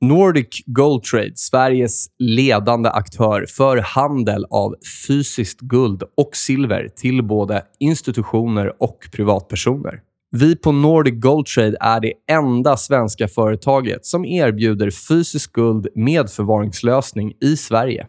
Nordic 0.00 0.62
Gold 0.66 1.02
Trade, 1.02 1.32
Sveriges 1.34 2.06
ledande 2.18 2.88
aktör 2.88 3.46
för 3.48 3.76
handel 3.76 4.46
av 4.50 4.74
fysiskt 5.06 5.60
guld 5.60 6.02
och 6.16 6.36
silver 6.36 6.88
till 6.96 7.22
både 7.22 7.62
institutioner 7.78 8.82
och 8.82 9.08
privatpersoner. 9.12 10.00
Vi 10.30 10.56
på 10.56 10.72
Nordic 10.72 11.14
Gold 11.20 11.46
Trade 11.46 11.76
är 11.80 12.00
det 12.00 12.12
enda 12.30 12.76
svenska 12.76 13.28
företaget 13.28 14.06
som 14.06 14.24
erbjuder 14.24 14.90
fysiskt 14.90 15.52
guld 15.52 15.86
med 15.94 16.30
förvaringslösning 16.30 17.32
i 17.40 17.56
Sverige. 17.56 18.06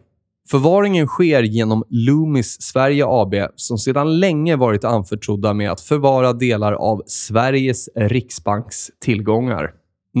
Förvaringen 0.50 1.06
sker 1.06 1.42
genom 1.42 1.84
Loomis 1.88 2.62
Sverige 2.62 3.04
AB 3.06 3.34
som 3.56 3.78
sedan 3.78 4.20
länge 4.20 4.56
varit 4.56 4.84
anförtrodda 4.84 5.54
med 5.54 5.70
att 5.70 5.80
förvara 5.80 6.32
delar 6.32 6.72
av 6.72 7.02
Sveriges 7.06 7.88
riksbanks 7.94 8.90
tillgångar. 9.00 9.70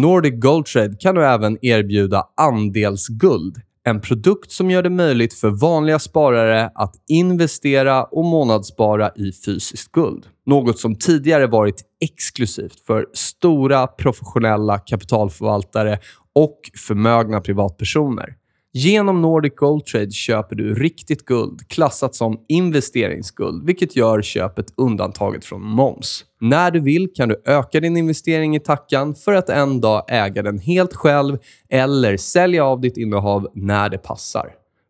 Nordic 0.00 0.34
Gold 0.40 0.66
Trade 0.66 0.96
kan 1.00 1.14
nu 1.14 1.24
även 1.24 1.58
erbjuda 1.62 2.24
andelsguld. 2.36 3.56
En 3.84 4.00
produkt 4.00 4.50
som 4.52 4.70
gör 4.70 4.82
det 4.82 4.90
möjligt 4.90 5.34
för 5.34 5.50
vanliga 5.50 5.98
sparare 5.98 6.70
att 6.74 6.94
investera 7.08 8.04
och 8.04 8.24
månadsspara 8.24 9.10
i 9.16 9.32
fysiskt 9.32 9.92
guld. 9.92 10.26
Något 10.46 10.78
som 10.78 10.94
tidigare 10.94 11.46
varit 11.46 11.82
exklusivt 12.00 12.80
för 12.86 13.06
stora 13.12 13.86
professionella 13.86 14.78
kapitalförvaltare 14.78 15.98
och 16.34 16.60
förmögna 16.86 17.40
privatpersoner. 17.40 18.37
Genom 18.72 19.22
Nordic 19.22 19.54
Gold 19.56 19.86
Trade 19.86 20.10
köper 20.10 20.56
du 20.56 20.74
riktigt 20.74 21.24
guld 21.24 21.68
klassat 21.68 22.14
som 22.14 22.44
investeringsguld, 22.48 23.66
vilket 23.66 23.96
gör 23.96 24.22
köpet 24.22 24.66
undantaget 24.76 25.44
från 25.44 25.62
moms. 25.62 26.24
När 26.40 26.70
du 26.70 26.80
vill 26.80 27.08
kan 27.14 27.28
du 27.28 27.42
öka 27.44 27.80
din 27.80 27.96
investering 27.96 28.56
i 28.56 28.60
tackan 28.60 29.14
för 29.14 29.32
att 29.32 29.48
en 29.48 29.80
dag 29.80 30.04
äga 30.08 30.42
den 30.42 30.58
helt 30.58 30.94
själv 30.94 31.38
eller 31.70 32.16
sälja 32.16 32.64
av 32.64 32.80
ditt 32.80 32.96
innehav 32.96 33.48
när 33.54 33.88
det 33.88 33.98
passar. 33.98 34.46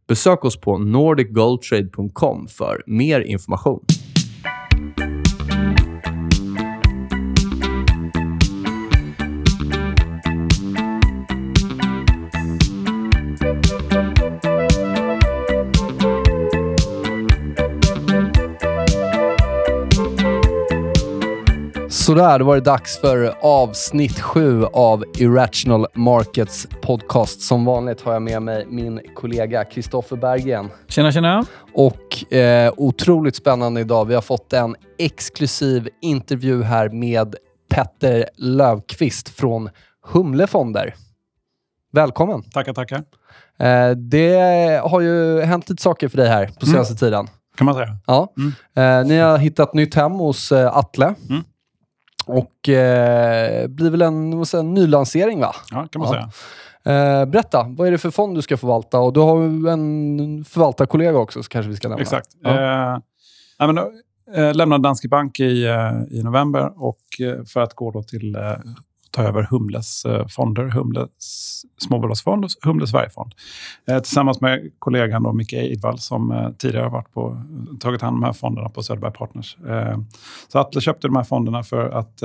Besök 0.09 0.45
oss 0.45 0.61
på 0.61 0.79
nordicgoldtrade.com 0.79 2.47
för 2.49 2.83
mer 2.87 3.21
information. 3.21 3.81
Sådär, 22.09 22.39
då 22.39 22.45
var 22.45 22.55
det 22.55 22.61
dags 22.61 23.01
för 23.01 23.35
avsnitt 23.43 24.21
sju 24.21 24.65
av 24.65 25.05
Irrational 25.19 25.87
Markets 25.95 26.67
podcast. 26.83 27.41
Som 27.41 27.65
vanligt 27.65 28.01
har 28.01 28.13
jag 28.13 28.23
med 28.23 28.43
mig 28.43 28.67
min 28.69 29.01
kollega 29.15 29.65
Kristoffer 29.65 30.17
Berggren. 30.17 30.71
Tjena, 30.89 31.13
tjena. 31.13 31.45
Och 31.75 32.33
eh, 32.33 32.73
otroligt 32.77 33.37
spännande 33.37 33.81
idag. 33.81 34.05
Vi 34.05 34.15
har 34.15 34.23
fått 34.23 34.53
en 34.53 34.77
exklusiv 34.99 35.89
intervju 36.03 36.63
här 36.63 36.89
med 36.89 37.35
Petter 37.71 38.25
Lövqvist 38.37 39.29
från 39.29 39.71
Humlefonder. 40.07 40.95
Välkommen. 41.93 42.43
Tackar, 42.43 42.73
tackar. 42.75 43.03
Eh, 43.59 43.91
det 43.91 44.81
har 44.85 45.01
ju 45.01 45.41
hänt 45.41 45.69
lite 45.71 45.83
saker 45.83 46.09
för 46.09 46.17
dig 46.17 46.29
här 46.29 46.51
på 46.61 46.67
senaste 46.67 46.93
Mm. 46.93 46.99
tiden. 46.99 47.29
Kan 47.57 47.65
man 47.65 47.75
säga. 47.75 47.97
Ja. 48.07 48.33
Mm. 48.39 48.53
Eh, 49.03 49.07
ni 49.09 49.19
har 49.19 49.39
hittat 49.39 49.75
nytt 49.75 49.95
hem 49.95 50.13
hos 50.13 50.53
eh, 50.53 50.77
Atle. 50.77 51.15
Mm. 51.31 51.43
Och 52.29 52.69
eh, 52.69 53.67
blir 53.69 53.91
väl 53.91 54.03
en, 54.03 54.47
säger, 54.47 54.65
en 54.65 54.75
nylansering, 54.75 55.41
va? 55.41 55.55
Ja, 55.71 55.87
kan 55.87 56.03
man 56.03 56.15
Ja. 56.15 56.31
säga. 56.85 57.21
Eh, 57.21 57.25
berätta, 57.27 57.67
vad 57.69 57.87
är 57.87 57.91
det 57.93 57.99
för 57.99 58.11
fond 58.11 58.37
du 58.37 58.43
ska 58.43 58.57
förvalta? 58.57 58.99
Och 58.99 59.13
du 59.13 59.21
har 59.21 59.37
en 59.71 60.45
förvaltarkollega 60.45 61.19
också, 61.19 61.43
så 61.43 61.49
kanske 61.49 61.71
vi 61.71 61.77
ska 61.77 61.89
nämna. 61.89 62.03
Exakt. 62.03 62.29
Ja. 62.43 62.95
Eh, 63.61 63.67
men, 63.73 63.79
eh, 64.35 64.55
lämnade 64.55 64.83
Danske 64.83 65.09
Bank 65.09 65.41
i, 65.41 65.65
eh, 65.67 65.93
i 66.11 66.23
november 66.23 66.73
och 66.77 67.01
eh, 67.21 67.45
för 67.45 67.61
att 67.61 67.75
gå 67.75 67.91
då 67.91 68.03
till 68.03 68.37
ta 69.11 69.23
över 69.23 69.43
Humles 69.43 70.05
eh, 70.05 70.27
fonder, 70.27 70.65
Humles 70.65 71.63
småbolagsfond 71.79 72.45
och 72.45 72.51
Humles 72.63 72.91
Sverigefond. 72.91 73.35
Eh, 73.89 73.99
tillsammans 73.99 74.41
med 74.41 74.71
kollegan 74.79 75.23
då, 75.23 75.33
Micke 75.33 75.53
Eidvall 75.53 75.99
som 75.99 76.31
eh, 76.31 76.51
tidigare 76.51 76.85
har 76.85 76.91
varit 76.91 77.13
på, 77.13 77.43
tagit 77.81 78.03
hand 78.03 78.15
om 78.15 78.21
de 78.21 78.27
här 78.27 78.33
fonderna 78.33 78.69
på 78.69 78.83
Söderberg 78.83 79.13
Partners. 79.13 79.57
Så 80.49 80.59
Atle 80.59 80.81
köpte 80.81 81.07
de 81.07 81.17
här 81.17 81.25
fonderna 81.25 81.63
för 81.63 81.91
att 81.91 82.23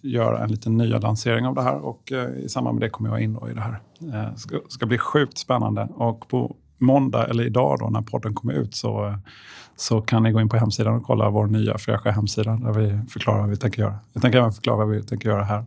göra 0.00 0.44
en 0.44 0.50
liten 0.50 0.76
nya 0.76 0.98
lansering 0.98 1.46
av 1.46 1.54
det 1.54 1.62
här 1.62 1.84
och 1.84 2.12
i 2.44 2.48
samband 2.48 2.78
med 2.78 2.86
det 2.86 2.90
kommer 2.90 3.10
jag 3.10 3.20
in 3.20 3.32
då 3.32 3.50
i 3.50 3.54
det 3.54 3.60
här. 3.60 3.80
Det 3.98 4.38
ska, 4.38 4.60
ska 4.68 4.86
bli 4.86 4.98
sjukt 4.98 5.38
spännande 5.38 5.88
och 5.94 6.28
på 6.28 6.56
måndag, 6.82 7.26
eller 7.26 7.44
idag 7.46 7.78
då 7.78 7.88
när 7.88 8.02
podden 8.02 8.34
kommer 8.34 8.52
ut, 8.52 8.74
så, 8.74 9.18
så 9.76 10.00
kan 10.00 10.22
ni 10.22 10.32
gå 10.32 10.40
in 10.40 10.48
på 10.48 10.56
hemsidan 10.56 10.94
och 10.94 11.02
kolla 11.02 11.30
vår 11.30 11.46
nya 11.46 11.78
fräscha 11.78 12.10
hemsida 12.10 12.56
där 12.56 12.72
vi 12.72 13.00
förklarar 13.08 13.40
vad 13.40 13.50
vi 13.50 13.56
tänker 13.56 13.82
göra. 13.82 13.98
Jag 14.12 14.22
tänker 14.22 14.38
även 14.38 14.52
förklara 14.52 14.76
vad 14.76 14.88
vi 14.88 15.02
tänker 15.02 15.28
göra 15.28 15.44
här. 15.44 15.64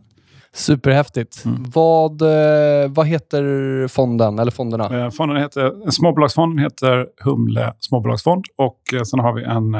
Superhäftigt. 0.56 1.44
Mm. 1.44 1.64
Vad, 1.74 2.22
eh, 2.22 2.88
vad 2.90 3.06
heter 3.06 3.88
fonden, 3.88 4.38
eller 4.38 4.50
fonderna? 4.50 5.04
Eh, 5.04 5.10
fonden 5.10 5.36
heter, 5.36 5.90
småbolagsfonden 5.90 6.58
heter 6.58 7.06
Humle 7.24 7.72
småbolagsfond 7.80 8.44
och 8.56 8.80
eh, 8.94 9.02
sen 9.02 9.18
har 9.20 9.32
vi 9.32 9.42
en, 9.44 9.74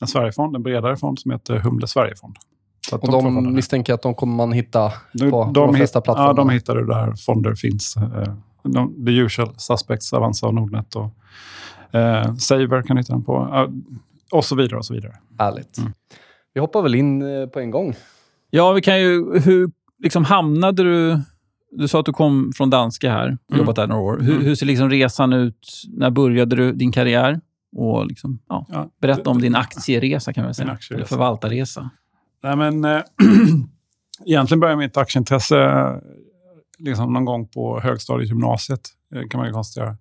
en 0.00 0.06
Sverigefond, 0.06 0.56
en 0.56 0.62
bredare 0.62 0.96
fond 0.96 1.18
som 1.18 1.30
heter 1.30 1.58
Humle 1.58 1.86
Sverigefond. 1.86 2.36
Så 2.90 2.96
Och 2.96 3.10
de 3.12 3.22
fonderna. 3.22 3.50
misstänker 3.50 3.94
att 3.94 4.02
de 4.02 4.14
kommer 4.14 4.34
man 4.36 4.52
hitta 4.52 4.92
Du- 5.12 5.30
på 5.30 5.50
de, 5.54 5.74
flesta 5.74 5.98
hitt- 5.98 6.04
plattformar. 6.04 6.28
Ja, 6.30 6.32
de 6.34 6.50
hittar 6.50 6.74
du 6.76 6.86
där 6.86 7.14
fonder 7.26 7.54
finns. 7.54 7.96
Eh, 7.96 8.34
de, 8.64 9.04
the 9.06 9.12
usual 9.12 9.54
suspects, 9.56 10.12
Avanza 10.12 10.46
och 10.46 10.54
Nordnet. 10.54 10.94
Och, 10.96 11.10
eh, 11.98 12.34
Saver 12.34 12.82
kan 12.82 12.96
du 12.96 13.00
hitta 13.02 13.12
den 13.12 13.24
på. 13.24 13.68
Och 14.32 14.44
så 14.44 14.56
vidare 14.56 14.76
och 14.78 14.86
så 14.86 14.94
vidare. 14.94 15.12
Härligt. 15.38 15.78
Mm. 15.78 15.92
Vi 16.54 16.60
hoppar 16.60 16.82
väl 16.82 16.94
in 16.94 17.22
på 17.52 17.60
en 17.60 17.70
gång. 17.70 17.94
Ja, 18.50 18.72
vi 18.72 18.80
kan 18.82 19.00
ju... 19.00 19.40
Hur 19.40 19.70
liksom 20.04 20.24
hamnade 20.24 20.82
du... 20.82 21.20
Du 21.76 21.88
sa 21.88 22.00
att 22.00 22.06
du 22.06 22.12
kom 22.12 22.52
från 22.56 22.70
Danske 22.70 23.10
här 23.10 23.24
och 23.46 23.54
Mm. 23.54 23.58
jobbat 23.60 23.76
där 23.76 23.86
några 23.86 24.02
år. 24.02 24.18
Hur, 24.20 24.32
Mm. 24.34 24.44
hur 24.44 24.54
ser 24.54 24.66
liksom 24.66 24.90
resan 24.90 25.32
ut? 25.32 25.82
När 25.88 26.10
började 26.10 26.56
du 26.56 26.72
din 26.72 26.92
karriär? 26.92 27.40
Och 27.76 28.06
liksom, 28.06 28.38
ja, 28.48 28.66
Ja, 28.68 28.90
berätta 29.00 29.30
om 29.30 29.40
din 29.40 29.54
aktieresa 29.54 30.32
kan 30.32 30.44
man 30.44 30.54
säga. 30.54 30.78
Eller 30.90 31.04
förvaltarresa. 31.04 31.90
Nej, 32.42 32.56
men, 32.56 32.84
eh, 32.84 33.02
egentligen 34.26 34.60
började 34.60 34.78
mitt 34.78 34.96
aktieintresse 34.96 35.90
liksom 36.78 37.12
någon 37.12 37.24
gång 37.24 37.48
på 37.48 37.80
högstadiet 37.80 38.28
gymnasiet, 38.28 38.80
eh, 39.14 39.28
kan 39.28 39.38
man 39.38 39.46
ju 39.46 39.52
konstatera. 39.52 39.96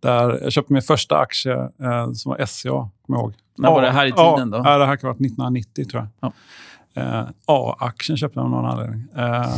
Där 0.00 0.38
jag 0.42 0.52
köpte 0.52 0.72
min 0.72 0.82
första 0.82 1.16
aktie 1.18 1.54
eh, 1.54 2.12
som 2.12 2.30
var 2.30 2.46
SCA, 2.46 2.68
kommer 2.70 3.18
jag 3.18 3.20
ihåg. 3.20 3.34
När 3.58 3.70
var 3.70 3.82
det 3.82 3.90
här 3.90 4.06
i 4.06 4.12
tiden 4.12 4.50
då? 4.50 4.58
Ja, 4.64 4.78
det 4.78 4.86
här 4.86 4.96
kan 4.96 5.08
ha 5.08 5.12
varit 5.12 5.20
1990 5.20 5.84
tror 5.90 6.02
jag. 6.02 6.08
Ja. 6.20 6.32
Eh, 6.94 7.24
A-aktien 7.46 8.16
köpte 8.16 8.38
jag 8.38 8.44
av 8.44 8.50
någon 8.50 8.64
anledning. 8.64 9.06
Eh, 9.16 9.54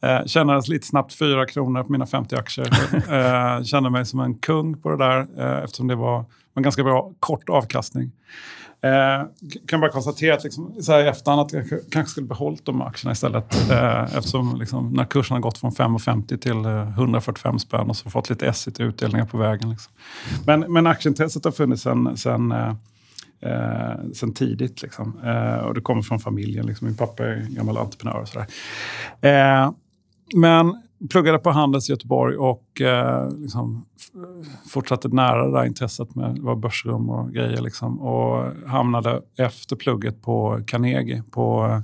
eh, 0.10 0.26
tjänades 0.26 0.68
lite 0.68 0.86
snabbt 0.86 1.14
4 1.14 1.46
kronor 1.46 1.82
på 1.82 1.92
mina 1.92 2.06
50 2.06 2.36
aktier. 2.36 2.68
Eh, 3.12 3.62
kände 3.62 3.90
mig 3.90 4.06
som 4.06 4.20
en 4.20 4.34
kung 4.34 4.82
på 4.82 4.90
det 4.90 4.96
där 4.96 5.26
eh, 5.38 5.64
eftersom 5.64 5.86
det 5.86 5.94
var 5.94 6.24
en 6.54 6.62
ganska 6.62 6.84
bra 6.84 7.12
kort 7.20 7.48
avkastning. 7.48 8.12
Eh, 8.80 9.26
kan 9.66 9.80
bara 9.80 9.90
konstatera 9.90 10.34
att 10.34 10.44
liksom, 10.44 10.74
så 10.82 10.92
här 10.92 11.04
i 11.04 11.08
efterhand 11.08 11.40
att 11.40 11.52
jag 11.52 11.68
kanske 11.90 12.10
skulle 12.10 12.26
behållit 12.26 12.66
de 12.66 12.82
aktierna 12.82 13.12
istället. 13.12 13.70
Eh, 13.70 14.02
eftersom 14.02 14.56
liksom, 14.58 14.92
när 14.92 15.04
kursen 15.04 15.34
har 15.34 15.40
gått 15.40 15.58
från 15.58 15.70
5,50 15.70 16.36
till 16.36 16.64
eh, 16.64 16.88
145 16.88 17.58
spänn 17.58 17.90
och 17.90 17.96
så 17.96 18.10
fått 18.10 18.30
lite 18.30 18.46
S 18.46 18.68
i 18.68 18.82
utdelningar 18.82 19.26
på 19.26 19.38
vägen. 19.38 19.70
Liksom. 19.70 19.92
Men, 20.46 20.72
men 20.72 20.86
aktieintresset 20.86 21.44
har 21.44 21.52
funnits 21.52 21.82
sen, 21.82 22.16
sen, 22.16 22.52
eh, 22.52 22.74
eh, 23.40 24.10
sen 24.14 24.34
tidigt. 24.34 24.82
Liksom. 24.82 25.20
Eh, 25.24 25.56
och 25.56 25.74
det 25.74 25.80
kommer 25.80 26.02
från 26.02 26.18
familjen. 26.18 26.66
Liksom. 26.66 26.86
Min 26.86 26.96
pappa 26.96 27.24
är 27.24 27.46
gammal 27.50 27.76
entreprenör 27.76 28.20
och 28.20 28.28
sådär. 28.28 28.46
Eh, 29.20 29.72
men 30.34 30.82
pluggade 31.10 31.38
på 31.38 31.50
Handels 31.50 31.88
i 31.88 31.92
Göteborg 31.92 32.36
och 32.36 32.80
eh, 32.80 33.30
liksom, 33.38 33.86
fortsatte 34.70 35.08
nära 35.08 35.46
det 35.46 35.52
där 35.52 35.64
intresset 35.64 36.14
med 36.14 36.38
var 36.38 36.56
börsrum 36.56 37.10
och 37.10 37.32
grejer. 37.32 37.62
Liksom, 37.62 38.00
och 38.00 38.52
hamnade 38.66 39.22
efter 39.36 39.76
plugget 39.76 40.22
på 40.22 40.60
Carnegie 40.66 41.22
på, 41.30 41.66
eh, 41.66 41.80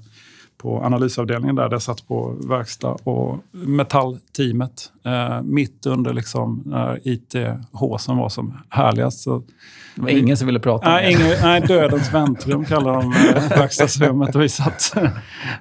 på 0.63 0.83
analysavdelningen 0.85 1.57
där. 1.57 1.63
Där 1.65 1.73
jag 1.75 1.83
satt 1.83 2.09
på 2.09 2.37
verkstad 2.49 2.97
och 3.05 3.39
metallteamet. 3.51 4.93
Eh, 5.05 5.43
mitt 5.43 5.87
under 5.87 6.13
liksom, 6.13 6.63
när 6.67 7.01
IT-håsen 7.09 8.17
var 8.17 8.29
som 8.29 8.59
härligast. 8.69 9.21
Så 9.21 9.43
Det 9.95 10.03
var 10.03 10.09
ingen 10.09 10.37
som 10.37 10.47
ville 10.47 10.61
prata 10.61 10.89
med 10.89 10.95
Nej, 11.03 11.15
dig. 11.15 11.25
ingen, 11.27 11.37
nej, 11.43 11.61
dödens 11.61 12.15
väntrum 12.15 12.65
kallar 12.65 12.93
de 12.93 13.13
eh, 13.13 13.49
verkstadsrummet. 13.59 14.35
Och 14.35 14.43
vi 14.43 14.49
satt. 14.49 14.97
Eh, 14.97 15.11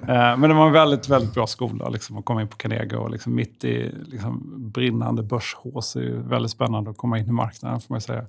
Men 0.08 0.40
det 0.40 0.54
var 0.54 0.66
en 0.66 0.72
väldigt, 0.72 1.08
väldigt 1.08 1.34
bra 1.34 1.46
skola 1.46 1.88
liksom, 1.88 2.18
att 2.18 2.24
komma 2.24 2.42
in 2.42 2.48
på 2.48 2.56
Carnegie. 2.56 2.96
Och 2.98 3.10
liksom, 3.10 3.34
mitt 3.34 3.64
i 3.64 3.90
liksom, 4.06 4.54
brinnande 4.74 5.22
börshås 5.22 5.96
är 5.96 6.00
ju 6.00 6.22
väldigt 6.22 6.50
spännande 6.50 6.90
att 6.90 6.96
komma 6.96 7.18
in 7.18 7.28
i 7.28 7.32
marknaden, 7.32 7.80
får 7.80 7.94
man 7.94 8.00
säga. 8.00 8.24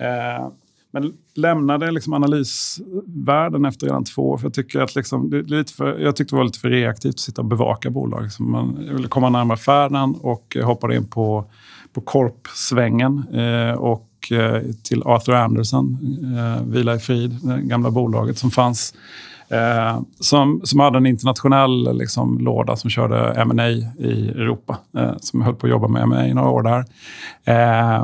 Eh, 0.00 0.48
men 0.92 1.12
lämnade 1.34 1.90
liksom 1.90 2.12
analysvärlden 2.12 3.64
efter 3.64 3.86
redan 3.86 4.04
två 4.04 4.30
år. 4.30 4.38
För 4.38 4.46
jag, 4.46 4.54
tycker 4.54 4.80
att 4.80 4.94
liksom, 4.94 5.30
det 5.30 5.38
är 5.38 5.42
lite 5.42 5.72
för, 5.72 5.98
jag 5.98 6.16
tyckte 6.16 6.34
det 6.34 6.38
var 6.38 6.44
lite 6.44 6.58
för 6.58 6.70
reaktivt 6.70 7.14
att 7.14 7.20
sitta 7.20 7.40
och 7.40 7.48
bevaka 7.48 7.90
bolag. 7.90 8.32
Så 8.32 8.42
man, 8.42 8.84
jag 8.86 8.94
ville 8.94 9.08
komma 9.08 9.30
närmare 9.30 9.54
affären 9.54 10.14
och 10.20 10.56
hoppade 10.64 10.96
in 10.96 11.06
på, 11.06 11.50
på 11.92 12.00
korpsvängen. 12.00 13.24
Eh, 13.32 13.74
och 13.74 14.32
eh, 14.32 14.62
till 14.82 15.02
Arthur 15.02 15.34
Anderson, 15.34 15.98
eh, 16.36 16.66
Vila 16.66 16.94
i 16.94 16.98
frid, 16.98 17.38
det 17.42 17.60
gamla 17.62 17.90
bolaget 17.90 18.38
som 18.38 18.50
fanns. 18.50 18.94
Eh, 19.52 20.00
som, 20.20 20.60
som 20.64 20.80
hade 20.80 20.98
en 20.98 21.06
internationell 21.06 21.98
liksom, 21.98 22.38
låda 22.38 22.76
som 22.76 22.90
körde 22.90 23.32
M&A 23.32 23.68
i 23.98 24.28
Europa. 24.28 24.78
Eh, 24.96 25.12
som 25.20 25.42
höll 25.42 25.54
på 25.54 25.66
att 25.66 25.70
jobba 25.70 25.88
med 25.88 26.02
M&A 26.02 26.26
i 26.26 26.34
några 26.34 26.50
år 26.50 26.62
där. 26.62 26.84
Eh, 27.44 28.02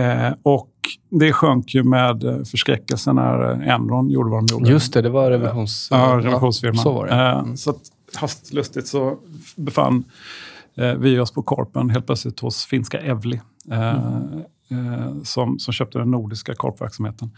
eh 0.00 0.32
och 0.42 0.69
det 1.10 1.32
sjönk 1.32 1.74
ju 1.74 1.82
med 1.82 2.46
förskräckelse 2.50 3.12
när 3.12 3.62
Enron 3.68 4.10
gjorde 4.10 4.30
vad 4.30 4.48
de 4.48 4.52
gjorde. 4.52 4.70
Just 4.70 4.92
det, 4.92 5.02
det 5.02 5.08
var 5.08 5.30
revisions... 5.30 5.88
ja, 5.90 6.20
revisionsfirman. 6.22 6.76
Ja, 6.76 6.82
så 6.82 6.92
var 6.92 7.06
det. 7.06 7.12
Eh, 7.12 7.38
mm. 7.38 7.56
Så 7.56 7.70
att, 7.70 7.80
hastigt 8.16 8.86
så 8.86 9.18
befann 9.56 10.04
eh, 10.76 10.94
vi 10.94 11.18
oss 11.18 11.32
på 11.32 11.42
korpen 11.42 11.90
helt 11.90 12.06
plötsligt 12.06 12.40
hos 12.40 12.64
finska 12.64 12.98
Evli. 12.98 13.40
Mm. 13.70 15.24
som, 15.24 15.58
som 15.58 15.72
köpte 15.72 15.98
den 15.98 16.10
nordiska 16.10 16.54
korpverksamheten. 16.54 17.30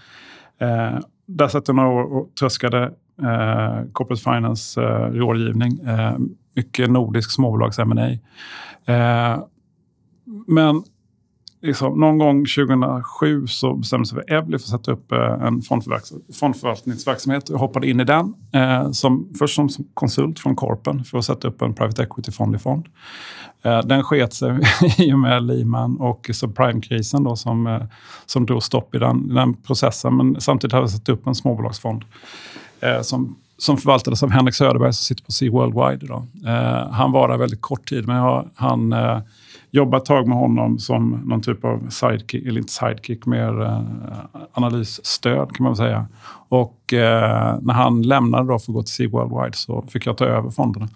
där 1.26 1.48
satt 1.48 1.68
jag 1.68 1.76
några 1.76 1.88
år 1.88 2.16
och 2.16 2.34
tröskade 2.34 2.92
eh, 3.22 3.92
corporate 3.92 4.22
finance 4.22 4.82
eh, 4.82 5.06
rådgivning. 5.12 5.80
Eh, 5.80 6.18
mycket 6.54 6.90
nordisk 6.90 7.30
småbolags 7.30 7.78
M&A. 7.78 8.08
Eh, 8.92 9.44
men 10.46 10.82
liksom, 11.62 12.00
någon 12.00 12.18
gång 12.18 12.44
2007 12.44 13.46
så 13.46 13.74
bestämde 13.74 14.06
sig 14.06 14.18
för 14.18 14.32
Evli 14.32 14.58
för 14.58 14.64
att 14.64 14.70
sätta 14.70 14.92
upp 14.92 15.12
eh, 15.12 15.18
en 15.18 15.62
fondförvaltningsverksamhet. 16.32 17.48
Jag 17.50 17.58
hoppade 17.58 17.90
in 17.90 18.00
i 18.00 18.04
den, 18.04 18.34
eh, 18.52 18.90
som, 18.90 19.28
först 19.38 19.54
som 19.54 19.68
konsult 19.94 20.40
från 20.40 20.56
Corpen 20.56 21.04
för 21.04 21.18
att 21.18 21.24
sätta 21.24 21.48
upp 21.48 21.62
en 21.62 21.74
private 21.74 22.02
equity-fond 22.02 22.56
i 22.56 22.58
fond. 22.58 22.86
Eh, 23.62 23.80
den 23.80 24.02
sket 24.02 24.34
sig 24.34 24.60
i 24.98 25.12
och 25.12 25.18
med 25.18 25.42
Lehman 25.42 25.96
och 25.96 26.30
subprime-krisen 26.32 27.36
som, 27.36 27.66
eh, 27.66 27.82
som 28.26 28.46
drog 28.46 28.62
stopp 28.62 28.94
i 28.94 28.98
den, 28.98 29.34
den 29.34 29.54
processen. 29.54 30.16
Men 30.16 30.40
samtidigt 30.40 30.72
hade 30.72 30.82
jag 30.82 30.90
satt 30.90 31.08
upp 31.08 31.26
en 31.26 31.34
småbolagsfond 31.34 32.04
eh, 32.80 33.00
som, 33.00 33.36
som 33.58 33.76
förvaltades 33.76 34.22
av 34.22 34.30
Henrik 34.30 34.54
Söderberg 34.54 34.92
som 34.92 35.04
sitter 35.04 35.24
på 35.24 35.32
Sea 35.32 35.50
Worldwide 35.50 36.04
idag. 36.04 36.26
Eh, 36.46 36.90
han 36.90 37.12
var 37.12 37.28
där 37.28 37.36
väldigt 37.36 37.60
kort 37.62 37.88
tid, 37.88 38.06
men 38.06 38.16
jag, 38.16 38.50
han 38.54 38.92
eh, 38.92 39.18
eh, 39.72 39.76
jobbade 39.76 39.96
ett 39.96 40.04
tag 40.04 40.28
med 40.28 40.38
honom 40.38 40.78
som 40.78 41.10
någon 41.10 41.42
typ 41.42 41.64
av 41.64 41.88
sidekick, 41.88 42.46
eller 42.46 42.60
inte 42.60 42.72
sidekick, 42.72 43.26
mer 43.26 43.62
eh, 43.62 43.80
analysstöd 44.52 45.52
kan 45.52 45.64
man 45.64 45.76
säga. 45.76 46.06
Och 46.48 46.92
eh, 46.92 47.58
när 47.62 47.74
han 47.74 48.02
lämnade 48.02 48.48
då 48.48 48.58
för 48.58 48.72
att 48.72 48.74
gå 48.74 48.82
till 48.82 48.94
Sea 48.94 49.08
Worldwide 49.08 49.56
så 49.56 49.82
fick 49.82 50.06
jag 50.06 50.16
ta 50.16 50.24
över 50.24 50.50
fonderna. 50.50 50.88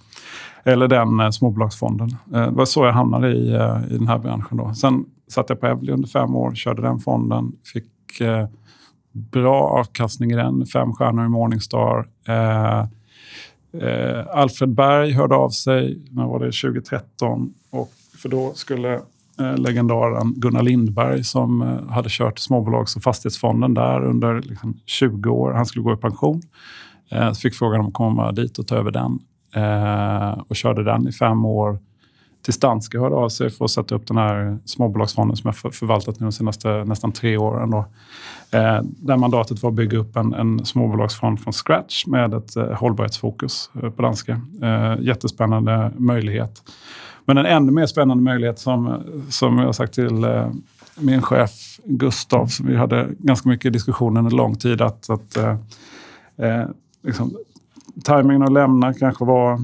Eller 0.64 0.88
den 0.88 1.20
eh, 1.20 1.31
småbolagsfonden. 1.31 2.08
Eh, 2.34 2.43
det 2.43 2.50
var 2.50 2.64
så 2.64 2.84
jag 2.84 2.93
hamnade 2.93 3.28
i, 3.28 3.55
eh, 3.55 3.78
i 3.90 3.99
den 3.99 4.08
här 4.08 4.19
branschen. 4.19 4.56
Då. 4.56 4.75
Sen 4.75 5.05
satt 5.29 5.49
jag 5.49 5.61
på 5.61 5.67
Evli 5.67 5.93
under 5.93 6.08
fem 6.08 6.34
år, 6.34 6.55
körde 6.55 6.82
den 6.82 6.99
fonden, 6.99 7.52
fick 7.72 8.20
eh, 8.20 8.49
bra 9.12 9.62
avkastning 9.62 10.31
i 10.31 10.34
den, 10.34 10.67
fem 10.67 10.93
stjärnor 10.93 11.25
i 11.25 11.29
Morningstar. 11.29 12.06
Eh, 12.29 12.81
eh, 13.82 14.26
Alfred 14.31 14.75
Berg 14.75 15.12
hörde 15.12 15.34
av 15.34 15.50
sig, 15.50 16.02
när 16.11 16.26
var 16.26 16.38
det, 16.38 16.44
2013. 16.44 17.55
Och 17.70 17.93
för 18.17 18.29
då 18.29 18.55
skulle 18.55 18.95
eh, 19.41 19.57
legendaren 19.57 20.35
Gunnar 20.37 20.63
Lindberg 20.63 21.25
som 21.25 21.63
eh, 21.63 21.89
hade 21.89 22.09
kört 22.11 22.39
småbolags 22.39 22.97
och 22.97 23.03
fastighetsfonden 23.03 23.75
där 23.75 24.05
under 24.05 24.43
liksom, 24.43 24.81
20 24.87 25.31
år. 25.31 25.53
Han 25.53 25.67
skulle 25.67 25.83
gå 25.83 25.93
i 25.93 25.97
pension. 25.97 26.43
Eh, 27.11 27.33
så 27.33 27.41
fick 27.41 27.55
frågan 27.55 27.81
om 27.81 27.87
att 27.87 27.95
komma 27.95 28.33
dit 28.33 28.59
och 28.59 28.67
ta 28.67 28.77
över 28.77 28.91
den. 28.91 29.19
Eh, 29.55 30.43
och 30.49 30.57
körde 30.57 30.85
den 30.85 31.09
i 31.09 31.13
fem 31.13 31.45
år 31.45 31.79
tills 32.47 32.59
Danske 32.59 32.99
hörde 32.99 33.15
av 33.15 33.29
sig 33.29 33.51
för 33.51 33.65
att 33.65 33.71
sätta 33.71 33.95
upp 33.95 34.07
den 34.07 34.17
här 34.17 34.59
småbolagsfonden 34.65 35.37
som 35.37 35.53
jag 35.63 35.75
förvaltat 35.75 36.21
nu 36.21 36.27
de 36.27 36.33
senaste 36.33 36.85
nästan 36.85 37.13
tre 37.13 37.37
åren. 37.37 37.71
Då. 37.71 37.79
Eh, 38.51 38.81
där 38.83 39.17
mandatet 39.17 39.63
var 39.63 39.71
att 39.71 39.77
bygga 39.77 39.99
upp 39.99 40.17
en, 40.17 40.35
en 40.35 40.65
småbolagsfond 40.65 41.41
från 41.41 41.53
scratch 41.53 42.07
med 42.07 42.35
ett 42.35 42.57
eh, 42.57 42.73
hållbarhetsfokus 42.73 43.71
eh, 43.83 43.91
på 43.91 44.03
danska. 44.03 44.41
Eh, 44.63 44.97
jättespännande 45.01 45.93
möjlighet. 45.97 46.63
Men 47.26 47.38
en 47.38 47.46
ännu 47.46 47.73
mer 47.73 47.87
spännande 47.87 48.25
möjlighet 48.25 48.58
som, 48.58 49.02
som 49.31 49.58
jag 49.58 49.75
sagt 49.75 49.94
till 49.94 50.25
eh, 50.25 50.50
min 50.99 51.23
chef 51.23 51.81
Gustav, 51.84 52.46
som 52.46 52.67
vi 52.67 52.76
hade 52.76 53.08
ganska 53.19 53.49
mycket 53.49 53.73
diskussioner 53.73 54.20
under 54.20 54.37
lång 54.37 54.55
tid, 54.55 54.81
att, 54.81 55.11
att 55.11 55.37
eh, 55.37 55.56
eh 56.38 56.67
liksom, 57.02 57.37
Timingen 58.05 58.43
att 58.43 58.52
lämna 58.52 58.94
kanske 58.94 59.25
var, 59.25 59.61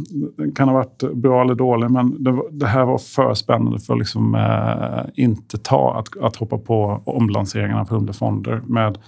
kan 0.55 0.69
ha 0.69 0.75
varit 0.75 1.14
bra 1.14 1.43
eller 1.43 1.55
dålig, 1.55 1.91
men 1.91 2.25
det, 2.25 2.43
det 2.50 2.67
här 2.67 2.85
var 2.85 2.99
för 2.99 3.35
spännande 3.35 3.79
för 3.79 3.93
att 3.93 3.99
liksom, 3.99 4.35
eh, 4.35 5.25
inte 5.25 5.58
ta, 5.58 5.94
att, 5.99 6.25
att 6.25 6.37
hoppa 6.37 6.58
på 6.58 7.03
omlanseringarna 7.05 7.81
av 7.81 7.93
underfonder 7.93 8.12
fonder 8.55 8.73
med, 8.73 8.99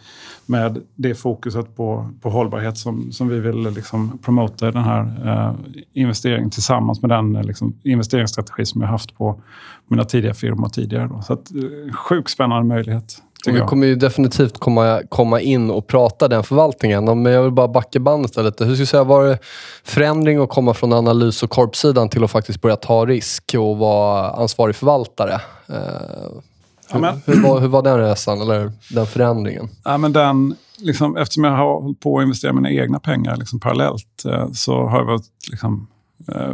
med 0.46 0.82
det 0.94 1.14
fokuset 1.14 1.76
på, 1.76 2.11
på 2.20 2.31
hållbarhet 2.31 2.79
som, 2.79 3.12
som 3.12 3.29
vi 3.29 3.41
vill 3.41 3.62
liksom 3.70 4.19
promota 4.19 4.70
den 4.70 4.85
här 4.85 5.00
eh, 5.25 5.55
investeringen 5.93 6.50
tillsammans 6.50 7.02
med 7.02 7.11
den 7.11 7.32
liksom, 7.32 7.75
investeringsstrategi 7.82 8.67
som 8.67 8.81
jag 8.81 8.88
haft 8.88 9.17
på 9.17 9.41
mina 9.88 10.05
tidiga 10.05 10.35
firmor 10.35 10.69
tidigare. 10.69 11.08
Då. 11.08 11.23
Så 11.23 11.32
att, 11.32 11.50
eh, 11.55 11.94
sjukt 11.94 12.31
spännande 12.31 12.64
möjlighet. 12.64 13.23
Vi 13.46 13.61
kommer 13.61 13.87
ju 13.87 13.94
definitivt 13.94 14.58
komma, 14.58 15.02
komma 15.08 15.41
in 15.41 15.70
och 15.70 15.87
prata 15.87 16.29
den 16.29 16.44
förvaltningen. 16.44 17.23
Men 17.23 17.32
jag 17.32 17.43
vill 17.43 17.52
bara 17.52 17.69
backa 17.69 18.00
bandet 18.00 18.37
lite. 18.37 18.64
Hur 18.64 18.75
ska 18.75 18.81
jag 18.81 18.88
säga, 18.88 19.05
var 19.05 19.25
det 19.25 19.38
förändring 19.85 20.38
att 20.38 20.49
komma 20.49 20.75
från 20.75 20.93
analys 20.93 21.43
och 21.43 21.50
korpsidan 21.50 22.08
till 22.08 22.25
att 22.25 22.31
faktiskt 22.31 22.61
börja 22.61 22.76
ta 22.76 23.06
risk 23.06 23.55
och 23.58 23.79
vara 23.79 24.31
ansvarig 24.31 24.76
förvaltare? 24.76 25.41
Uh, 25.70 26.41
hur, 26.90 27.32
hur, 27.32 27.42
var, 27.42 27.60
hur 27.60 27.69
var 27.69 27.82
den 27.82 27.98
resan, 27.98 28.40
eller 28.40 28.72
den 28.90 29.06
förändringen? 29.06 29.69
Ja, 29.84 29.98
men 29.98 30.12
den, 30.12 30.56
liksom, 30.78 31.16
eftersom 31.16 31.44
jag 31.44 31.50
har 31.50 31.81
hållit 31.81 32.00
på 32.00 32.19
att 32.19 32.22
investera 32.22 32.52
mina 32.52 32.70
egna 32.70 32.98
pengar 32.98 33.36
liksom, 33.36 33.60
parallellt 33.60 34.25
eh, 34.25 34.52
så 34.52 34.86
har 34.86 34.98
jag 34.98 35.06
varit 35.06 35.28
liksom, 35.50 35.86
eh, 36.28 36.52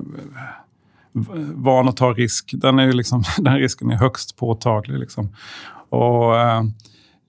van 1.55 1.89
att 1.89 1.97
ta 1.97 2.13
risk. 2.13 2.51
Den, 2.53 2.79
är 2.79 2.93
liksom, 2.93 3.25
den 3.39 3.59
risken 3.59 3.91
är 3.91 3.97
högst 3.97 4.37
påtaglig. 4.37 4.99
Liksom. 4.99 5.29
Och, 5.89 6.39
eh, 6.39 6.63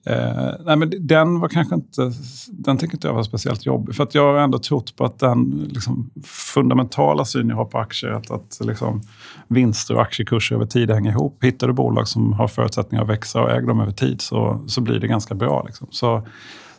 eh, 0.06 0.64
nej, 0.64 0.76
men 0.76 0.92
den 1.06 1.40
var 1.40 1.48
kanske 1.48 1.74
inte, 1.74 2.12
den 2.50 2.78
tycker 2.78 2.94
inte 2.94 3.06
jag 3.06 3.14
var 3.14 3.22
speciellt 3.22 3.66
jobbig. 3.66 3.94
För 3.94 4.02
att 4.02 4.14
jag 4.14 4.32
har 4.32 4.40
ändå 4.40 4.58
trott 4.58 4.96
på 4.96 5.04
att 5.04 5.18
den 5.18 5.68
liksom, 5.72 6.10
fundamentala 6.24 7.24
syn 7.24 7.48
jag 7.48 7.56
har 7.56 7.64
på 7.64 7.78
aktier, 7.78 8.10
att, 8.10 8.30
att 8.30 8.58
liksom, 8.60 9.02
vinster 9.48 9.94
och 9.94 10.02
aktiekurser 10.02 10.54
över 10.54 10.66
tid 10.66 10.90
hänger 10.90 11.10
ihop. 11.10 11.44
Hittar 11.44 11.66
du 11.66 11.72
bolag 11.72 12.08
som 12.08 12.32
har 12.32 12.48
förutsättningar 12.48 13.02
att 13.02 13.10
växa 13.10 13.42
och 13.42 13.50
äger 13.50 13.66
dem 13.66 13.80
över 13.80 13.92
tid 13.92 14.20
så, 14.20 14.64
så 14.66 14.80
blir 14.80 15.00
det 15.00 15.06
ganska 15.06 15.34
bra. 15.34 15.62
Liksom. 15.66 15.86
Så, 15.90 16.26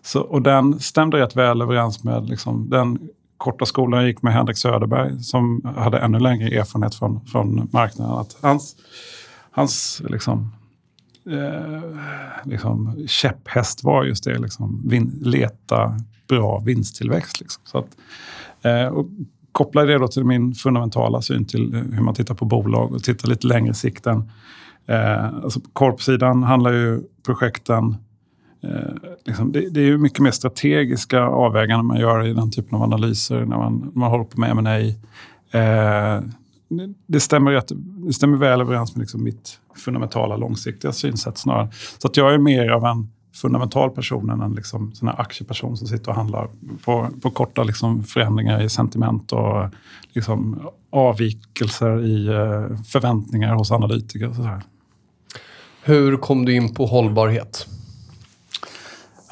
så, 0.01 0.21
och 0.21 0.41
den 0.41 0.79
stämde 0.79 1.19
rätt 1.19 1.35
väl 1.35 1.61
överens 1.61 2.03
med 2.03 2.29
liksom, 2.29 2.69
den 2.69 2.99
korta 3.37 3.65
skolan 3.65 3.99
jag 3.99 4.09
gick 4.09 4.21
med 4.21 4.33
Henrik 4.33 4.57
Söderberg 4.57 5.23
som 5.23 5.73
hade 5.77 5.99
ännu 5.99 6.19
längre 6.19 6.59
erfarenhet 6.59 6.95
från, 6.95 7.25
från 7.25 7.69
marknaden. 7.71 8.17
Att 8.17 8.37
hans, 8.41 8.75
hans 9.51 10.01
liksom, 10.09 10.51
eh, 11.29 11.81
liksom, 12.43 13.05
käpphäst 13.07 13.83
var 13.83 14.03
just 14.03 14.23
det, 14.23 14.39
liksom, 14.39 14.81
vin, 14.85 15.19
leta 15.21 15.99
bra 16.27 16.59
vinsttillväxt. 16.59 17.39
Liksom. 17.39 17.61
Så 17.65 17.77
att, 17.77 17.97
eh, 18.61 18.87
och 18.87 19.07
koppla 19.51 19.85
det 19.85 19.97
då 19.97 20.07
till 20.07 20.23
min 20.23 20.53
fundamentala 20.53 21.21
syn 21.21 21.45
till 21.45 21.73
hur 21.93 22.01
man 22.01 22.15
tittar 22.15 22.35
på 22.35 22.45
bolag 22.45 22.93
och 22.93 23.03
tittar 23.03 23.29
lite 23.29 23.47
längre 23.47 23.73
sikten. 23.73 24.31
Eh, 24.85 25.25
alltså 25.25 25.59
på 25.59 25.69
korpsidan 25.73 26.43
handlar 26.43 26.71
ju 26.71 27.01
projekten 27.25 27.95
Eh, 28.63 28.93
liksom, 29.25 29.51
det, 29.51 29.69
det, 29.69 29.79
är 29.79 29.85
ju 29.85 29.97
mycket 29.97 30.19
mer 30.19 30.31
strategiska 30.31 31.21
avväganden 31.21 31.85
man 31.85 31.99
gör 31.99 32.27
i 32.27 32.33
den 32.33 32.51
typen 32.51 32.75
av 32.75 32.83
analyser 32.83 33.45
när 33.45 33.57
man, 33.57 33.79
när 33.79 33.99
man 33.99 34.11
håller 34.11 34.23
på 34.23 34.39
med 34.39 34.51
M&A. 34.51 34.79
Eh, 35.59 36.23
det, 37.07 37.19
stämmer 37.19 37.51
rätt, 37.51 37.71
det 38.07 38.13
stämmer 38.13 38.37
väl 38.37 38.61
överens 38.61 38.95
med 38.95 39.01
liksom 39.01 39.23
mitt 39.23 39.59
fundamentala 39.75 40.37
långsiktiga 40.37 40.91
synsätt 40.91 41.37
snarare. 41.37 41.69
Så 41.97 42.07
att 42.07 42.17
jag 42.17 42.33
är 42.33 42.37
mer 42.37 42.69
av 42.69 42.85
en 42.85 43.11
fundamental 43.33 43.89
person 43.89 44.29
än 44.29 44.41
en 44.41 44.53
liksom, 44.53 44.93
sån 44.93 45.07
här 45.07 45.21
aktieperson 45.21 45.77
som 45.77 45.87
sitter 45.87 46.09
och 46.09 46.15
handlar 46.15 46.49
på, 46.85 47.09
på 47.21 47.29
korta 47.29 47.63
liksom, 47.63 48.03
förändringar 48.03 48.61
i 48.61 48.69
sentiment 48.69 49.31
och 49.31 49.69
liksom, 50.13 50.69
avvikelser 50.89 52.03
i 52.03 52.27
eh, 52.27 52.77
förväntningar 52.83 53.55
hos 53.55 53.71
analytiker. 53.71 54.29
Och 54.29 54.35
så 54.35 54.43
här. 54.43 54.61
Hur 55.83 56.17
kom 56.17 56.45
du 56.45 56.55
in 56.55 56.73
på 56.73 56.85
hållbarhet? 56.85 57.67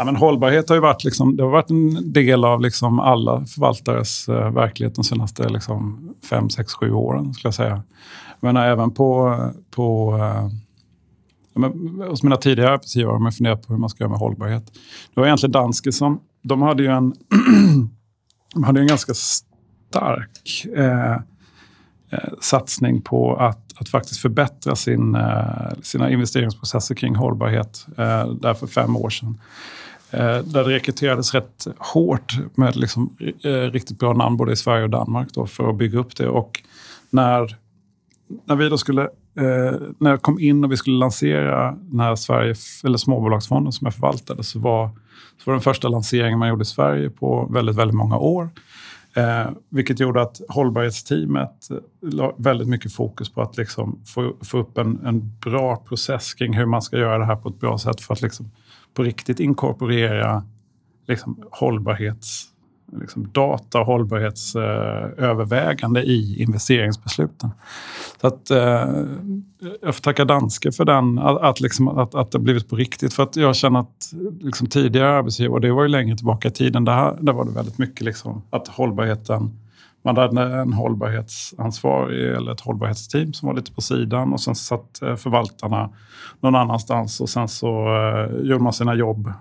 Ja, 0.01 0.05
men 0.05 0.15
hållbarhet 0.15 0.69
har 0.69 0.75
ju 0.75 0.81
varit, 0.81 1.03
liksom, 1.03 1.35
det 1.35 1.43
har 1.43 1.49
varit 1.49 1.69
en 1.69 2.13
del 2.13 2.45
av 2.45 2.61
liksom 2.61 2.99
alla 2.99 3.45
förvaltares 3.45 4.29
uh, 4.29 4.51
verklighet 4.53 4.95
de 4.95 5.03
senaste 5.03 5.49
liksom, 5.49 6.13
fem, 6.29 6.49
sex, 6.49 6.73
sju 6.73 6.91
åren. 6.91 7.33
skulle 7.33 7.47
jag 7.47 7.53
säga. 7.53 7.83
Men 8.39 8.57
även 8.57 8.91
på, 8.91 9.37
på 9.71 10.15
uh, 10.15 10.49
men, 11.53 12.01
hos 12.09 12.23
mina 12.23 12.35
tidigare 12.35 12.73
arbetsgivare 12.73 13.11
har 13.11 13.19
man 13.19 13.31
funderat 13.31 13.67
på 13.67 13.73
hur 13.73 13.79
man 13.79 13.89
ska 13.89 14.03
göra 14.03 14.09
med 14.09 14.19
hållbarhet. 14.19 14.65
Det 15.13 15.19
var 15.19 15.25
egentligen 15.25 15.51
Danske 15.51 15.91
som... 15.91 16.19
De 16.43 16.61
hade 16.61 16.83
ju 16.83 16.89
en, 16.89 17.13
de 18.53 18.63
hade 18.63 18.79
en 18.79 18.87
ganska 18.87 19.13
stark 19.13 20.65
eh, 20.75 21.13
eh, 22.11 22.33
satsning 22.41 23.01
på 23.01 23.35
att, 23.35 23.81
att 23.81 23.89
faktiskt 23.89 24.21
förbättra 24.21 24.75
sin, 24.75 25.17
sina 25.81 26.09
investeringsprocesser 26.09 26.95
kring 26.95 27.15
hållbarhet 27.15 27.85
eh, 27.97 28.27
där 28.27 28.53
för 28.53 28.67
fem 28.67 28.95
år 28.97 29.09
sedan. 29.09 29.37
Eh, 30.11 30.43
där 30.43 30.63
det 30.63 30.69
rekryterades 30.69 31.33
rätt 31.33 31.67
hårt 31.77 32.37
med 32.55 32.75
liksom, 32.75 33.17
eh, 33.43 33.49
riktigt 33.49 33.99
bra 33.99 34.13
namn 34.13 34.37
både 34.37 34.51
i 34.51 34.55
Sverige 34.55 34.83
och 34.83 34.89
Danmark 34.89 35.27
då, 35.33 35.47
för 35.47 35.69
att 35.69 35.77
bygga 35.77 35.99
upp 35.99 36.15
det. 36.15 36.27
Och 36.27 36.63
när, 37.09 37.57
när 38.45 38.55
vi 38.55 38.69
då 38.69 38.77
skulle 38.77 39.01
eh, 39.35 39.79
när 39.97 40.09
jag 40.09 40.21
kom 40.21 40.39
in 40.39 40.63
och 40.63 40.71
vi 40.71 40.77
skulle 40.77 40.97
lansera 40.97 41.71
den 41.71 41.99
här 41.99 42.15
Sverige, 42.15 42.55
eller 42.83 42.97
småbolagsfonden 42.97 43.71
som 43.71 43.85
jag 43.85 43.93
förvaltade 43.93 44.43
så 44.43 44.59
var, 44.59 44.89
så 45.37 45.43
var 45.45 45.53
den 45.53 45.61
första 45.61 45.87
lanseringen 45.87 46.39
man 46.39 46.49
gjorde 46.49 46.61
i 46.61 46.65
Sverige 46.65 47.09
på 47.09 47.47
väldigt, 47.51 47.75
väldigt 47.75 47.97
många 47.97 48.17
år. 48.17 48.49
Eh, 49.13 49.49
vilket 49.69 49.99
gjorde 49.99 50.21
att 50.21 50.41
hållbarhetsteamet 50.49 51.71
eh, 51.71 51.77
la 52.01 52.35
väldigt 52.37 52.67
mycket 52.67 52.93
fokus 52.93 53.29
på 53.29 53.41
att 53.41 53.57
liksom 53.57 53.99
få, 54.05 54.33
få 54.41 54.57
upp 54.57 54.77
en, 54.77 55.05
en 55.05 55.37
bra 55.39 55.75
process 55.75 56.33
kring 56.33 56.53
hur 56.53 56.65
man 56.65 56.81
ska 56.81 56.97
göra 56.97 57.17
det 57.17 57.25
här 57.25 57.35
på 57.35 57.49
ett 57.49 57.59
bra 57.59 57.77
sätt 57.77 58.01
för 58.01 58.13
att 58.13 58.21
liksom 58.21 58.51
på 58.93 59.03
riktigt 59.03 59.39
inkorporera 59.39 60.43
liksom 61.07 61.43
hållbarhets 61.51 62.51
liksom 62.99 63.31
data 63.31 63.79
och 63.79 63.85
hållbarhetsövervägande 63.85 66.01
eh, 66.01 66.07
i 66.07 66.41
investeringsbesluten. 66.41 67.49
Så 68.21 68.27
att, 68.27 68.51
eh, 68.51 68.87
jag 69.81 69.95
får 69.95 70.01
tacka 70.01 70.25
Danske 70.25 70.71
för 70.71 70.85
den, 70.85 71.19
att, 71.19 71.41
att, 71.41 71.61
liksom, 71.61 71.87
att, 71.87 72.15
att 72.15 72.31
det 72.31 72.39
blivit 72.39 72.69
på 72.69 72.75
riktigt. 72.75 73.13
För 73.13 73.23
att 73.23 73.35
jag 73.35 73.55
känner 73.55 73.79
att 73.79 74.13
liksom, 74.39 74.67
tidigare 74.67 75.17
arbetsgivare, 75.17 75.53
och 75.53 75.61
det 75.61 75.71
var 75.71 75.83
ju 75.83 75.89
längre 75.89 76.17
tillbaka 76.17 76.47
i 76.47 76.51
tiden, 76.51 76.85
där, 76.85 77.17
där 77.21 77.33
var 77.33 77.45
det 77.45 77.51
väldigt 77.51 77.77
mycket 77.77 78.01
liksom, 78.01 78.41
att 78.49 78.67
hållbarheten 78.67 79.51
man 80.03 80.17
hade 80.17 80.41
en 80.41 80.73
hållbarhetsansvarig 80.73 82.35
eller 82.35 82.51
ett 82.51 82.61
hållbarhetsteam 82.61 83.33
som 83.33 83.47
var 83.47 83.55
lite 83.55 83.71
på 83.71 83.81
sidan 83.81 84.33
och 84.33 84.41
sen 84.41 84.55
satt 84.55 85.01
eh, 85.01 85.15
förvaltarna 85.15 85.89
någon 86.39 86.55
annanstans 86.55 87.21
och 87.21 87.29
sen 87.29 87.47
så 87.47 87.87
eh, 87.87 88.47
gjorde 88.47 88.63
man 88.63 88.73
sina 88.73 88.95
jobb 88.95 89.33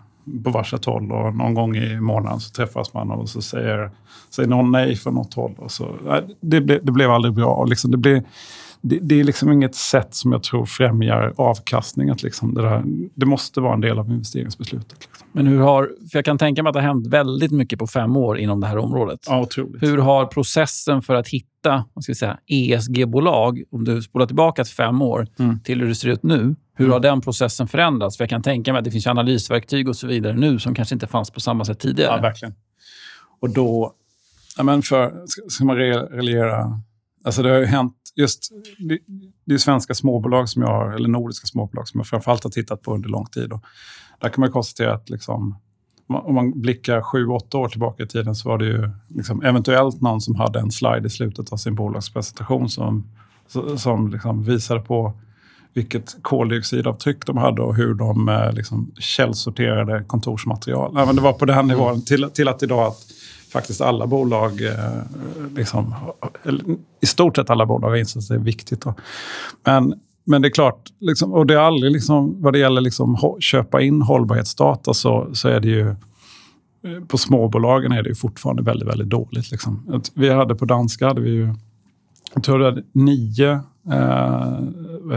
på 0.44 0.50
varsitt 0.50 0.84
håll 0.84 1.12
och 1.12 1.34
någon 1.34 1.54
gång 1.54 1.76
i 1.76 2.00
månaden 2.00 2.40
så 2.40 2.50
träffas 2.50 2.94
man 2.94 3.10
och 3.10 3.28
så 3.28 3.42
säger, 3.42 3.90
säger 4.30 4.48
någon 4.48 4.72
nej 4.72 4.96
från 4.96 5.14
något 5.14 5.34
håll. 5.34 5.54
Och 5.58 5.70
så, 5.70 5.96
det, 6.40 6.60
ble, 6.60 6.78
det 6.82 6.92
blev 6.92 7.10
aldrig 7.10 7.34
bra. 7.34 7.64
Liksom, 7.64 7.90
det, 7.90 7.96
blev, 7.96 8.22
det, 8.82 8.98
det, 9.02 9.20
är 9.20 9.24
liksom 9.24 9.52
inget 9.52 9.74
sätt 9.74 10.14
som 10.14 10.32
jag 10.32 10.42
tror 10.42 10.66
främjar 10.66 11.34
avkastning. 11.36 12.10
Att 12.10 12.22
liksom 12.22 12.54
det, 12.54 12.62
där, 12.62 12.82
det 13.14 13.26
måste 13.26 13.60
vara 13.60 13.74
en 13.74 13.80
del 13.80 13.98
av 13.98 14.10
investeringsbeslutet. 14.10 14.96
Liksom. 15.00 15.26
Men 15.32 15.46
hur 15.46 15.58
har, 15.60 15.90
för 16.10 16.18
jag 16.18 16.24
kan 16.24 16.38
tänka 16.38 16.62
mig 16.62 16.70
att 16.70 16.74
det 16.74 16.80
har 16.80 16.88
hänt 16.88 17.06
väldigt 17.06 17.52
mycket 17.52 17.78
på 17.78 17.86
fem 17.86 18.16
år 18.16 18.38
inom 18.38 18.60
det 18.60 18.66
här 18.66 18.78
området. 18.78 19.20
Ja, 19.26 19.40
otroligt. 19.40 19.82
Hur 19.82 19.98
har 19.98 20.26
processen 20.26 21.02
för 21.02 21.14
att 21.14 21.28
hitta 21.28 21.84
ESG-bolag, 22.46 23.62
om 23.70 23.84
du 23.84 24.02
spolar 24.02 24.26
tillbaka 24.26 24.64
till 24.64 24.74
fem 24.74 25.02
år, 25.02 25.28
mm. 25.38 25.60
till 25.60 25.80
hur 25.80 25.88
det 25.88 25.94
ser 25.94 26.08
ut 26.08 26.22
nu, 26.22 26.54
hur 26.74 26.84
mm. 26.84 26.92
har 26.92 27.00
den 27.00 27.20
processen 27.20 27.68
förändrats? 27.68 28.16
För 28.16 28.24
jag 28.24 28.30
kan 28.30 28.42
tänka 28.42 28.72
mig 28.72 28.78
att 28.78 28.84
det 28.84 28.90
finns 28.90 29.06
analysverktyg 29.06 29.88
och 29.88 29.96
så 29.96 30.06
vidare 30.06 30.32
nu 30.32 30.58
som 30.58 30.74
kanske 30.74 30.94
inte 30.94 31.06
fanns 31.06 31.30
på 31.30 31.40
samma 31.40 31.64
sätt 31.64 31.78
tidigare. 31.80 32.16
Ja, 32.16 32.22
verkligen. 32.22 32.54
Och 33.40 33.50
då, 33.50 33.92
ja, 34.56 34.62
men 34.62 34.82
för, 34.82 35.12
ska 35.48 35.64
man 35.64 35.76
reglera... 35.76 36.80
Alltså 37.24 37.42
det 37.42 37.50
har 37.50 37.58
ju 37.58 37.66
hänt 37.66 37.99
just... 38.16 38.50
Det, 38.78 38.98
det 39.44 39.54
är 39.54 39.58
svenska 39.58 39.94
småbolag 39.94 40.48
som 40.48 40.62
jag 40.62 40.68
har, 40.68 40.92
eller 40.92 41.08
nordiska 41.08 41.46
småbolag 41.46 41.88
som 41.88 42.00
jag 42.00 42.06
framförallt 42.06 42.44
har 42.44 42.50
tittat 42.50 42.82
på 42.82 42.94
under 42.94 43.08
lång 43.08 43.26
tid. 43.26 43.52
Och 43.52 43.64
där 44.20 44.28
kan 44.28 44.40
man 44.40 44.52
konstatera 44.52 44.94
att 44.94 45.10
liksom, 45.10 45.58
om 46.06 46.34
man 46.34 46.60
blickar 46.60 47.02
sju, 47.02 47.26
åtta 47.26 47.58
år 47.58 47.68
tillbaka 47.68 48.02
i 48.02 48.06
tiden 48.06 48.34
så 48.34 48.48
var 48.48 48.58
det 48.58 48.66
ju 48.66 48.90
liksom 49.08 49.42
eventuellt 49.42 50.00
någon 50.00 50.20
som 50.20 50.34
hade 50.34 50.60
en 50.60 50.70
slide 50.70 51.06
i 51.06 51.10
slutet 51.10 51.52
av 51.52 51.56
sin 51.56 51.74
bolagspresentation 51.74 52.68
som, 52.68 53.06
som 53.76 54.10
liksom 54.10 54.44
visade 54.44 54.80
på 54.80 55.12
vilket 55.72 56.22
koldioxidavtryck 56.22 57.26
de 57.26 57.36
hade 57.36 57.62
och 57.62 57.76
hur 57.76 57.94
de 57.94 58.28
eh, 58.28 58.52
liksom, 58.52 58.92
källsorterade 58.98 60.04
kontorsmaterial. 60.06 60.94
Nej, 60.94 61.06
men 61.06 61.16
det 61.16 61.22
var 61.22 61.32
på 61.32 61.44
den 61.44 61.66
nivån 61.66 61.90
mm. 61.90 62.02
till, 62.02 62.30
till 62.30 62.48
att 62.48 62.62
idag 62.62 62.86
att 62.86 63.06
faktiskt 63.52 63.80
alla 63.80 64.06
bolag, 64.06 64.62
eh, 64.62 65.02
liksom, 65.56 65.94
i 67.00 67.06
stort 67.06 67.36
sett 67.36 67.50
alla 67.50 67.66
bolag 67.66 67.88
har 67.88 67.96
insett 67.96 68.22
att 68.22 68.28
det 68.28 68.34
är 68.34 68.38
viktigt. 68.38 68.80
Då. 68.80 68.94
Men, 69.64 69.94
men 70.24 70.42
det 70.42 70.48
är 70.48 70.52
klart, 70.52 70.88
liksom, 71.00 71.32
och 71.32 71.46
det 71.46 71.54
är 71.54 71.58
aldrig, 71.58 71.92
liksom, 71.92 72.42
vad 72.42 72.52
det 72.52 72.58
gäller 72.58 72.80
liksom, 72.80 73.36
köpa 73.40 73.80
in 73.80 74.02
hållbarhetsdata 74.02 74.94
så, 74.94 75.30
så 75.32 75.48
är 75.48 75.60
det 75.60 75.68
ju 75.68 75.88
eh, 75.88 77.04
på 77.08 77.18
småbolagen 77.18 77.92
är 77.92 78.02
det 78.02 78.14
fortfarande 78.14 78.62
väldigt, 78.62 78.88
väldigt 78.88 79.08
dåligt. 79.08 79.50
Liksom. 79.50 80.02
Vi 80.14 80.28
hade 80.28 80.54
på 80.54 80.64
danska 80.64 81.06
hade 81.06 81.20
vi 81.20 81.30
ju, 81.30 81.54
jag 82.34 82.42
tror 82.42 82.58
det 82.58 82.64
var 82.64 82.82
nio 82.92 83.50
eh, 83.92 84.58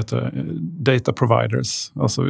det, 0.02 0.32
data 0.62 1.14
providers. 1.14 1.92
Alltså, 1.96 2.24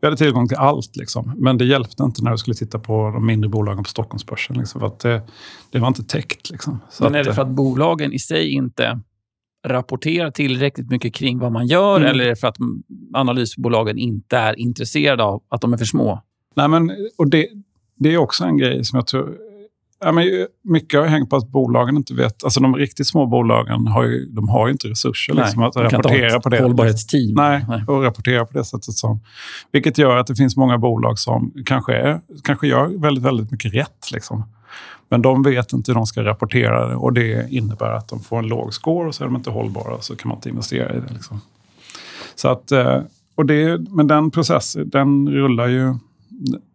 vi 0.00 0.06
hade 0.06 0.16
tillgång 0.16 0.48
till 0.48 0.56
allt, 0.56 0.96
liksom. 0.96 1.32
men 1.36 1.58
det 1.58 1.64
hjälpte 1.64 2.02
inte 2.02 2.24
när 2.24 2.30
du 2.30 2.38
skulle 2.38 2.54
titta 2.54 2.78
på 2.78 3.10
de 3.10 3.26
mindre 3.26 3.48
bolagen 3.50 3.84
på 3.84 3.90
Stockholmsbörsen. 3.90 4.58
Liksom, 4.58 4.80
för 4.80 4.86
att 4.86 4.98
det, 4.98 5.22
det 5.70 5.78
var 5.78 5.88
inte 5.88 6.04
täckt. 6.04 6.50
Liksom. 6.50 6.80
Så 6.90 7.04
men 7.04 7.14
är 7.14 7.24
det 7.24 7.34
för 7.34 7.42
att 7.42 7.48
bolagen 7.48 8.12
i 8.12 8.18
sig 8.18 8.50
inte 8.50 9.00
rapporterar 9.66 10.30
tillräckligt 10.30 10.90
mycket 10.90 11.14
kring 11.14 11.38
vad 11.38 11.52
man 11.52 11.66
gör 11.66 11.96
mm. 11.96 12.08
eller 12.08 12.24
är 12.24 12.28
det 12.28 12.36
för 12.36 12.48
att 12.48 12.56
analysbolagen 13.14 13.98
inte 13.98 14.36
är 14.36 14.58
intresserade 14.58 15.22
av 15.22 15.42
att 15.48 15.60
de 15.60 15.72
är 15.72 15.76
för 15.76 15.84
små? 15.84 16.22
Nej, 16.54 16.68
men, 16.68 16.92
och 17.18 17.30
det, 17.30 17.48
det 17.98 18.14
är 18.14 18.18
också 18.18 18.44
en 18.44 18.56
grej 18.56 18.84
som 18.84 18.96
jag 18.96 19.06
tror 19.06 19.36
Ja, 20.00 20.12
men 20.12 20.46
mycket 20.62 21.00
har 21.00 21.06
hängt 21.06 21.30
på 21.30 21.36
att 21.36 21.48
bolagen 21.48 21.96
inte 21.96 22.14
vet... 22.14 22.44
Alltså 22.44 22.60
de 22.60 22.76
riktigt 22.76 23.06
små 23.06 23.26
bolagen 23.26 23.86
har 23.86 24.04
ju, 24.04 24.26
de 24.26 24.48
har 24.48 24.66
ju 24.66 24.72
inte 24.72 24.88
resurser 24.88 25.34
Nej, 25.34 25.44
liksom, 25.44 25.62
att 25.62 25.76
rapportera 25.76 26.40
på 26.40 26.48
det. 26.48 26.62
hållbarhetsteam. 26.62 27.34
Nej, 27.34 27.64
Nej, 27.68 27.84
och 27.86 28.02
rapportera 28.02 28.46
på 28.46 28.58
det 28.58 28.64
sättet. 28.64 28.94
Som, 28.94 29.20
vilket 29.72 29.98
gör 29.98 30.16
att 30.16 30.26
det 30.26 30.34
finns 30.34 30.56
många 30.56 30.78
bolag 30.78 31.18
som 31.18 31.52
kanske, 31.66 31.94
är, 31.94 32.20
kanske 32.42 32.66
gör 32.66 33.00
väldigt, 33.00 33.24
väldigt 33.24 33.50
mycket 33.50 33.74
rätt. 33.74 34.10
Liksom. 34.12 34.44
Men 35.08 35.22
de 35.22 35.42
vet 35.42 35.72
inte 35.72 35.90
hur 35.90 35.94
de 35.94 36.06
ska 36.06 36.24
rapportera 36.24 36.88
det 36.88 36.94
och 36.94 37.12
det 37.12 37.50
innebär 37.50 37.90
att 37.90 38.08
de 38.08 38.20
får 38.20 38.38
en 38.38 38.46
låg 38.46 38.74
score 38.74 39.08
och 39.08 39.14
så 39.14 39.24
är 39.24 39.28
de 39.28 39.36
inte 39.36 39.50
hållbara 39.50 40.00
så 40.00 40.16
kan 40.16 40.28
man 40.28 40.38
inte 40.38 40.48
investera 40.48 40.94
i 40.94 41.00
det. 41.00 41.12
Liksom. 41.14 41.40
Så 42.34 42.48
att, 42.48 42.72
eh, 42.72 43.00
och 43.34 43.46
det, 43.46 43.80
men 43.90 44.06
den 44.06 44.30
processen, 44.30 44.90
den 44.90 45.28
rullar 45.28 45.68
ju 45.68 45.94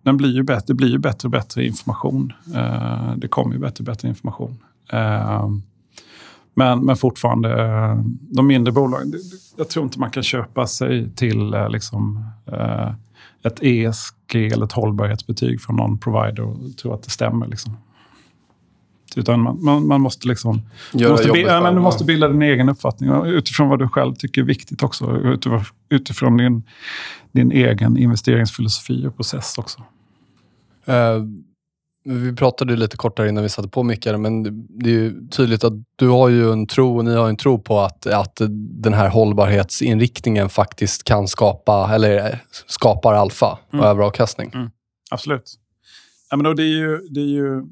den 0.04 0.18
blir 0.18 0.36
ju 0.36 0.44
bättre, 0.44 0.64
det 0.68 0.74
blir 0.74 0.90
ju 0.90 0.98
bättre 0.98 1.28
och 1.28 1.32
bättre 1.32 1.66
information. 1.66 2.34
Eh, 2.56 3.16
det 3.18 3.28
kommer 3.28 3.54
ju 3.54 3.60
bättre 3.60 3.82
och 3.82 3.86
bättre 3.86 4.08
information. 4.08 4.58
Eh, 4.92 5.50
men, 6.54 6.86
men 6.86 6.96
fortfarande, 6.96 7.62
eh, 7.64 8.02
de 8.20 8.48
mindre 8.48 8.72
bolagen, 8.72 9.14
jag 9.58 9.70
tror 9.70 9.86
inte 9.86 10.00
man 10.00 10.12
kan 10.12 10.24
köpa 10.24 10.68
sig 10.68 11.10
till 11.16 11.54
eh, 11.54 11.70
liksom, 11.70 12.26
eh, 12.46 12.92
ett 13.44 13.60
ESG 13.64 14.36
eller 14.36 14.66
ett 14.66 14.72
hållbarhetsbetyg 14.72 15.62
från 15.62 15.76
någon 15.76 15.98
provider 15.98 16.42
och 16.42 16.78
tro 16.78 16.94
att 16.94 17.04
det 17.04 17.10
stämmer. 17.10 17.48
Liksom. 17.48 17.78
Utan 19.18 19.40
man, 19.40 19.64
man, 19.64 19.88
man 19.88 20.02
måste 20.02 20.28
liksom... 20.28 20.62
du 20.94 21.10
måste, 21.10 21.32
bilda, 21.32 21.62
men 21.62 21.76
du 21.76 21.82
måste 21.82 22.04
bilda 22.04 22.28
din 22.28 22.42
egen 22.42 22.70
uppfattning 22.70 23.26
utifrån 23.26 23.70
vad 23.70 23.80
du 23.80 23.88
själv 23.88 24.16
tycker 24.16 24.42
är 24.42 24.46
viktigt 24.46 24.84
också. 24.84 25.18
Utifrån, 25.18 25.64
utifrån 25.90 26.38
din, 26.38 26.64
din 27.32 27.52
egen 27.52 27.98
investeringsfilosofi 27.98 29.08
och 29.08 29.16
process 29.16 29.58
också. 29.58 29.80
Uh, 30.90 31.24
vi 32.04 32.36
pratade 32.36 32.76
lite 32.76 32.98
kortare 32.98 33.30
innan 33.30 33.44
vi 33.44 33.50
satte 33.50 33.70
på 33.70 33.84
mickar, 33.84 34.18
men 34.18 34.44
det 34.70 34.90
är 34.90 34.94
ju 34.94 35.28
tydligt 35.28 35.64
att 35.64 35.74
du 35.96 36.08
har 36.08 36.30
ju 36.30 36.52
en 36.52 36.68
tro 36.68 36.98
och 36.98 37.06
ni 37.06 37.16
har 37.16 37.30
en 37.30 37.38
tro 37.38 37.60
på 37.60 37.80
att, 37.80 38.08
att 38.08 38.42
den 38.82 38.94
här 38.94 39.10
hållbarhetsinriktningen 39.10 40.50
faktiskt 40.50 41.04
kan 41.04 41.28
skapa, 41.28 41.90
eller 41.94 42.44
skapar 42.68 43.14
alfa 43.14 43.58
och 43.68 43.74
mm. 43.74 43.86
överavkastning. 43.86 44.52
Mm. 44.54 44.70
Absolut. 45.12 45.54
Ja, 46.30 46.38
men 46.38 46.44
då 46.44 46.54
det 46.54 46.64
är 46.64 46.78
ju, 46.78 46.98
det 46.98 47.20
är 47.20 47.26
ju 47.26 47.46
ja, 47.46 47.64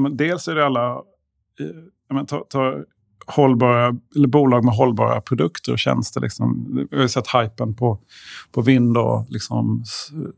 men 0.00 0.16
dels 0.16 0.48
är 0.48 0.54
det 0.54 0.66
alla 0.66 0.92
eh, 1.60 2.14
men 2.14 2.26
ta, 2.26 2.44
ta 2.48 2.76
hållbara, 3.26 3.96
eller 4.16 4.28
bolag 4.28 4.64
med 4.64 4.74
hållbara 4.74 5.20
produkter 5.20 5.72
och 5.72 5.78
tjänster. 5.78 6.20
Liksom. 6.20 6.68
Vi 6.90 7.00
har 7.00 7.08
sett 7.08 7.26
hypen 7.34 7.74
på, 7.74 7.98
på 8.52 8.62
vind 8.62 8.96
och 8.96 9.26
liksom, 9.28 9.84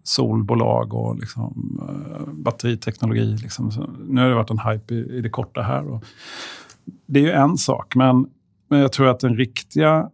solbolag 0.02 0.94
och 0.94 1.18
liksom, 1.18 1.80
eh, 1.88 2.32
batteriteknologi. 2.32 3.36
Liksom. 3.36 3.70
Så 3.70 3.90
nu 4.08 4.20
har 4.20 4.28
det 4.28 4.34
varit 4.34 4.50
en 4.50 4.58
hype 4.58 4.94
i, 4.94 5.16
i 5.18 5.20
det 5.20 5.30
korta 5.30 5.62
här. 5.62 5.88
Och 5.88 6.04
det 7.06 7.20
är 7.20 7.24
ju 7.24 7.30
en 7.30 7.56
sak, 7.56 7.94
men, 7.94 8.26
men 8.68 8.80
jag 8.80 8.92
tror 8.92 9.08
att 9.08 9.20
den 9.20 9.36
riktiga 9.36 10.10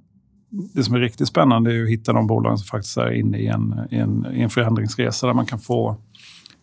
det 0.75 0.85
som 0.85 0.95
är 0.95 1.01
riktigt 1.01 1.29
spännande 1.29 1.75
är 1.75 1.83
att 1.83 1.89
hitta 1.89 2.13
de 2.13 2.27
bolag 2.27 2.59
som 2.59 2.67
faktiskt 2.67 2.97
är 2.97 3.13
inne 3.13 3.39
i 3.39 3.47
en, 3.47 3.81
i 3.91 3.97
en, 3.97 4.27
i 4.33 4.41
en 4.41 4.51
förändringsresa 4.51 5.27
där 5.27 5.35
man 5.35 5.47
kan 5.47 5.59
få 5.59 5.97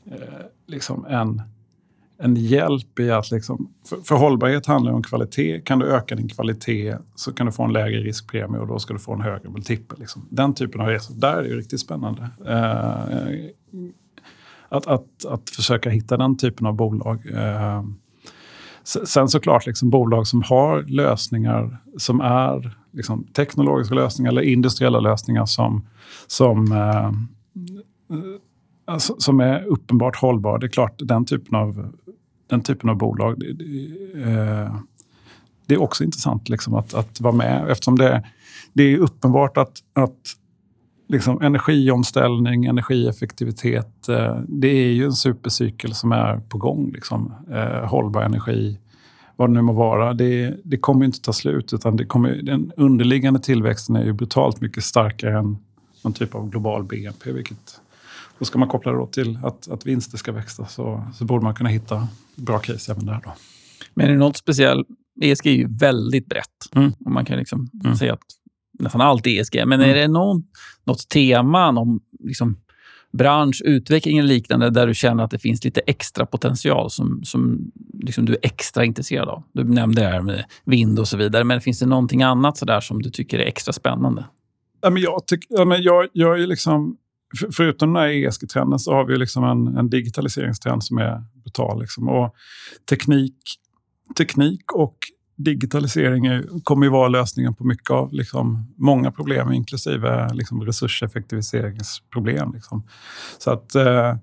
eh, 0.05 0.17
liksom 0.67 1.05
en 1.05 1.41
en 2.19 2.35
hjälp 2.35 2.99
i 2.99 3.11
att... 3.11 3.31
Liksom, 3.31 3.69
för, 3.89 3.97
för 3.97 4.15
hållbarhet 4.15 4.65
handlar 4.65 4.91
om 4.91 5.03
kvalitet. 5.03 5.61
Kan 5.61 5.79
du 5.79 5.85
öka 5.85 6.15
din 6.15 6.29
kvalitet 6.29 6.95
så 7.15 7.33
kan 7.33 7.45
du 7.45 7.51
få 7.51 7.63
en 7.63 7.73
lägre 7.73 7.99
riskpremie 7.99 8.59
och 8.59 8.67
då 8.67 8.79
ska 8.79 8.93
du 8.93 8.99
få 8.99 9.13
en 9.13 9.21
högre 9.21 9.49
multipel. 9.49 9.99
Liksom. 9.99 10.27
Den 10.29 10.53
typen 10.53 10.81
av 10.81 10.87
resor, 10.87 11.15
där 11.15 11.37
är 11.37 11.43
det 11.43 11.55
riktigt 11.55 11.79
spännande. 11.79 12.29
Eh, 12.47 13.51
att, 14.69 14.87
att, 14.87 15.25
att 15.27 15.49
försöka 15.49 15.89
hitta 15.89 16.17
den 16.17 16.37
typen 16.37 16.67
av 16.67 16.73
bolag. 16.73 17.31
Eh, 17.33 17.83
sen 18.83 19.29
såklart 19.29 19.65
liksom 19.65 19.89
bolag 19.89 20.27
som 20.27 20.41
har 20.41 20.81
lösningar 20.83 21.77
som 21.97 22.21
är 22.21 22.77
liksom, 22.91 23.23
teknologiska 23.23 23.95
lösningar 23.95 24.31
eller 24.31 24.41
industriella 24.41 24.99
lösningar 24.99 25.45
som, 25.45 25.87
som, 26.27 26.71
eh, 26.71 27.11
alltså, 28.85 29.15
som 29.17 29.39
är 29.39 29.63
uppenbart 29.63 30.15
hållbara. 30.15 30.57
Det 30.57 30.65
är 30.65 30.69
klart, 30.69 30.93
den 30.97 31.25
typen 31.25 31.55
av, 31.55 31.93
den 32.47 32.61
typen 32.61 32.89
av 32.89 32.97
bolag 32.97 33.39
det, 33.39 33.53
det, 33.53 33.73
eh, 34.23 34.75
det 35.65 35.73
är 35.73 35.81
också 35.81 36.03
intressant 36.03 36.49
liksom, 36.49 36.73
att, 36.73 36.93
att 36.93 37.21
vara 37.21 37.35
med 37.35 37.69
eftersom 37.69 37.97
det, 37.97 38.23
det 38.73 38.83
är 38.83 38.97
uppenbart 38.97 39.57
att, 39.57 39.83
att 39.93 40.35
liksom, 41.07 41.41
energiomställning, 41.41 42.65
energieffektivitet. 42.65 44.09
Eh, 44.09 44.39
det 44.47 44.67
är 44.67 44.91
ju 44.91 45.05
en 45.05 45.13
supercykel 45.13 45.93
som 45.93 46.11
är 46.11 46.37
på 46.37 46.57
gång. 46.57 46.91
Liksom. 46.93 47.33
Eh, 47.51 47.89
hållbar 47.89 48.21
energi, 48.21 48.79
vad 49.35 49.49
det 49.49 49.53
nu 49.53 49.61
må 49.61 49.73
vara. 49.73 50.13
Det, 50.13 50.57
det 50.63 50.77
kommer 50.77 51.05
inte 51.05 51.21
ta 51.21 51.33
slut. 51.33 51.73
utan 51.73 51.95
det 51.95 52.05
kommer, 52.05 52.41
Den 52.41 52.71
underliggande 52.77 53.39
tillväxten 53.39 53.95
är 53.95 54.03
ju 54.03 54.13
brutalt 54.13 54.61
mycket 54.61 54.83
starkare 54.83 55.39
än 55.39 55.57
någon 56.01 56.13
typ 56.13 56.35
av 56.35 56.49
global 56.49 56.83
BNP. 56.83 57.31
Vilket, 57.31 57.81
då 58.39 58.45
ska 58.45 58.59
man 58.59 58.67
koppla 58.67 58.91
det 58.91 59.11
till 59.11 59.39
att, 59.43 59.67
att 59.67 59.85
vinster 59.85 60.17
ska 60.17 60.31
växa 60.31 60.65
så, 60.65 61.03
så 61.15 61.25
borde 61.25 61.43
man 61.43 61.55
kunna 61.55 61.69
hitta 61.69 62.07
bra 62.35 62.59
case 62.59 62.91
även 62.91 63.05
där. 63.05 63.21
Då. 63.23 63.33
Men 63.93 64.05
är 64.05 64.11
det 64.11 64.17
något 64.17 64.37
speciellt? 64.37 64.87
ESG 65.21 65.47
är 65.47 65.51
ju 65.51 65.67
väldigt 65.77 66.27
brett. 66.27 66.75
Mm. 66.75 66.91
Och 67.05 67.11
man 67.11 67.25
kan 67.25 67.37
liksom 67.37 67.69
mm. 67.83 67.95
säga 67.95 68.13
att 68.13 68.19
nästan 68.79 69.01
allt 69.01 69.27
ESG. 69.27 69.55
Men 69.55 69.71
mm. 69.81 69.89
är 69.89 69.95
det 69.95 70.07
någon, 70.07 70.43
något 70.83 71.09
tema, 71.09 71.71
någon 71.71 71.99
liksom, 72.19 72.57
bransch, 73.13 73.61
utveckling 73.65 74.17
eller 74.17 74.29
liknande 74.29 74.69
där 74.69 74.87
du 74.87 74.93
känner 74.93 75.23
att 75.23 75.31
det 75.31 75.39
finns 75.39 75.63
lite 75.63 75.81
extra 75.81 76.25
potential 76.25 76.89
som, 76.89 77.23
som 77.23 77.71
liksom 77.99 78.25
du 78.25 78.33
är 78.33 78.39
extra 78.41 78.85
intresserad 78.85 79.29
av? 79.29 79.43
Du 79.51 79.63
nämnde 79.63 80.01
det 80.01 80.07
här 80.07 80.21
med 80.21 80.45
vind 80.65 80.99
och 80.99 81.07
så 81.07 81.17
vidare, 81.17 81.43
men 81.43 81.61
finns 81.61 81.79
det 81.79 81.85
någonting 81.85 82.23
annat 82.23 82.57
så 82.57 82.65
där 82.65 82.81
som 82.81 83.01
du 83.01 83.09
tycker 83.09 83.39
är 83.39 83.45
extra 83.45 83.73
spännande? 83.73 84.25
Ja, 84.81 84.89
men 84.89 85.01
jag, 85.01 85.27
tyck, 85.27 85.45
ja, 85.49 85.65
men 85.65 85.81
jag, 85.81 86.07
jag 86.13 86.41
är 86.41 86.47
liksom... 86.47 86.97
För, 87.39 87.49
förutom 87.51 87.93
den 87.93 88.03
här 88.03 88.09
ESG-trenden 88.09 88.79
så 88.79 88.93
har 88.93 89.05
vi 89.05 89.17
liksom 89.17 89.43
en, 89.43 89.77
en 89.77 89.89
digitaliseringstrend 89.89 90.83
som 90.83 90.97
är 90.97 91.23
brutal. 91.43 91.79
Liksom. 91.79 92.09
Och 92.09 92.35
teknik, 92.89 93.35
teknik 94.17 94.71
och 94.73 94.97
digitalisering 95.37 96.25
är, 96.25 96.63
kommer 96.63 96.85
ju 96.85 96.91
vara 96.91 97.07
lösningen 97.07 97.53
på 97.53 97.63
mycket 97.63 97.91
av 97.91 98.13
liksom, 98.13 98.73
många 98.77 99.11
problem, 99.11 99.51
inklusive 99.51 100.33
liksom, 100.33 100.65
resurseffektiviseringsproblem. 100.65 102.53
Liksom. 102.53 102.83
Så 103.37 103.51
att 103.51 103.75
eh, 103.75 104.15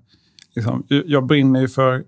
liksom, 0.55 0.83
jag 0.87 1.25
brinner 1.25 1.61
ju 1.61 1.67
för, 1.67 2.03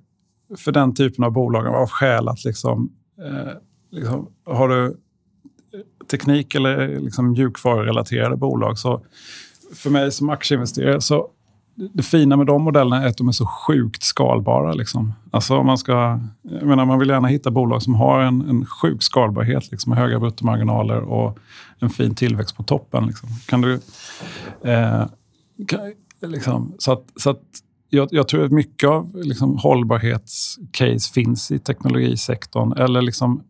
för 0.57 0.71
den 0.71 0.95
typen 0.95 1.23
av 1.23 1.31
bolag 1.31 1.67
av 1.67 1.89
skäl 1.89 2.27
att 2.27 2.43
liksom, 2.43 2.91
eh, 3.25 3.53
liksom, 3.91 4.29
har 4.45 4.69
du 4.69 4.97
teknik 6.11 6.55
eller 6.55 6.99
liksom, 6.99 7.31
mjukvarurelaterade 7.31 8.37
bolag 8.37 8.77
så 8.77 9.05
för 9.75 9.89
mig 9.89 10.11
som 10.11 10.29
aktieinvesterare 10.29 11.01
så 11.01 11.29
det 11.93 12.03
fina 12.03 12.37
med 12.37 12.47
de 12.47 12.61
modellerna 12.61 13.03
är 13.03 13.07
att 13.07 13.17
de 13.17 13.27
är 13.27 13.31
så 13.31 13.45
sjukt 13.45 14.03
skalbara. 14.03 14.73
Liksom. 14.73 15.13
Alltså 15.31 15.63
man, 15.63 15.77
ska, 15.77 16.19
jag 16.41 16.63
menar, 16.63 16.85
man 16.85 16.99
vill 16.99 17.09
gärna 17.09 17.27
hitta 17.27 17.51
bolag 17.51 17.83
som 17.83 17.95
har 17.95 18.19
en, 18.19 18.41
en 18.49 18.65
sjuk 18.65 19.03
skalbarhet, 19.03 19.71
liksom, 19.71 19.93
höga 19.93 20.19
bruttomarginaler 20.19 20.99
och 20.99 21.37
en 21.79 21.89
fin 21.89 22.15
tillväxt 22.15 22.57
på 22.57 22.63
toppen. 22.63 23.05
Liksom. 23.05 23.29
Kan 23.45 23.61
du, 23.61 23.73
eh, 24.63 25.05
kan, 25.67 25.79
liksom, 26.21 26.75
så 26.77 26.91
att, 26.91 27.03
så 27.15 27.29
att 27.29 27.43
jag, 27.89 28.07
jag, 28.11 28.27
tror 28.27 28.45
att 28.45 28.51
mycket 28.51 28.89
av 28.89 29.15
liksom, 29.15 29.57
hållbarhetscase 29.57 31.13
finns 31.13 31.51
i 31.51 31.59
teknologisektorn 31.59 32.73
eller 32.73 33.01
liksom 33.01 33.43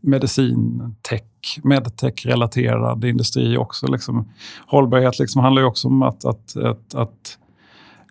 medicin, 0.00 0.94
tech, 1.02 1.22
medtech-relaterad 1.62 3.04
industri 3.04 3.56
också. 3.56 3.86
Liksom. 3.86 4.28
Hållbarhet 4.66 5.18
liksom 5.18 5.42
handlar 5.42 5.62
ju 5.62 5.68
också 5.68 5.88
om 5.88 6.02
att, 6.02 6.24
att, 6.24 6.56
att, 6.56 6.94
att 6.94 7.38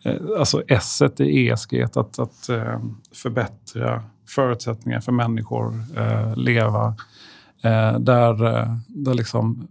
eh, 0.05 0.15
alltså 0.39 0.63
S 0.67 1.01
i 1.17 1.49
ESG, 1.49 1.81
att, 1.81 2.19
att 2.19 2.49
eh, 2.49 2.79
förbättra 3.13 4.03
förutsättningar 4.29 4.99
för 4.99 5.11
människor 5.11 5.83
eh, 5.97 6.35
leva. 6.35 6.95
Eh, 7.63 7.99
där 7.99 8.57
eh, 8.57 8.75
där 8.87 9.13
liksom, 9.13 9.67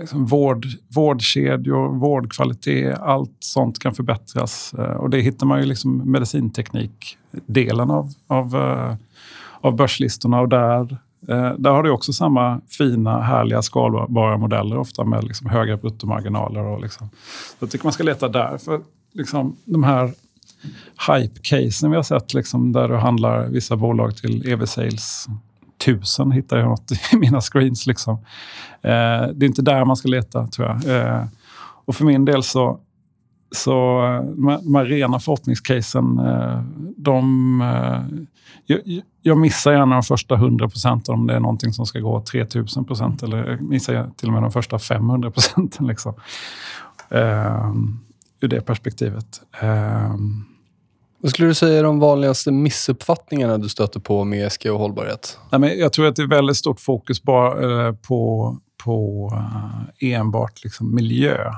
liksom 0.00 0.26
vård, 0.26 0.66
vårdkedjor, 0.94 1.98
vårdkvalitet, 1.98 2.98
allt 2.98 3.36
sånt 3.38 3.78
kan 3.78 3.94
förbättras. 3.94 4.74
och 4.98 5.10
det 5.10 5.20
hittar 5.20 5.46
man 5.46 5.60
ju 5.60 5.66
liksom 5.66 6.10
medicinteknik-delen 6.12 7.90
av, 7.90 8.12
av, 8.26 8.56
av 9.60 9.76
börslistorna. 9.76 10.40
Och 10.40 10.48
där, 10.48 10.98
Eh, 11.30 11.52
där 11.58 11.70
har 11.70 11.82
du 11.82 11.90
också 11.90 12.12
samma 12.12 12.60
fina, 12.68 13.20
härliga, 13.20 13.62
skalbara 13.62 14.36
modeller, 14.36 14.78
ofta 14.78 15.04
med 15.04 15.24
liksom 15.24 15.50
höga 15.50 15.76
bruttomarginaler. 15.76 16.64
Och 16.64 16.80
liksom. 16.80 17.08
Så 17.58 17.64
jag 17.64 17.70
tycker 17.70 17.84
man 17.84 17.92
ska 17.92 18.04
leta 18.04 18.28
där. 18.28 18.58
För 18.58 18.80
liksom, 19.12 19.56
de 19.64 19.84
här 19.84 20.12
hype-casen 21.08 21.90
vi 21.90 21.96
har 21.96 22.02
sett, 22.02 22.34
liksom, 22.34 22.72
där 22.72 22.88
du 22.88 22.96
handlar 22.96 23.46
vissa 23.46 23.76
bolag 23.76 24.16
till 24.16 24.42
EV-sales 24.46 25.26
tusen 25.84 26.32
hittar 26.32 26.58
jag 26.58 26.68
något 26.68 26.92
i 27.12 27.16
mina 27.16 27.40
screens. 27.40 27.86
Liksom. 27.86 28.14
Eh, 28.82 29.28
det 29.34 29.44
är 29.44 29.44
inte 29.44 29.62
där 29.62 29.84
man 29.84 29.96
ska 29.96 30.08
leta, 30.08 30.46
tror 30.46 30.68
jag. 30.68 30.96
Eh, 30.96 31.24
och 31.84 31.96
för 31.96 32.04
min 32.04 32.24
del 32.24 32.42
så, 32.42 32.80
så 33.52 34.00
de 34.64 34.74
här 34.74 34.84
rena 34.84 35.20
förhoppningscasen, 35.20 36.18
eh, 36.18 36.62
de... 36.96 37.60
Eh, 37.60 38.18
jag, 38.66 39.02
jag, 39.22 39.38
missar 39.38 39.72
gärna 39.72 39.94
de 39.94 40.02
första 40.02 40.34
100 40.34 40.68
procenten 40.68 41.14
om 41.14 41.26
det 41.26 41.34
är 41.34 41.40
någonting 41.40 41.72
som 41.72 41.86
ska 41.86 42.00
gå 42.00 42.24
3000 42.24 42.84
procent. 42.84 43.22
Eller 43.22 43.50
jag 43.50 43.62
missar 43.62 44.10
till 44.16 44.28
och 44.28 44.34
med 44.34 44.42
de 44.42 44.52
första 44.52 44.78
500 44.78 45.30
procenten. 45.30 45.86
Liksom. 45.86 46.14
Eh, 47.08 47.72
ur 48.40 48.48
det 48.48 48.60
perspektivet. 48.60 49.40
Vad 51.22 51.30
skulle 51.30 51.48
du 51.48 51.54
säga 51.54 51.78
är 51.78 51.82
de 51.82 51.98
vanligaste 51.98 52.52
missuppfattningarna 52.52 53.58
du 53.58 53.68
stöter 53.68 54.00
på 54.00 54.24
med 54.24 54.46
ESG 54.46 54.66
och 54.66 54.78
hållbarhet? 54.78 55.38
Nej, 55.52 55.60
men 55.60 55.78
jag 55.78 55.92
tror 55.92 56.06
att 56.06 56.16
det 56.16 56.22
är 56.22 56.26
väldigt 56.26 56.56
stort 56.56 56.80
fokus 56.80 57.22
bara, 57.22 57.86
eh, 57.86 57.94
på, 57.94 58.56
på 58.84 59.32
enbart 59.98 60.64
liksom 60.64 60.94
miljö. 60.94 61.52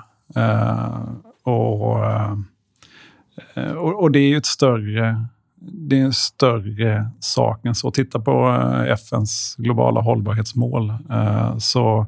Och, 1.42 2.04
eh, 2.04 3.72
och, 3.76 4.02
och, 4.02 4.12
det 4.12 4.18
är 4.18 4.28
ju 4.28 4.36
ett 4.36 4.46
större, 4.46 5.26
det 5.60 5.98
är 5.98 6.04
en 6.04 6.12
större 6.12 7.10
sak 7.20 7.64
än 7.64 7.74
så. 7.74 7.90
Titta 7.90 8.20
på 8.20 8.48
eh, 8.48 8.92
FNs 8.92 9.54
globala 9.58 10.00
hållbarhetsmål. 10.00 10.90
Eh, 11.10 11.58
så, 11.58 12.06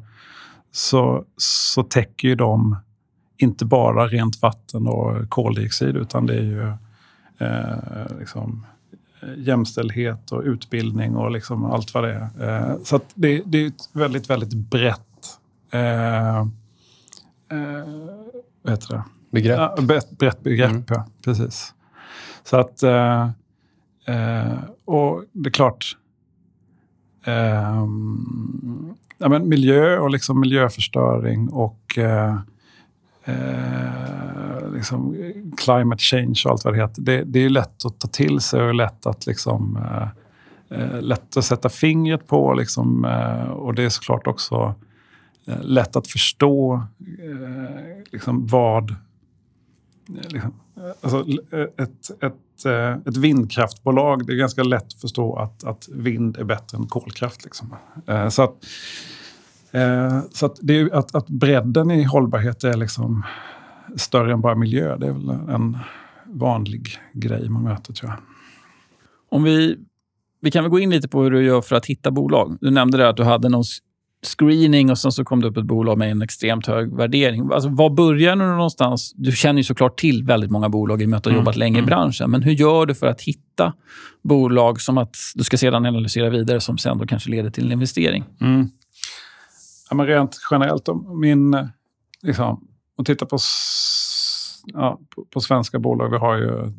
så, 0.72 1.24
så 1.36 1.82
täcker 1.82 2.28
ju 2.28 2.34
de 2.34 2.76
inte 3.36 3.64
bara 3.64 4.06
rent 4.06 4.42
vatten 4.42 4.86
och 4.86 5.28
koldioxid 5.28 5.96
utan 5.96 6.26
det 6.26 6.34
är 6.34 6.42
ju 6.42 6.72
eh, 7.38 8.18
liksom, 8.18 8.66
jämställdhet 9.36 10.32
och 10.32 10.42
utbildning 10.42 11.16
och 11.16 11.30
liksom 11.30 11.64
allt 11.64 11.94
vad 11.94 12.04
det 12.04 12.12
är. 12.12 12.70
Eh, 12.70 12.76
så 12.82 13.00
det, 13.14 13.42
det, 13.46 13.58
är 13.58 13.66
ett 13.66 13.88
väldigt, 13.92 14.30
väldigt 14.30 14.54
brett 14.54 15.38
eh, 15.70 16.38
eh, 16.38 16.44
vad 18.62 18.72
heter 18.72 18.88
det? 18.88 19.02
Begrepp. 19.34 19.58
Ja, 19.58 19.82
brett, 19.82 20.18
brett 20.18 20.42
begrepp, 20.42 20.70
mm. 20.70 20.84
ja. 20.88 21.06
Precis. 21.24 21.74
Så 22.44 22.56
att... 22.56 22.82
Eh, 22.82 23.28
eh, 24.06 24.58
och 24.84 25.24
det 25.32 25.48
är 25.48 25.52
klart... 25.52 25.96
Eh, 27.24 27.84
ja, 29.18 29.28
men 29.28 29.48
miljö 29.48 29.98
och 29.98 30.10
liksom 30.10 30.40
miljöförstöring 30.40 31.48
och 31.48 31.98
eh, 31.98 32.38
liksom 34.74 35.16
climate 35.56 36.02
change 36.02 36.42
och 36.44 36.50
allt 36.50 36.64
vad 36.64 36.74
det 36.74 36.80
heter. 36.80 37.02
Det, 37.02 37.24
det 37.24 37.44
är 37.44 37.48
lätt 37.50 37.84
att 37.84 37.98
ta 37.98 38.08
till 38.08 38.40
sig 38.40 38.62
och 38.62 38.74
lätt 38.74 39.06
att, 39.06 39.26
liksom, 39.26 39.76
eh, 39.76 40.08
eh, 40.80 41.02
lätt 41.02 41.36
att 41.36 41.44
sätta 41.44 41.68
fingret 41.68 42.26
på. 42.28 42.54
Liksom, 42.54 43.04
eh, 43.04 43.50
och 43.50 43.74
det 43.74 43.82
är 43.82 43.88
såklart 43.88 44.26
också 44.26 44.74
eh, 45.46 45.62
lätt 45.62 45.96
att 45.96 46.06
förstå 46.06 46.74
eh, 47.00 48.02
liksom 48.12 48.46
vad... 48.46 48.94
Eh, 50.08 50.28
liksom, 50.28 50.54
alltså 51.00 51.24
eh, 51.52 51.60
ett, 51.60 52.22
ett, 52.22 52.64
eh, 52.66 52.92
ett 52.92 53.16
vindkraftbolag, 53.16 54.26
det 54.26 54.32
är 54.32 54.36
ganska 54.36 54.62
lätt 54.62 54.86
att 54.86 55.00
förstå 55.00 55.36
att, 55.36 55.64
att 55.64 55.88
vind 55.88 56.36
är 56.36 56.44
bättre 56.44 56.78
än 56.78 56.86
kolkraft. 56.86 57.44
Liksom. 57.44 57.76
så 58.30 58.42
att, 58.42 58.64
så 60.32 60.46
att, 60.46 60.58
det 60.62 60.80
är, 60.80 60.94
att, 60.94 61.14
att 61.14 61.28
bredden 61.28 61.90
i 61.90 62.02
hållbarhet 62.02 62.64
är 62.64 62.76
liksom 62.76 63.22
större 63.96 64.32
än 64.32 64.40
bara 64.40 64.54
miljö. 64.54 64.96
Det 64.96 65.06
är 65.06 65.12
väl 65.12 65.30
en 65.30 65.78
vanlig 66.26 66.88
grej 67.12 67.48
man 67.48 67.62
möter 67.62 67.92
tror 67.92 68.10
jag. 68.10 68.20
Om 69.28 69.42
vi, 69.42 69.78
vi 70.40 70.50
kan 70.50 70.64
väl 70.64 70.70
gå 70.70 70.78
in 70.78 70.90
lite 70.90 71.08
på 71.08 71.22
hur 71.22 71.30
du 71.30 71.44
gör 71.44 71.60
för 71.60 71.76
att 71.76 71.86
hitta 71.86 72.10
bolag. 72.10 72.58
Du 72.60 72.70
nämnde 72.70 72.98
det 72.98 73.08
att 73.08 73.16
du 73.16 73.24
hade 73.24 73.48
någon 73.48 73.64
screening 74.26 74.90
och 74.90 74.98
sen 74.98 75.12
så 75.12 75.24
kom 75.24 75.40
det 75.40 75.48
upp 75.48 75.56
ett 75.56 75.64
bolag 75.64 75.98
med 75.98 76.10
en 76.10 76.22
extremt 76.22 76.66
hög 76.66 76.96
värdering. 76.96 77.50
Alltså, 77.52 77.68
var 77.68 77.90
börjar 77.90 78.36
du 78.36 78.44
någonstans? 78.44 79.12
Du 79.16 79.32
känner 79.32 79.58
ju 79.58 79.64
såklart 79.64 79.98
till 79.98 80.24
väldigt 80.24 80.50
många 80.50 80.68
bolag 80.68 81.02
i 81.02 81.04
och 81.04 81.08
med 81.08 81.16
att 81.16 81.24
du 81.24 81.30
har 81.30 81.36
jobbat 81.36 81.56
länge 81.56 81.76
i 81.76 81.78
mm. 81.78 81.86
branschen. 81.86 82.30
Men 82.30 82.42
hur 82.42 82.52
gör 82.52 82.86
du 82.86 82.94
för 82.94 83.06
att 83.06 83.20
hitta 83.20 83.72
bolag 84.22 84.80
som 84.80 84.98
att 84.98 85.16
du 85.34 85.44
ska 85.44 85.56
sedan 85.56 85.86
analysera 85.86 86.30
vidare 86.30 86.60
som 86.60 86.78
sen 86.78 86.98
då 86.98 87.06
kanske 87.06 87.30
leder 87.30 87.50
till 87.50 87.66
en 87.66 87.72
investering? 87.72 88.24
Mm. 88.40 88.70
Ja, 89.90 89.96
men 89.96 90.06
rent 90.06 90.38
generellt, 90.50 90.88
om 90.88 91.20
min, 91.20 91.68
liksom, 92.22 92.68
och 92.98 93.06
titta 93.06 93.26
på, 93.26 93.38
ja, 94.64 94.98
på, 95.14 95.24
på, 95.24 95.40
svenska 95.40 95.78
bolag. 95.78 96.10
Vi 96.10 96.16
har 96.16 96.36
ju 96.36 96.72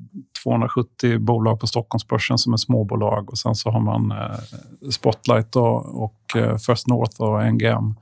270 0.43 1.19
bolag 1.19 1.59
på 1.59 1.67
Stockholmsbörsen 1.67 2.37
som 2.37 2.53
är 2.53 2.57
småbolag 2.57 3.29
och 3.29 3.37
sen 3.37 3.55
så 3.55 3.69
har 3.69 3.79
man 3.79 4.11
eh, 4.11 4.89
Spotlight 4.89 5.51
då, 5.51 5.65
och 5.75 6.37
eh, 6.37 6.57
First 6.57 6.87
North 6.87 7.21
och 7.21 7.53
NGM 7.53 7.95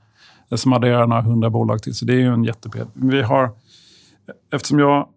eh, 0.50 0.56
som 0.56 0.72
adderar 0.72 1.06
några 1.06 1.22
hundra 1.22 1.50
bolag 1.50 1.82
till. 1.82 1.94
Så 1.94 2.04
det 2.04 2.12
är 2.12 2.20
ju 2.20 2.32
en 2.32 2.44
jättebred. 2.44 2.86
Vi 2.94 3.22
har, 3.22 3.50
eftersom 4.52 4.78
jag 4.78 5.08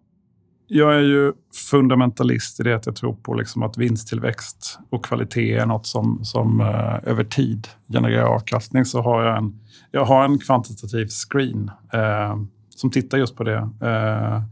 jag 0.70 0.94
är 0.94 1.00
ju 1.00 1.32
fundamentalist 1.70 2.60
i 2.60 2.62
det 2.62 2.76
att 2.76 2.86
jag 2.86 2.96
tror 2.96 3.12
på 3.12 3.34
liksom 3.34 3.62
att 3.62 3.78
vinsttillväxt 3.78 4.78
och 4.90 5.04
kvalitet 5.04 5.54
är 5.54 5.66
något 5.66 5.86
som, 5.86 6.24
som 6.24 6.60
eh, 6.60 7.10
över 7.10 7.24
tid 7.24 7.68
genererar 7.92 8.24
avkastning. 8.24 8.84
Så 8.84 9.02
har 9.02 9.22
jag 9.22 9.38
en, 9.38 9.60
jag 9.90 10.04
har 10.04 10.24
en 10.24 10.38
kvantitativ 10.38 11.06
screen 11.06 11.70
eh, 11.92 12.36
som 12.76 12.90
tittar 12.90 13.18
just 13.18 13.36
på 13.36 13.44
det. 13.44 13.68
Eh, 13.82 14.42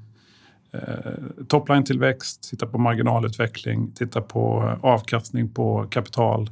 Eh, 0.72 0.81
uh, 0.81 1.44
Topline-tillväxt, 1.48 2.50
titta 2.50 2.66
på 2.66 2.79
marginalutveckling, 2.79 3.92
titta 3.92 4.20
på 4.20 4.62
eh, 4.62 4.85
avkastning 4.85 5.48
på 5.48 5.87
kapital 5.90 6.50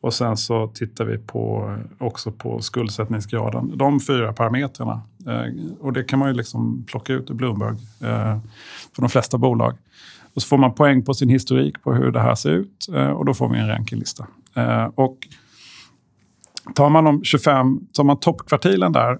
och 0.00 0.14
sen 0.14 0.36
så 0.36 0.66
tittar 0.66 1.04
vi 1.04 1.18
på, 1.18 1.74
eh, 1.78 2.06
också 2.06 2.32
på 2.32 2.60
skuldsättningsgraden. 2.60 3.78
De 3.78 4.00
fyra 4.00 4.32
parametrarna. 4.32 5.02
Eh, 5.26 5.76
och 5.80 5.92
det 5.92 6.04
kan 6.04 6.18
man 6.18 6.28
ju 6.28 6.34
liksom 6.34 6.84
plocka 6.86 7.12
ut 7.12 7.30
ur 7.30 7.34
Bloomberg 7.34 7.76
eh, 8.00 8.38
för 8.94 9.02
de 9.02 9.08
flesta 9.08 9.38
bolag. 9.38 9.74
Och 10.34 10.42
så 10.42 10.48
får 10.48 10.58
man 10.58 10.74
poäng 10.74 11.04
på 11.04 11.14
sin 11.14 11.28
historik 11.28 11.82
på 11.82 11.94
hur 11.94 12.12
det 12.12 12.20
här 12.20 12.34
ser 12.34 12.50
ut 12.50 12.88
eh, 12.94 13.10
och 13.10 13.24
då 13.24 13.34
får 13.34 13.48
vi 13.48 13.58
en 13.58 13.68
rankinglista. 13.68 14.26
Och 14.94 15.18
tar 16.74 16.90
man 16.90 17.04
de 17.04 17.24
25, 17.24 17.80
tar 17.92 18.04
man 18.04 18.20
toppkvartilen 18.20 18.92
där 18.92 19.18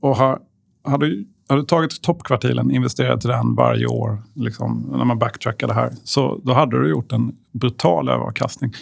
och 0.00 0.16
har, 0.16 0.38
har 0.84 0.98
du 0.98 1.26
har 1.50 1.56
du 1.56 1.62
tagit 1.62 2.02
toppkvartilen, 2.02 2.70
investerat 2.70 3.24
i 3.24 3.28
den 3.28 3.54
varje 3.54 3.86
år, 3.86 4.22
liksom, 4.34 4.86
när 4.96 5.04
man 5.04 5.18
backtrackar 5.18 5.66
det 5.66 5.74
här, 5.74 5.92
så 6.04 6.40
då 6.44 6.52
hade 6.52 6.82
du 6.82 6.90
gjort 6.90 7.12
en 7.12 7.36
brutal 7.52 8.08
överavkastning. 8.08 8.72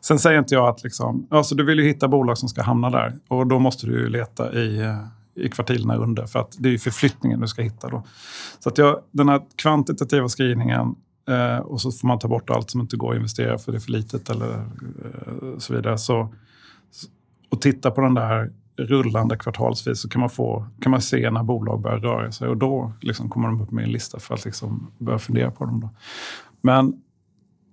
Sen 0.00 0.18
säger 0.18 0.38
inte 0.38 0.54
jag 0.54 0.68
att 0.68 0.82
liksom, 0.82 1.26
alltså 1.30 1.54
du 1.54 1.64
vill 1.64 1.78
ju 1.78 1.84
hitta 1.84 2.08
bolag 2.08 2.38
som 2.38 2.48
ska 2.48 2.62
hamna 2.62 2.90
där 2.90 3.14
och 3.28 3.46
då 3.46 3.58
måste 3.58 3.86
du 3.86 4.08
leta 4.08 4.52
i, 4.52 4.80
eh, 4.80 5.44
i 5.44 5.48
kvartilerna 5.48 5.96
under 5.96 6.26
för 6.26 6.38
att 6.38 6.56
det 6.58 6.68
är 6.68 6.72
ju 6.72 6.78
förflyttningen 6.78 7.40
du 7.40 7.46
ska 7.46 7.62
hitta 7.62 7.88
då. 7.88 8.02
Så 8.58 8.68
att 8.68 8.78
jag, 8.78 9.00
den 9.10 9.28
här 9.28 9.40
kvantitativa 9.56 10.28
screeningen 10.28 10.94
eh, 11.28 11.58
och 11.58 11.80
så 11.80 11.92
får 11.92 12.08
man 12.08 12.18
ta 12.18 12.28
bort 12.28 12.50
allt 12.50 12.70
som 12.70 12.80
inte 12.80 12.96
går 12.96 13.10
att 13.10 13.16
investera 13.16 13.58
för 13.58 13.72
det 13.72 13.78
är 13.78 13.80
för 13.80 13.92
litet 13.92 14.30
eller 14.30 14.52
eh, 14.54 15.58
så 15.58 15.74
vidare. 15.74 15.98
Så, 15.98 16.34
och 17.50 17.60
titta 17.60 17.90
på 17.90 18.00
den 18.00 18.14
där 18.14 18.50
rullande 18.76 19.36
kvartalsvis 19.36 20.00
så 20.00 20.08
kan 20.08 20.20
man, 20.20 20.30
få, 20.30 20.66
kan 20.80 20.90
man 20.90 21.00
se 21.00 21.30
när 21.30 21.42
bolag 21.42 21.80
börjar 21.80 21.98
röra 21.98 22.32
sig 22.32 22.48
och 22.48 22.56
då 22.56 22.92
liksom 23.00 23.28
kommer 23.28 23.48
de 23.48 23.60
upp 23.60 23.70
med 23.70 23.84
en 23.84 23.92
lista 23.92 24.18
för 24.18 24.34
att 24.34 24.44
liksom 24.44 24.90
börja 24.98 25.18
fundera 25.18 25.50
på 25.50 25.64
dem. 25.64 25.80
Då. 25.80 25.88
Men 26.60 26.94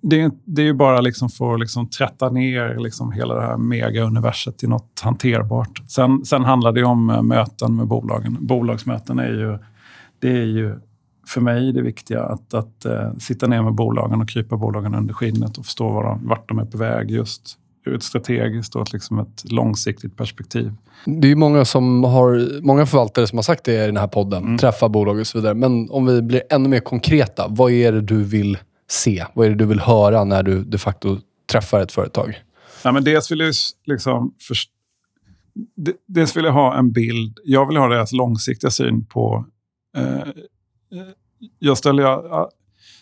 det 0.01 0.21
är, 0.21 0.31
det 0.45 0.61
är 0.61 0.65
ju 0.65 0.73
bara 0.73 1.01
liksom 1.01 1.29
för 1.29 1.53
att 1.53 1.59
liksom 1.59 1.89
trätta 1.89 2.29
ner 2.29 2.77
liksom 2.79 3.11
hela 3.11 3.35
det 3.35 3.41
här 3.41 3.57
mega-universet 3.57 4.57
till 4.57 4.69
något 4.69 5.01
hanterbart. 5.03 5.81
Sen, 5.87 6.25
sen 6.25 6.45
handlar 6.45 6.71
det 6.71 6.83
om 6.83 7.09
eh, 7.09 7.21
möten 7.21 7.75
med 7.75 7.87
bolagen. 7.87 8.37
Bolagsmöten 8.39 9.19
är 9.19 9.29
ju, 9.29 9.57
det 10.19 10.31
är 10.31 10.45
ju 10.45 10.79
för 11.27 11.41
mig 11.41 11.73
det 11.73 11.81
viktiga. 11.81 12.23
Att, 12.23 12.53
att 12.53 12.85
uh, 12.85 13.17
sitta 13.17 13.47
ner 13.47 13.61
med 13.61 13.73
bolagen 13.73 14.21
och 14.21 14.29
krypa 14.29 14.57
bolagen 14.57 14.95
under 14.95 15.13
skinnet 15.13 15.57
och 15.57 15.65
förstå 15.65 15.89
var 15.89 16.03
de, 16.03 16.27
vart 16.27 16.49
de 16.49 16.59
är 16.59 16.65
på 16.65 16.77
väg 16.77 17.11
just 17.11 17.57
ur 17.89 17.95
ett 17.95 18.03
strategiskt 18.03 18.75
och 18.75 18.81
ett, 18.81 18.93
liksom 18.93 19.19
ett 19.19 19.51
långsiktigt 19.51 20.17
perspektiv. 20.17 20.71
Det 21.05 21.31
är 21.31 21.35
många, 21.35 21.65
som 21.65 22.03
har, 22.03 22.61
många 22.61 22.85
förvaltare 22.85 23.27
som 23.27 23.37
har 23.37 23.43
sagt 23.43 23.63
det 23.63 23.83
i 23.83 23.85
den 23.85 23.97
här 23.97 24.07
podden. 24.07 24.43
Mm. 24.43 24.57
Träffa 24.57 24.89
bolag 24.89 25.19
och 25.19 25.27
så 25.27 25.37
vidare. 25.37 25.53
Men 25.53 25.89
om 25.89 26.05
vi 26.05 26.21
blir 26.21 26.41
ännu 26.49 26.69
mer 26.69 26.79
konkreta. 26.79 27.47
Vad 27.49 27.71
är 27.71 27.91
det 27.91 28.01
du 28.01 28.23
vill 28.23 28.57
se? 28.89 29.25
Vad 29.33 29.45
är 29.45 29.49
det 29.49 29.55
du 29.55 29.65
vill 29.65 29.79
höra 29.79 30.23
när 30.23 30.43
du 30.43 30.63
de 30.63 30.77
facto 30.77 31.17
träffar 31.51 31.81
ett 31.81 31.91
företag? 31.91 32.43
Ja, 32.83 32.91
men 32.91 33.03
dels 33.03 33.31
vill 33.31 33.39
jag 33.39 33.53
liksom 33.85 34.33
först, 34.47 34.69
dels 36.07 36.37
vill 36.37 36.45
jag 36.45 36.53
ha 36.53 36.77
en 36.77 36.91
bild. 36.91 37.39
Jag 37.43 37.67
vill 37.67 37.77
ha 37.77 37.87
deras 37.87 38.11
långsiktiga 38.11 38.69
syn 38.69 39.05
på... 39.05 39.45
Eh, 39.97 40.27
jag 41.59 41.77
ställer, 41.77 42.03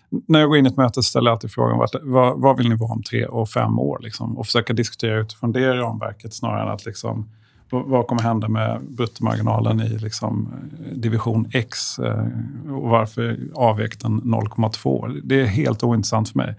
när 0.10 0.40
jag 0.40 0.50
går 0.50 0.58
in 0.58 0.66
i 0.66 0.70
ett 0.70 0.78
möte 0.78 1.04
ställer 1.04 1.30
jag 1.30 1.36
alltid 1.36 1.52
frågan 1.52 1.78
vad, 1.78 1.90
vad, 2.02 2.42
vad 2.42 2.58
vill 2.58 2.70
ni 2.70 2.76
vara 2.76 2.92
om 2.92 3.04
tre 3.04 3.26
och 3.26 3.50
fem 3.50 3.80
år? 3.80 4.00
Liksom, 4.02 4.38
och 4.38 4.46
försöka 4.46 4.74
diskutera 4.74 5.20
utifrån 5.20 5.52
det 5.52 5.74
ramverket 5.74 6.34
snarare 6.34 6.62
än 6.62 6.70
att 6.70 6.86
liksom, 6.86 7.30
vad 7.70 8.08
kommer 8.08 8.22
hända 8.22 8.48
med 8.48 8.82
bruttomarginalen 8.90 9.80
i 9.80 9.90
liksom, 9.90 10.54
eh, 10.86 10.98
division 10.98 11.50
X 11.54 12.00
eh, 12.00 12.26
och 12.70 12.90
varför 12.90 13.40
avvek 13.54 14.00
den 14.00 14.22
0,2? 14.22 15.22
Det 15.24 15.42
är 15.42 15.46
helt 15.46 15.84
ointressant 15.84 16.30
för 16.30 16.38
mig. 16.38 16.56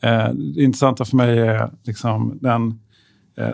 Eh, 0.00 0.28
det 0.28 0.62
intressanta 0.62 1.04
för 1.04 1.16
mig 1.16 1.38
är 1.38 1.70
liksom, 1.82 2.38
den 2.40 2.80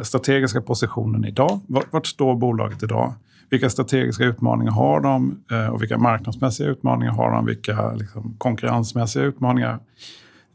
strategiska 0.02 0.60
positionen 0.60 1.24
idag. 1.24 1.60
Vart 1.90 2.06
står 2.06 2.34
bolaget 2.36 2.82
idag? 2.82 3.14
Vilka 3.52 3.70
strategiska 3.70 4.24
utmaningar 4.24 4.72
har 4.72 5.00
de 5.00 5.44
eh, 5.50 5.66
och 5.66 5.82
vilka 5.82 5.98
marknadsmässiga 5.98 6.68
utmaningar 6.68 7.12
har 7.12 7.30
de? 7.30 7.46
Vilka 7.46 7.92
liksom, 7.92 8.34
konkurrensmässiga 8.38 9.24
utmaningar 9.24 9.78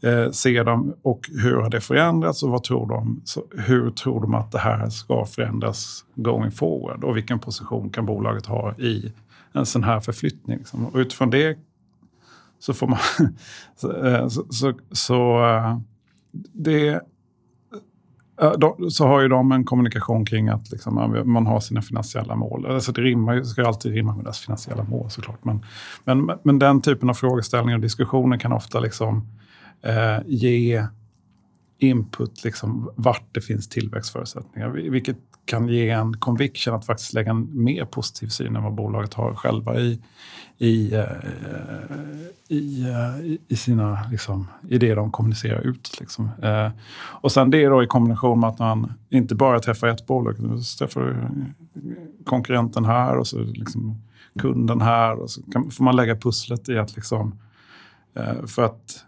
eh, 0.03 0.31
ser 0.31 0.63
de 0.63 0.93
och 1.01 1.29
hur 1.43 1.55
har 1.55 1.69
det 1.69 1.81
förändrats 1.81 2.43
och 2.43 2.49
vad 2.49 2.63
tror 2.63 2.88
de, 2.88 3.21
så, 3.25 3.43
hur 3.57 3.91
tror 3.91 4.21
de 4.21 4.33
att 4.33 4.51
det 4.51 4.60
här 4.60 4.89
ska 4.89 5.25
förändras 5.25 6.05
going 6.15 6.51
forward 6.51 7.03
och 7.03 7.17
vilken 7.17 7.39
position 7.39 7.89
kan 7.89 8.05
bolaget 8.05 8.45
ha 8.45 8.73
i 8.77 9.13
en 9.53 9.65
sån 9.65 9.83
här 9.83 9.99
förflyttning? 9.99 10.57
Liksom. 10.57 10.86
Och 10.86 10.97
utifrån 10.97 11.29
det 11.29 11.57
så 12.60 12.73
får 12.73 12.88
man... 12.88 12.99
Eh, 14.03 14.27
så, 14.27 14.45
så, 14.49 14.49
så, 14.49 14.73
så 14.91 15.39
det 16.53 17.01
Eh, 18.41 18.52
så 18.89 19.08
har 19.08 19.21
ju 19.21 19.28
de 19.28 19.52
en 19.52 19.65
kommunikation 19.65 20.26
kring 20.26 20.50
att 20.50 20.71
liksom 20.71 21.23
man 21.26 21.47
har 21.47 21.60
sina 21.60 21.82
finansiella 21.82 22.36
mål. 22.36 22.65
Alltså 22.65 22.91
det 22.91 23.02
rimmar, 23.02 23.43
ska 23.43 23.67
alltid 23.67 23.93
rimma 23.93 24.15
med 24.15 24.26
deras 24.26 24.39
finansiella 24.39 24.84
mål 24.84 25.10
såklart. 25.10 25.45
Men, 25.45 25.65
men, 26.04 26.32
men 26.43 26.60
den 26.60 26.82
typen 26.82 27.10
av 27.10 27.13
frågeställningar 27.13 27.78
och 27.78 27.82
diskussioner 27.82 28.38
kan 28.38 28.54
ofta 28.54 28.80
liksom, 28.80 29.28
eh, 29.82 30.17
ge 30.26 30.88
input 31.77 32.43
liksom, 32.43 32.89
vart 32.95 33.25
det 33.31 33.41
finns 33.41 33.69
tillväxtförutsättningar. 33.69 34.69
Vilket 34.69 35.17
kan 35.45 35.67
ge 35.67 35.89
en 35.89 36.17
conviction 36.17 36.73
att 36.73 36.85
faktiskt 36.85 37.13
lägga 37.13 37.31
en 37.31 37.63
mer 37.63 37.85
positiv 37.85 38.27
syn 38.27 38.55
än 38.55 38.63
vad 38.63 38.73
bolaget 38.73 39.13
har 39.13 39.35
själva 39.35 39.79
i, 39.79 40.01
i, 40.57 40.93
eh, 40.93 41.01
eh, 41.01 41.97
i, 42.47 43.39
i, 43.47 43.55
sina, 43.55 43.99
liksom, 44.11 44.47
i 44.69 44.77
det 44.77 44.95
de 44.95 45.11
kommunicerar 45.11 45.67
ut. 45.67 45.99
Liksom. 45.99 46.29
Eh, 46.43 46.69
och 46.97 47.31
sen 47.31 47.51
det 47.51 47.65
då 47.65 47.83
i 47.83 47.87
kombination 47.87 48.39
med 48.39 48.49
att 48.49 48.59
man 48.59 48.93
inte 49.09 49.35
bara 49.35 49.59
träffar 49.59 49.87
ett 49.87 50.07
bolag, 50.07 50.33
utan 50.33 50.63
träffar 50.79 51.29
konkurrenten 52.25 52.85
här 52.85 53.17
och 53.17 53.27
så 53.27 53.39
liksom 53.39 54.01
kunden 54.39 54.81
här. 54.81 55.19
Och 55.19 55.29
så 55.29 55.41
kan, 55.41 55.71
får 55.71 55.83
man 55.83 55.95
lägga 55.95 56.15
pusslet 56.15 56.69
i 56.69 56.77
att 56.77 56.95
liksom, 56.95 57.39
för 58.47 58.63
att 58.63 59.03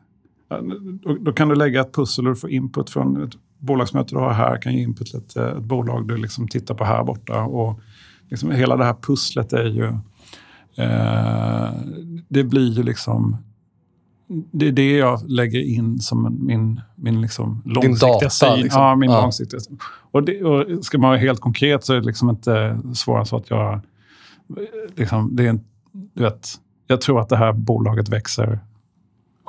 då, 1.04 1.18
då, 1.20 1.34
kan 1.34 1.48
du 1.48 1.56
lägga 1.56 1.82
ett 1.82 1.94
pussel 1.94 2.28
och 2.28 2.40
får 2.40 2.50
input 2.50 2.90
från 2.90 3.24
ett 3.24 3.34
bolagsmöte 3.58 4.16
du 4.16 4.20
har 4.20 4.34
här 4.34 4.62
kan 4.62 4.74
ge 4.74 4.82
input 4.82 5.08
till 5.08 5.20
ett, 5.20 5.36
ett 5.36 5.64
bolag 5.64 6.08
du 6.08 6.18
liksom 6.18 6.48
tittar 6.48 6.76
på 6.76 6.84
här 6.84 7.04
borta. 7.04 7.44
Och 7.44 7.80
liksom 8.30 8.52
hela 8.52 8.78
det 8.78 8.86
här 8.86 8.96
pusslet 9.02 9.54
är 9.54 9.66
ju... 9.66 9.86
Eh, 10.84 11.72
det 12.30 12.44
blir 12.44 12.72
ju 12.72 12.84
liksom... 12.84 13.38
Det 14.52 14.68
är 14.68 14.72
det 14.72 14.98
jag 14.98 15.30
lägger 15.30 15.60
in 15.60 16.00
som 16.00 16.38
min, 16.46 16.82
min 16.96 17.22
liksom 17.22 17.62
långsiktiga 17.66 18.14
data, 18.14 18.30
syn. 18.30 18.60
Liksom. 18.60 18.82
Ja, 18.82 18.96
min 18.96 19.12
ja. 19.12 19.22
långsiktiga 19.22 19.60
och, 20.12 20.24
det, 20.24 20.44
och 20.44 20.86
Ska 20.86 20.98
man 20.98 21.10
vara 21.10 21.20
helt 21.20 21.40
konkret 21.40 21.86
så 21.86 21.94
är 21.94 22.00
det 22.00 22.06
liksom 22.06 22.30
inte 22.30 22.80
svårare 22.94 23.26
så 23.26 23.38
att 23.38 23.50
jag... 23.50 23.80
Liksom, 24.96 25.36
det 25.36 25.46
är 25.46 25.50
en, 25.50 25.62
du 25.92 26.24
vet, 26.24 26.48
jag 26.88 27.02
tror 27.02 27.22
att 27.22 27.30
det 27.30 27.38
här 27.38 27.54
bolaget 27.54 28.10
växer 28.10 28.60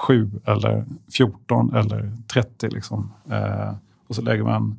7 0.00 0.30
eller 0.44 0.84
14 1.16 1.74
eller 1.74 2.12
30. 2.32 2.68
Liksom. 2.68 3.12
Eh, 3.30 3.74
och 4.08 4.14
så 4.14 4.22
lägger 4.22 4.42
man 4.42 4.76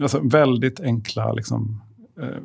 alltså, 0.00 0.20
väldigt 0.20 0.80
enkla 0.80 1.32
liksom, 1.32 1.82
eh, 2.20 2.38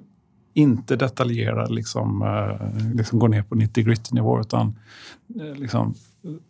inte 0.53 0.95
detaljerade, 0.95 1.73
liksom, 1.73 2.21
eh, 2.21 2.95
liksom 2.95 3.19
går 3.19 3.27
ner 3.27 3.43
på 3.43 3.55
90 3.55 3.83
gritty 3.83 4.15
nivå 4.15 4.39
utan 4.39 4.75
eh, 5.39 5.55
liksom, 5.55 5.93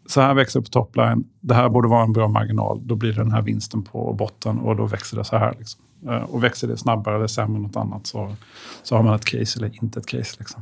så 0.06 0.22
här 0.22 0.34
växer 0.34 0.62
på 0.62 0.68
topline. 0.68 1.24
Det 1.40 1.54
här 1.54 1.70
borde 1.70 1.88
vara 1.88 2.04
en 2.04 2.14
bra 2.14 2.28
marginal. 2.28 2.82
Då 2.84 2.96
blir 2.96 3.14
det 3.14 3.22
den 3.22 3.32
här 3.32 3.42
vinsten 3.42 3.84
på 3.84 4.14
botten 4.14 4.60
och 4.60 4.76
då 4.76 4.86
växer 4.86 5.18
det 5.18 5.24
så 5.24 5.38
här. 5.38 5.56
Liksom. 5.60 5.82
Eh, 6.08 6.24
och 6.24 6.44
växer 6.44 6.68
det 6.68 6.78
snabbare 6.78 7.16
eller 7.16 7.28
sämre 7.28 7.58
än 7.58 7.64
något 7.64 7.76
annat 7.76 8.08
så, 8.08 8.36
så 8.84 8.96
har 8.96 9.04
man 9.04 9.16
ett 9.16 9.26
case 9.26 9.60
eller 9.60 9.84
inte 9.84 10.00
ett 10.00 10.08
case. 10.08 10.36
Liksom. 10.40 10.62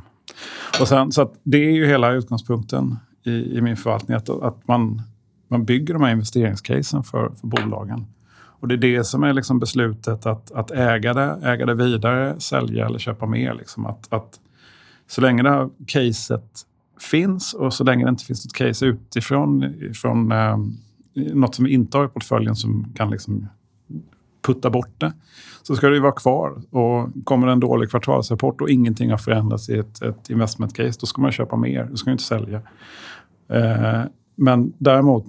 Och 0.80 0.88
sen, 0.88 1.12
så 1.12 1.32
det 1.42 1.56
är 1.56 1.72
ju 1.72 1.86
hela 1.86 2.12
utgångspunkten 2.12 2.96
i, 3.24 3.56
i 3.58 3.60
min 3.60 3.76
förvaltning. 3.76 4.16
Att, 4.16 4.28
att 4.28 4.68
man, 4.68 5.02
man 5.48 5.64
bygger 5.64 5.94
de 5.94 6.02
här 6.02 6.12
investeringscasen 6.12 7.02
för, 7.02 7.32
för 7.40 7.46
bolagen. 7.46 8.06
Och 8.34 8.68
det 8.68 8.74
är 8.74 8.78
det 8.78 9.04
som 9.04 9.22
är 9.22 9.32
liksom 9.32 9.58
beslutet 9.58 10.26
att, 10.26 10.52
att 10.52 10.70
äga, 10.70 11.14
det, 11.14 11.38
äga 11.42 11.66
det 11.66 11.74
vidare, 11.74 12.40
sälja 12.40 12.86
eller 12.86 12.98
köpa 12.98 13.26
mer. 13.26 13.54
Liksom. 13.54 13.86
Att, 13.86 14.12
att 14.12 14.40
så 15.06 15.20
länge 15.20 15.42
det 15.42 15.50
här 15.50 15.70
caset 15.86 16.66
finns 17.00 17.54
och 17.54 17.74
så 17.74 17.84
länge 17.84 18.04
det 18.04 18.08
inte 18.08 18.24
finns 18.24 18.44
något 18.44 18.54
case 18.54 18.86
utifrån 18.86 19.74
från, 19.94 20.32
eh, 20.32 20.56
något 21.14 21.54
som 21.54 21.64
vi 21.64 21.72
inte 21.72 21.98
har 21.98 22.04
i 22.04 22.08
portföljen 22.08 22.56
som 22.56 22.92
kan 22.94 23.10
liksom 23.10 23.48
putta 24.42 24.70
bort 24.70 25.00
det, 25.00 25.12
så 25.62 25.76
ska 25.76 25.88
det 25.88 25.94
ju 25.94 26.00
vara 26.00 26.12
kvar. 26.12 26.62
Och 26.70 27.08
kommer 27.24 27.46
det 27.46 27.52
en 27.52 27.60
dålig 27.60 27.90
kvartalsrapport 27.90 28.60
och 28.60 28.70
ingenting 28.70 29.10
har 29.10 29.18
förändrats 29.18 29.68
i 29.68 29.78
ett, 29.78 30.02
ett 30.02 30.30
investment 30.30 30.74
case, 30.74 30.98
då 31.00 31.06
ska 31.06 31.22
man 31.22 31.32
köpa 31.32 31.56
mer. 31.56 31.84
Då 31.90 31.96
ska 31.96 32.10
man 32.10 32.12
inte 32.12 32.24
sälja. 32.24 32.62
Eh, 33.48 34.02
men 34.36 34.72
däremot, 34.78 35.26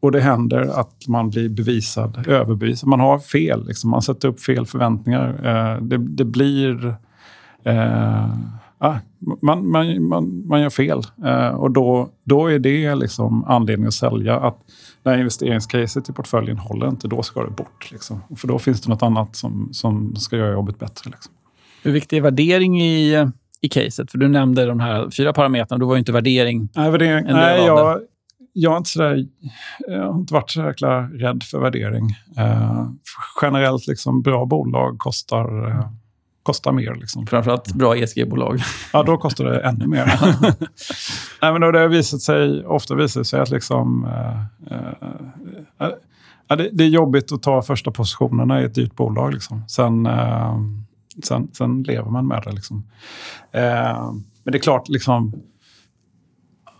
och 0.00 0.12
det 0.12 0.20
händer 0.20 0.80
att 0.80 1.08
man 1.08 1.30
blir 1.30 1.48
bevisad, 1.48 2.26
överbevisad. 2.28 2.88
Man 2.88 3.00
har 3.00 3.18
fel, 3.18 3.66
liksom. 3.66 3.90
man 3.90 4.02
sätter 4.02 4.28
upp 4.28 4.40
fel 4.40 4.66
förväntningar. 4.66 5.28
Eh, 5.44 5.82
det, 5.82 5.96
det, 5.98 6.24
blir... 6.24 6.96
Eh, 7.64 8.28
ah, 8.78 8.94
man, 9.42 9.70
man, 9.70 10.08
man, 10.08 10.46
man 10.46 10.60
gör 10.60 10.70
fel. 10.70 11.02
Eh, 11.24 11.48
och 11.48 11.70
då, 11.70 12.08
då 12.24 12.46
är 12.46 12.58
det 12.58 12.94
liksom 12.94 13.44
anledning 13.44 13.86
att 13.86 13.94
sälja. 13.94 14.36
Att 14.36 14.58
när 15.02 15.18
investeringscaset 15.18 16.08
i 16.08 16.12
portföljen 16.12 16.58
håller 16.58 16.88
inte, 16.88 17.08
då 17.08 17.22
ska 17.22 17.44
det 17.44 17.50
bort. 17.50 17.90
Liksom. 17.90 18.20
För 18.36 18.48
då 18.48 18.58
finns 18.58 18.80
det 18.80 18.90
något 18.90 19.02
annat 19.02 19.36
som, 19.36 19.68
som 19.72 20.16
ska 20.16 20.36
göra 20.36 20.52
jobbet 20.52 20.78
bättre. 20.78 21.10
Liksom. 21.10 21.32
Hur 21.82 21.92
viktig 21.92 22.16
är 22.16 22.20
värdering 22.20 22.82
i, 22.82 23.26
i 23.60 23.68
caset? 23.68 24.10
För 24.10 24.18
du 24.18 24.28
nämnde 24.28 24.66
de 24.66 24.80
här 24.80 25.10
fyra 25.10 25.32
parametrarna. 25.32 25.80
Då 25.80 25.86
var 25.86 25.94
ju 25.94 25.98
inte 25.98 26.12
värdering 26.12 26.68
Nej, 26.74 26.90
värdering, 26.90 27.24
nej 27.24 27.66
jag, 27.66 28.00
jag, 28.52 28.70
har 28.70 28.76
inte 28.76 28.90
sådär, 28.90 29.26
jag 29.78 30.12
har 30.12 30.20
inte 30.20 30.34
varit 30.34 30.50
så 30.50 30.60
jäkla 30.60 31.02
rädd 31.02 31.42
för 31.42 31.58
värdering. 31.58 32.10
Eh, 32.38 32.86
generellt, 33.42 33.86
liksom, 33.86 34.22
bra 34.22 34.46
bolag 34.46 34.98
kostar 34.98 35.68
eh, 35.68 35.90
kostar 36.46 36.72
mer. 36.72 36.94
Liksom. 36.94 37.26
Framförallt 37.26 37.74
bra 37.74 37.96
ESG-bolag. 37.96 38.60
Ja, 38.92 39.02
då 39.02 39.16
kostar 39.16 39.44
det 39.44 39.60
ännu 39.60 39.86
mer. 39.86 40.04
Nej, 41.42 41.52
men 41.52 41.60
det 41.60 41.78
har 41.78 41.88
visat 41.88 42.20
sig, 42.20 42.66
ofta 42.66 42.94
visat 42.94 43.26
sig 43.26 43.40
att 43.40 43.50
liksom, 43.50 44.04
eh, 44.04 44.76
eh, 44.76 45.88
eh, 46.48 46.56
det, 46.56 46.70
det, 46.72 46.84
är 46.84 46.88
jobbigt 46.88 47.32
att 47.32 47.42
ta 47.42 47.62
första 47.62 47.90
positionerna 47.90 48.60
i 48.60 48.64
ett 48.64 48.74
dyrt 48.74 48.96
bolag. 48.96 49.34
Liksom. 49.34 49.64
Sen, 49.68 50.06
eh, 50.06 50.58
sen, 51.24 51.48
sen 51.52 51.82
lever 51.82 52.10
man 52.10 52.26
med 52.26 52.42
det. 52.46 52.52
Liksom. 52.52 52.84
Eh, 53.52 54.12
men 54.44 54.52
det 54.52 54.58
är 54.58 54.62
klart, 54.62 54.88
liksom, 54.88 55.32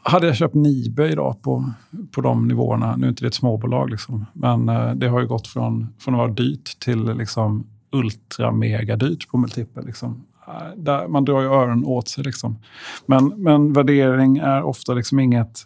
hade 0.02 0.26
jag 0.26 0.36
köpt 0.36 0.54
Nibe 0.54 1.08
idag 1.08 1.42
på, 1.42 1.72
på 2.10 2.20
de 2.20 2.48
nivåerna, 2.48 2.96
nu 2.96 3.06
är 3.06 3.10
inte 3.10 3.24
det 3.24 3.28
ett 3.28 3.34
småbolag, 3.34 3.90
liksom, 3.90 4.26
men 4.32 4.66
det 4.98 5.08
har 5.08 5.20
ju 5.20 5.26
gått 5.26 5.46
från, 5.46 5.94
från 5.98 6.14
att 6.14 6.18
vara 6.18 6.32
dyrt 6.32 6.80
till 6.80 7.04
liksom, 7.04 7.66
ultra 7.96 8.52
mega 8.52 8.96
dyrt 8.96 9.28
på 9.28 9.38
multipel. 9.38 9.86
Liksom. 9.86 10.24
Äh, 10.48 10.76
där 10.76 11.08
man 11.08 11.24
drar 11.24 11.40
ju 11.40 11.46
öronen 11.46 11.84
åt 11.84 12.08
sig. 12.08 12.24
Liksom. 12.24 12.58
Men, 13.06 13.28
men 13.28 13.72
värdering 13.72 14.36
är 14.38 14.62
ofta 14.62 14.94
liksom 14.94 15.20
inget... 15.20 15.60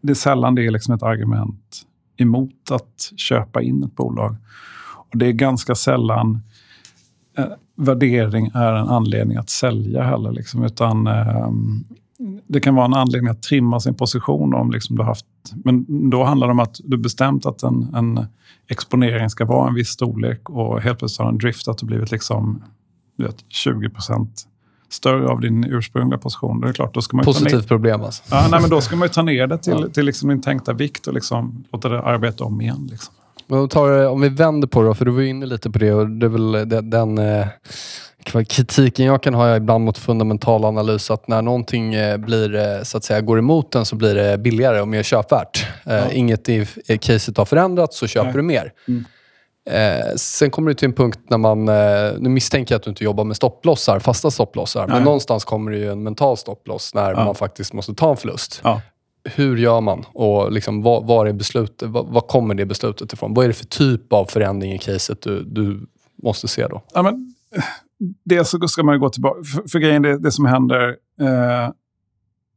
Det 0.00 0.12
är 0.12 0.14
sällan 0.14 0.54
det 0.54 0.66
är 0.66 0.70
liksom 0.70 0.94
ett 0.94 1.02
argument 1.02 1.82
emot 2.16 2.70
att 2.70 3.12
köpa 3.16 3.62
in 3.62 3.84
ett 3.84 3.96
bolag. 3.96 4.36
Och 5.10 5.18
Det 5.18 5.26
är 5.26 5.32
ganska 5.32 5.74
sällan 5.74 6.42
eh, 7.38 7.46
värdering 7.76 8.50
är 8.54 8.72
en 8.72 8.88
anledning 8.88 9.36
att 9.36 9.50
sälja 9.50 10.02
heller. 10.02 10.32
Liksom, 10.32 10.64
utan 10.64 11.06
eh, 11.06 11.50
det 12.46 12.60
kan 12.60 12.74
vara 12.74 12.86
en 12.86 12.94
anledning 12.94 13.30
att 13.30 13.42
trimma 13.42 13.80
sin 13.80 13.94
position 13.94 14.54
om 14.54 14.70
liksom 14.70 14.96
du 14.96 15.02
haft... 15.02 15.26
Men 15.64 16.10
då 16.10 16.24
handlar 16.24 16.46
det 16.46 16.50
om 16.50 16.60
att 16.60 16.80
du 16.84 16.96
bestämt 16.96 17.46
att 17.46 17.62
en, 17.62 17.94
en 17.94 18.26
exponering 18.68 19.30
ska 19.30 19.44
vara 19.44 19.68
en 19.68 19.74
viss 19.74 19.88
storlek 19.88 20.50
och 20.50 20.80
helt 20.80 20.98
plötsligt 20.98 21.18
har 21.18 21.26
den 21.26 21.38
driftat 21.38 21.80
och 21.80 21.86
blivit 21.86 22.10
liksom, 22.10 22.62
vet, 23.16 23.44
20% 23.66 24.28
större 24.88 25.28
av 25.28 25.40
din 25.40 25.64
ursprungliga 25.64 26.18
position. 26.18 26.60
Det 26.60 26.68
är 26.68 26.72
klart, 26.72 26.94
då 26.94 27.02
ska 27.02 27.16
man 27.16 27.24
Positivt 27.24 27.68
problem 27.68 28.02
alltså. 28.02 28.22
Ja, 28.30 28.48
nej, 28.50 28.60
men 28.60 28.70
då 28.70 28.80
ska 28.80 28.96
man 28.96 29.08
ta 29.08 29.22
ner 29.22 29.46
det 29.46 29.58
till, 29.58 29.90
till 29.92 30.04
liksom 30.06 30.28
din 30.28 30.42
tänkta 30.42 30.72
vikt 30.72 31.06
och 31.06 31.14
liksom 31.14 31.64
låta 31.72 31.88
det 31.88 32.02
arbeta 32.02 32.44
om 32.44 32.60
igen. 32.60 32.88
Liksom. 32.90 33.14
Om 34.10 34.20
vi 34.20 34.28
vänder 34.28 34.68
på 34.68 34.82
det, 34.82 34.94
för 34.94 35.04
du 35.04 35.10
var 35.10 35.22
inne 35.22 35.46
lite 35.46 35.70
på 35.70 35.78
det. 35.78 35.92
och 35.92 36.10
det 36.10 36.26
är 36.26 36.30
väl 36.30 36.52
den, 36.52 36.90
den 36.90 37.18
eh, 37.18 37.46
kritiken 38.30 39.06
jag 39.06 39.22
kan 39.22 39.34
ha 39.34 39.56
ibland 39.56 39.84
mot 39.84 39.98
fundamental 39.98 40.64
analys 40.64 41.10
att 41.10 41.28
när 41.28 41.42
någonting 41.42 41.94
eh, 41.94 42.16
blir, 42.16 42.54
eh, 42.54 42.82
så 42.82 42.96
att 42.96 43.04
säga, 43.04 43.20
går 43.20 43.38
emot 43.38 43.72
den 43.72 43.84
så 43.84 43.96
blir 43.96 44.14
det 44.14 44.38
billigare 44.38 44.80
och 44.80 44.88
mer 44.88 45.02
köpvärt. 45.02 45.66
Eh, 45.86 45.94
ja. 45.94 46.10
Inget 46.10 46.48
i 46.48 46.66
caset 47.00 47.36
har 47.36 47.44
förändrats 47.44 47.98
så 47.98 48.06
köper 48.06 48.26
Nej. 48.26 48.36
du 48.36 48.42
mer. 48.42 48.72
Mm. 48.88 49.04
Eh, 49.70 50.14
sen 50.16 50.50
kommer 50.50 50.70
det 50.70 50.74
till 50.74 50.88
en 50.88 50.92
punkt 50.92 51.20
när 51.28 51.38
man... 51.38 51.64
nu 52.22 52.28
misstänker 52.28 52.74
jag 52.74 52.78
att 52.78 52.84
du 52.84 52.90
inte 52.90 53.04
jobbar 53.04 53.24
med 53.24 53.36
stopplossar, 53.36 53.98
fasta 53.98 54.30
stopplossar. 54.30 54.86
Men 54.86 55.02
någonstans 55.02 55.44
kommer 55.44 55.70
det 55.70 55.78
ju 55.78 55.92
en 55.92 56.02
mental 56.02 56.36
stopploss 56.36 56.94
när 56.94 57.12
ja. 57.12 57.24
man 57.24 57.34
faktiskt 57.34 57.72
måste 57.72 57.94
ta 57.94 58.10
en 58.10 58.16
förlust. 58.16 58.60
Ja. 58.64 58.80
Hur 59.24 59.56
gör 59.56 59.80
man? 59.80 60.04
Och 60.12 60.52
liksom, 60.52 60.82
vad, 60.82 61.06
vad, 61.06 61.28
är 61.28 61.32
beslutet, 61.32 61.88
vad, 61.88 62.06
vad, 62.06 62.28
kommer 62.28 62.54
det 62.54 62.66
beslutet 62.66 63.12
ifrån? 63.12 63.34
Vad 63.34 63.44
är 63.44 63.48
det 63.48 63.54
för 63.54 63.64
typ 63.64 64.12
av 64.12 64.24
förändring 64.24 64.72
i 64.72 64.78
caset 64.78 65.22
du, 65.22 65.42
du 65.44 65.86
måste 66.22 66.48
se 66.48 66.66
då? 66.66 66.82
Ja, 66.94 67.02
men, 67.02 67.34
dels 68.24 68.50
så 68.50 68.68
ska 68.68 68.82
man 68.82 69.00
gå 69.00 69.08
tillbaka. 69.08 69.44
För, 69.44 69.68
för 69.68 69.78
grejen, 69.78 70.02
det, 70.02 70.18
det 70.18 70.32
som 70.32 70.44
händer... 70.44 70.96
Eh, 71.20 71.70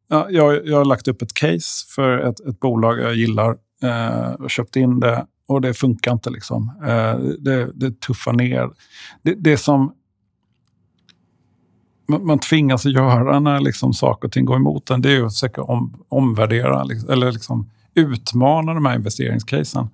ja, 0.09 0.27
jag, 0.29 0.67
jag 0.67 0.77
har 0.77 0.85
lagt 0.85 1.07
upp 1.07 1.21
ett 1.21 1.33
case 1.33 1.85
för 1.95 2.17
ett, 2.17 2.39
ett 2.39 2.59
bolag 2.59 2.99
jag 2.99 3.15
gillar 3.15 3.57
eh, 3.83 4.31
och 4.31 4.49
köpt 4.49 4.75
in 4.75 4.99
det 4.99 5.25
och 5.47 5.61
det 5.61 5.73
funkar 5.73 6.11
inte. 6.11 6.29
liksom. 6.29 6.71
Eh, 6.83 7.19
det, 7.39 7.71
det 7.73 8.01
tuffar 8.01 8.33
ner. 8.33 8.69
Det, 9.21 9.33
det 9.33 9.57
som 9.57 9.93
man, 12.07 12.25
man 12.25 12.39
tvingas 12.39 12.85
göra 12.85 13.39
när 13.39 13.59
liksom 13.59 13.93
saker 13.93 14.27
och 14.27 14.31
ting 14.31 14.45
går 14.45 14.55
emot 14.55 14.89
en, 14.89 15.01
det 15.01 15.15
är 15.15 15.23
att 15.23 15.33
försöka 15.33 15.63
om, 15.63 16.03
omvärdera 16.09 16.83
liksom, 16.83 17.09
eller 17.09 17.31
liksom 17.31 17.69
utmana 17.93 18.73
de 18.73 18.85
här 18.85 18.95
investeringscasen. 18.95 19.87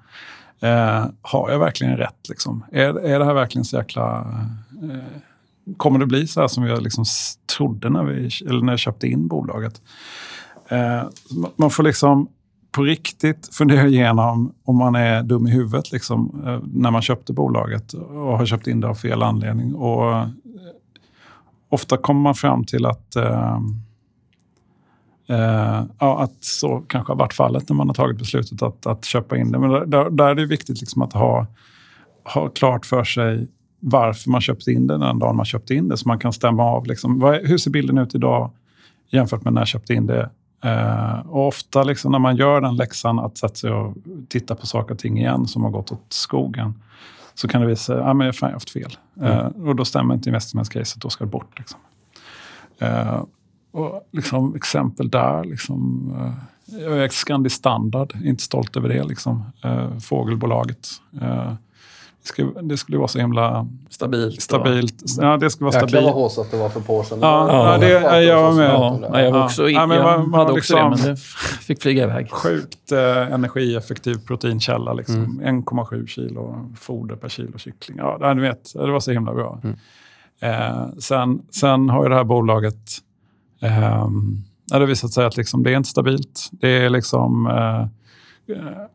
Eh, 0.60 1.06
har 1.22 1.52
jag 1.52 1.60
verkligen 1.60 1.98
rätt? 1.98 2.30
Liksom? 2.30 2.66
Är, 2.72 3.00
är 3.00 3.20
det 3.20 3.26
här 3.26 3.34
verkligen 3.34 3.66
så 3.66 3.78
jäkla... 3.78 4.20
Eh, 4.84 5.22
kommer 5.78 6.00
det 6.00 6.06
bli 6.06 6.28
så 6.28 6.42
här 6.42 6.48
som 6.48 6.64
vi 6.64 6.82
liksom 6.82 7.06
trodde 7.58 7.90
när, 7.90 8.04
vi, 8.04 8.30
eller 8.48 8.62
när 8.62 8.74
jag 8.74 8.80
köpte 8.80 9.08
in 9.08 9.28
bolaget? 9.28 9.82
Eh, 10.70 11.04
man 11.56 11.70
får 11.70 11.84
liksom 11.84 12.30
på 12.72 12.84
riktigt 12.84 13.50
fundera 13.56 13.88
igenom 13.88 14.54
om 14.64 14.78
man 14.78 14.96
är 14.96 15.24
dum 15.24 15.48
i 15.48 15.52
huvudet 15.52 15.92
liksom, 15.92 16.42
eh, 16.46 16.60
när 16.74 16.92
man 16.92 17.02
köpte 17.02 17.34
bolaget 17.34 17.94
och 17.94 18.38
har 18.38 18.46
köpt 18.46 18.68
in 18.68 18.80
det 18.80 18.88
av 18.88 18.96
fel 18.96 19.24
anledning. 19.24 19.76
Och, 19.76 20.14
eh, 20.14 20.28
ofta 21.70 21.98
kommer 21.98 22.22
man 22.22 22.36
fram 22.36 22.64
till 22.64 22.86
att 22.86 23.16
eh, 23.16 23.60
eh, 25.30 25.84
ja, 26.00 26.24
att 26.24 26.44
så 26.44 26.84
kanske 26.88 27.14
har 27.14 27.18
varit 27.18 27.34
fallet 27.34 27.70
när 27.70 27.76
man 27.76 27.88
har 27.88 27.94
tagit 27.94 28.18
beslutet 28.18 28.62
att, 28.62 28.86
att 28.86 29.06
köpa 29.06 29.38
in 29.38 29.52
det. 29.52 29.60
Men 29.60 29.90
där, 29.90 30.10
där 30.10 30.28
är 30.28 30.36
det 30.36 30.46
viktigt 30.46 30.80
liksom 30.80 31.02
att 31.02 31.14
ha, 31.14 31.48
ha 32.34 32.50
klart 32.50 32.86
för 32.86 33.04
sig 33.04 33.48
varför 33.88 34.30
man 34.30 34.42
köpte 34.42 34.72
in 34.72 34.88
det 34.88 34.98
den 34.98 35.20
dagen 35.20 35.36
man 35.36 35.46
köpte 35.46 35.76
in 35.76 35.88
det. 35.88 35.98
Så 35.98 36.08
man 36.08 36.20
kan 36.20 36.34
stämma 36.34 36.64
av. 36.64 36.86
Liksom, 36.86 37.20
vad, 37.20 37.36
hur 37.36 37.58
ser 37.58 37.72
bilden 37.72 37.98
ut 37.98 38.16
idag 38.16 38.52
jämfört 39.10 39.44
med 39.44 39.54
när 39.54 39.62
jag 39.62 39.68
köpte 39.68 39.94
in 39.94 40.08
det? 40.08 40.30
Uh, 40.66 41.20
och 41.28 41.48
ofta 41.48 41.84
liksom 41.84 42.12
när 42.12 42.20
man 42.20 42.36
gör 42.36 42.62
den 42.62 42.76
läxan 42.76 43.20
att 43.20 43.38
sätta 43.38 43.56
sig 43.56 43.72
och 43.72 43.96
titta 44.28 44.56
på 44.56 44.66
saker 44.66 44.94
och 44.94 45.00
ting 45.00 45.18
igen 45.18 45.48
som 45.48 45.64
har 45.64 45.70
gått 45.70 45.92
åt 45.92 46.06
skogen 46.10 46.74
så 47.34 47.48
kan 47.48 47.62
det 47.62 47.68
visa 47.68 47.84
sig 47.84 47.96
att 47.96 48.02
ah, 48.02 48.24
jag 48.24 48.34
har 48.42 48.52
haft 48.52 48.70
fel. 48.70 48.98
Mm. 49.18 49.32
Uh, 49.32 49.68
och 49.68 49.76
då 49.76 49.86
stämmer 49.86 50.14
inte 50.14 50.30
investmentcaset, 50.30 51.02
då 51.02 51.10
ska 51.10 51.24
det 51.24 51.32
bort. 51.32 51.60
Liksom. 51.60 51.80
Uh, 52.82 53.24
och 53.72 54.08
liksom, 54.12 54.56
exempel 54.56 55.10
där, 55.10 55.44
liksom, 55.44 56.12
jag 56.66 57.04
är 57.04 57.10
Scandi 57.10 57.50
Standard, 57.50 58.14
inte 58.24 58.44
stolt 58.44 58.78
över 58.78 58.90
det. 58.90 59.04
Liksom. 59.04 59.44
Fågelbolaget 60.02 60.88
skulle, 62.28 62.62
det 62.62 62.78
skulle 62.78 62.98
vara 62.98 63.08
så 63.08 63.20
himla 63.20 63.68
stabilt. 63.90 64.42
stabilt. 64.42 65.04
Ja, 65.18 65.38
det 65.38 65.50
skulle 65.50 65.66
vara 65.66 65.72
stabilt. 65.72 65.94
Jäklar 65.94 66.12
vad 66.12 66.22
håsat 66.22 66.52
det 66.52 66.58
var 66.58 66.70
för 66.70 66.80
på 66.80 67.06
Ja, 67.10 67.18
ja, 67.22 67.72
ja, 67.72 67.78
det, 67.78 67.90
ja, 67.90 68.22
jag 68.22 68.42
var 68.42 68.54
med. 68.54 69.10
Ja, 69.14 69.22
jag 69.22 69.32
var 69.32 69.44
också, 69.44 69.70
ja, 69.70 69.86
men 69.86 69.98
jag 69.98 70.04
man, 70.20 70.34
hade 70.34 70.52
också 70.52 70.56
liksom, 70.56 70.92
det, 70.92 70.98
men 70.98 71.10
det 71.10 71.20
fick 71.66 71.82
flyga 71.82 72.04
iväg. 72.04 72.32
Sjukt 72.32 72.92
eh, 72.92 73.34
energieffektiv 73.34 74.16
proteinkälla. 74.28 74.94
Liksom. 74.94 75.40
Mm. 75.42 75.64
1,7 75.64 76.08
kilo 76.08 76.72
foder 76.80 77.16
per 77.16 77.30
kilo 77.30 77.58
kyckling. 77.58 77.98
Ja, 77.98 78.34
du 78.34 78.42
vet, 78.42 78.74
det 78.74 78.92
var 78.92 79.00
så 79.00 79.12
himla 79.12 79.34
bra. 79.34 79.60
Mm. 79.64 79.76
Eh, 80.40 80.90
sen, 81.00 81.42
sen 81.52 81.90
har 81.90 82.04
ju 82.04 82.10
det 82.10 82.16
här 82.16 82.24
bolaget... 82.24 82.98
Eh, 83.62 84.08
det 84.68 84.78
har 84.78 84.86
visat 84.86 85.12
sig 85.12 85.26
att 85.26 85.38
liksom, 85.38 85.64
det 85.64 85.72
är 85.72 85.78
inte 85.78 85.90
stabilt. 85.90 86.50
Det 86.52 86.70
är 86.70 86.90
liksom... 86.90 87.48
Eh, 87.48 87.88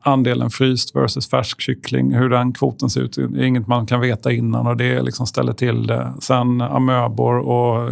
andelen 0.01 0.51
fryst 0.51 0.97
versus 0.97 1.29
färsk 1.29 1.61
kyckling, 1.61 2.15
hur 2.15 2.29
den 2.29 2.53
kvoten 2.53 2.91
ser 2.91 3.01
ut, 3.01 3.13
det 3.13 3.23
är 3.23 3.43
inget 3.43 3.67
man 3.67 3.87
kan 3.87 4.01
veta 4.01 4.33
innan 4.33 4.67
och 4.67 4.77
det 4.77 5.03
liksom 5.03 5.27
ställer 5.27 5.53
till 5.53 5.87
det. 5.87 6.13
Sen 6.21 6.61
amöbor 6.61 7.39
och 7.39 7.91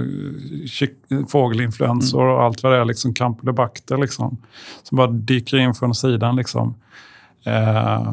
fågelinfluensor 1.29 2.23
mm. 2.23 2.35
och 2.35 2.43
allt 2.43 2.63
vad 2.63 2.73
det 2.73 2.79
är, 2.79 2.85
liksom 2.85 3.15
campylobacter 3.15 3.99
liksom, 3.99 4.37
som 4.83 4.97
bara 4.97 5.11
dyker 5.11 5.57
in 5.57 5.75
från 5.75 5.95
sidan. 5.95 6.37
Liksom. 6.37 6.75
Eh, 7.45 8.13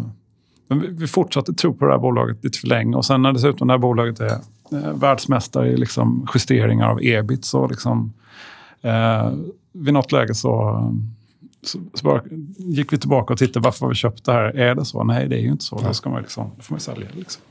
men 0.68 0.82
vi, 0.82 0.88
vi 0.88 1.08
fortsatte 1.08 1.54
tro 1.54 1.74
på 1.74 1.86
det 1.86 1.92
här 1.92 2.00
bolaget 2.00 2.44
lite 2.44 2.60
för 2.60 2.68
länge 2.68 2.98
och 2.98 3.06
sen 3.06 3.22
när 3.22 3.34
dessutom 3.34 3.68
det 3.68 3.74
här 3.74 3.80
bolaget 3.80 4.20
är 4.20 4.38
eh, 4.72 4.94
världsmästare 4.94 5.68
i 5.68 5.78
liksom 5.78 6.28
justeringar 6.34 6.90
av 6.90 7.00
ebit 7.02 7.46
så 7.46 7.68
liksom, 7.68 8.14
eh, 8.82 9.32
vid 9.74 9.94
något 9.94 10.12
läge 10.12 10.36
så 10.36 10.82
så, 11.68 11.80
bara, 12.04 12.22
gick 12.58 12.94
vi 12.94 12.98
tillbaka 12.98 13.34
och 13.34 13.40
tittade 13.40 13.64
varför 13.64 13.82
har 13.82 13.90
vi 13.90 13.96
köpt 13.96 14.26
det 14.26 14.32
här. 14.32 14.44
Är 14.44 14.76
det 14.76 14.86
så? 14.86 15.04
Nej, 15.04 15.28
det 15.28 15.36
är 15.36 15.42
ju 15.42 15.52
inte 15.52 15.64
så. 15.64 15.80
Då, 15.80 15.94
ska 15.94 16.10
man 16.10 16.22
liksom, 16.22 16.52
då 16.58 16.62
får 16.62 16.74
man 16.74 16.80
sälja 16.80 17.08
liksom. 17.14 17.42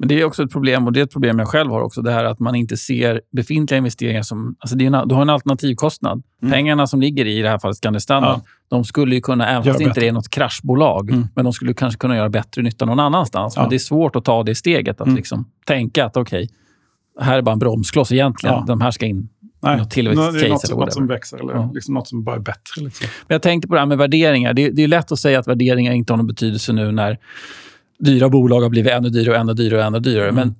Men 0.00 0.08
det 0.08 0.20
är 0.20 0.24
också 0.24 0.42
ett 0.42 0.52
problem, 0.52 0.86
och 0.86 0.92
det 0.92 1.00
är 1.00 1.04
ett 1.04 1.12
problem 1.12 1.38
jag 1.38 1.48
själv 1.48 1.70
har 1.70 1.80
också, 1.80 2.02
det 2.02 2.12
här 2.12 2.24
att 2.24 2.38
man 2.38 2.54
inte 2.54 2.76
ser 2.76 3.20
befintliga 3.32 3.78
investeringar 3.78 4.22
som... 4.22 4.56
Alltså 4.58 4.76
det 4.76 4.86
är 4.86 4.94
en, 4.94 5.08
du 5.08 5.14
har 5.14 5.22
en 5.22 5.30
alternativkostnad. 5.30 6.22
Mm. 6.42 6.52
Pengarna 6.52 6.86
som 6.86 7.00
ligger 7.00 7.24
i, 7.24 7.38
i 7.38 7.42
det 7.42 7.48
här 7.48 7.58
fallet 7.58 7.76
Scandi 7.76 8.00
Standard, 8.00 8.36
ja. 8.36 8.42
de 8.68 8.84
skulle 8.84 9.14
ju 9.14 9.20
kunna, 9.20 9.48
även 9.48 9.64
fast 9.64 9.80
inte 9.80 10.00
det 10.00 10.08
är 10.08 10.12
något 10.12 10.28
kraschbolag, 10.28 11.10
mm. 11.10 11.28
men 11.34 11.44
de 11.44 11.52
skulle 11.52 11.74
kanske 11.74 11.98
kunna 11.98 12.16
göra 12.16 12.28
bättre 12.28 12.62
nytta 12.62 12.84
någon 12.84 13.00
annanstans. 13.00 13.56
Ja. 13.56 13.62
Men 13.62 13.70
det 13.70 13.76
är 13.76 13.78
svårt 13.78 14.16
att 14.16 14.24
ta 14.24 14.42
det 14.42 14.54
steget, 14.54 15.00
att 15.00 15.06
mm. 15.06 15.16
liksom 15.16 15.44
tänka 15.64 16.04
att 16.04 16.16
okej, 16.16 16.44
okay, 16.44 17.26
här 17.26 17.38
är 17.38 17.42
bara 17.42 17.52
en 17.52 17.58
bromskloss 17.58 18.12
egentligen. 18.12 18.56
Ja. 18.56 18.64
De 18.66 18.80
här 18.80 18.90
ska 18.90 19.06
in 19.06 19.28
Nej, 19.62 19.76
något 19.76 19.90
tillväxtcase 19.90 20.38
det 20.38 20.46
är 20.46 20.48
något, 20.48 20.70
något 20.70 20.92
som 20.92 21.06
växer 21.06 21.38
eller 21.38 21.52
ja. 21.52 21.70
liksom 21.74 21.94
något 21.94 22.08
som 22.08 22.24
bara 22.24 22.36
är 22.36 22.40
bättre. 22.40 22.82
Liksom. 22.82 23.06
Men 23.26 23.34
jag 23.34 23.42
tänkte 23.42 23.68
på 23.68 23.74
det 23.74 23.80
här 23.80 23.86
med 23.86 23.98
värderingar. 23.98 24.54
Det, 24.54 24.70
det, 24.70 24.82
är 24.82 24.88
lätt 24.88 25.12
att 25.12 25.18
säga 25.18 25.38
att 25.38 25.48
värderingar 25.48 25.92
inte 25.92 26.12
har 26.12 26.16
någon 26.16 26.26
betydelse 26.26 26.72
nu 26.72 26.92
när 26.92 27.18
dyra 27.98 28.28
bolag 28.28 28.60
har 28.60 28.68
blivit 28.68 28.92
ännu 28.92 29.08
dyrare 29.08 29.34
och 29.34 29.40
ännu 29.40 29.54
dyrare 29.54 29.80
och 29.80 29.86
ännu 29.86 30.00
dyrare. 30.00 30.28
Mm. 30.28 30.34
Men 30.34 30.54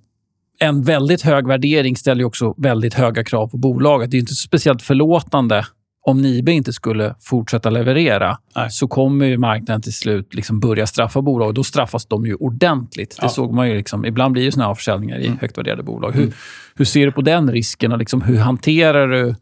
en 0.59 0.83
väldigt 0.83 1.23
hög 1.23 1.47
värdering 1.47 1.97
ställer 1.97 2.25
också 2.25 2.55
väldigt 2.57 2.95
höga 2.95 3.25
krav 3.25 3.49
på 3.49 3.57
bolaget. 3.57 4.11
Det 4.11 4.17
är 4.17 4.21
inte 4.21 4.35
speciellt 4.35 4.83
förlåtande 4.83 5.67
om 6.03 6.23
Nibe 6.23 6.53
inte 6.53 6.73
skulle 6.73 7.15
fortsätta 7.21 7.71
leverera 7.71 8.39
Nej. 8.57 8.71
så 8.71 8.89
kommer 8.89 9.27
ju 9.27 9.39
marknaden 9.39 9.83
till 9.83 9.93
slut 9.93 10.35
liksom 10.35 10.61
börja 10.61 10.87
straffa 10.87 11.23
bolag. 11.23 11.55
Då 11.55 11.65
straffas 11.65 12.07
de 12.07 12.27
ju 12.27 12.35
ordentligt. 12.35 13.17
Ja. 13.19 13.27
Det 13.27 13.33
såg 13.33 13.55
man 13.55 13.69
ju. 13.69 13.77
Liksom, 13.77 14.05
ibland 14.05 14.33
blir 14.33 14.45
det 14.45 14.53
såna 14.53 14.67
här 14.67 14.75
försäljningar 14.75 15.19
i 15.19 15.27
mm. 15.27 15.39
högt 15.39 15.59
värderade 15.59 15.83
bolag. 15.83 16.13
Hur, 16.13 16.23
mm. 16.23 16.35
hur 16.75 16.85
ser 16.85 17.07
du 17.07 17.13
på 17.13 17.23
den 17.23 17.53
risken 17.53 17.93
och 17.93 17.99
liksom, 17.99 18.23
hur 18.23 18.39
hanterar 18.39 19.09
du 19.09 19.35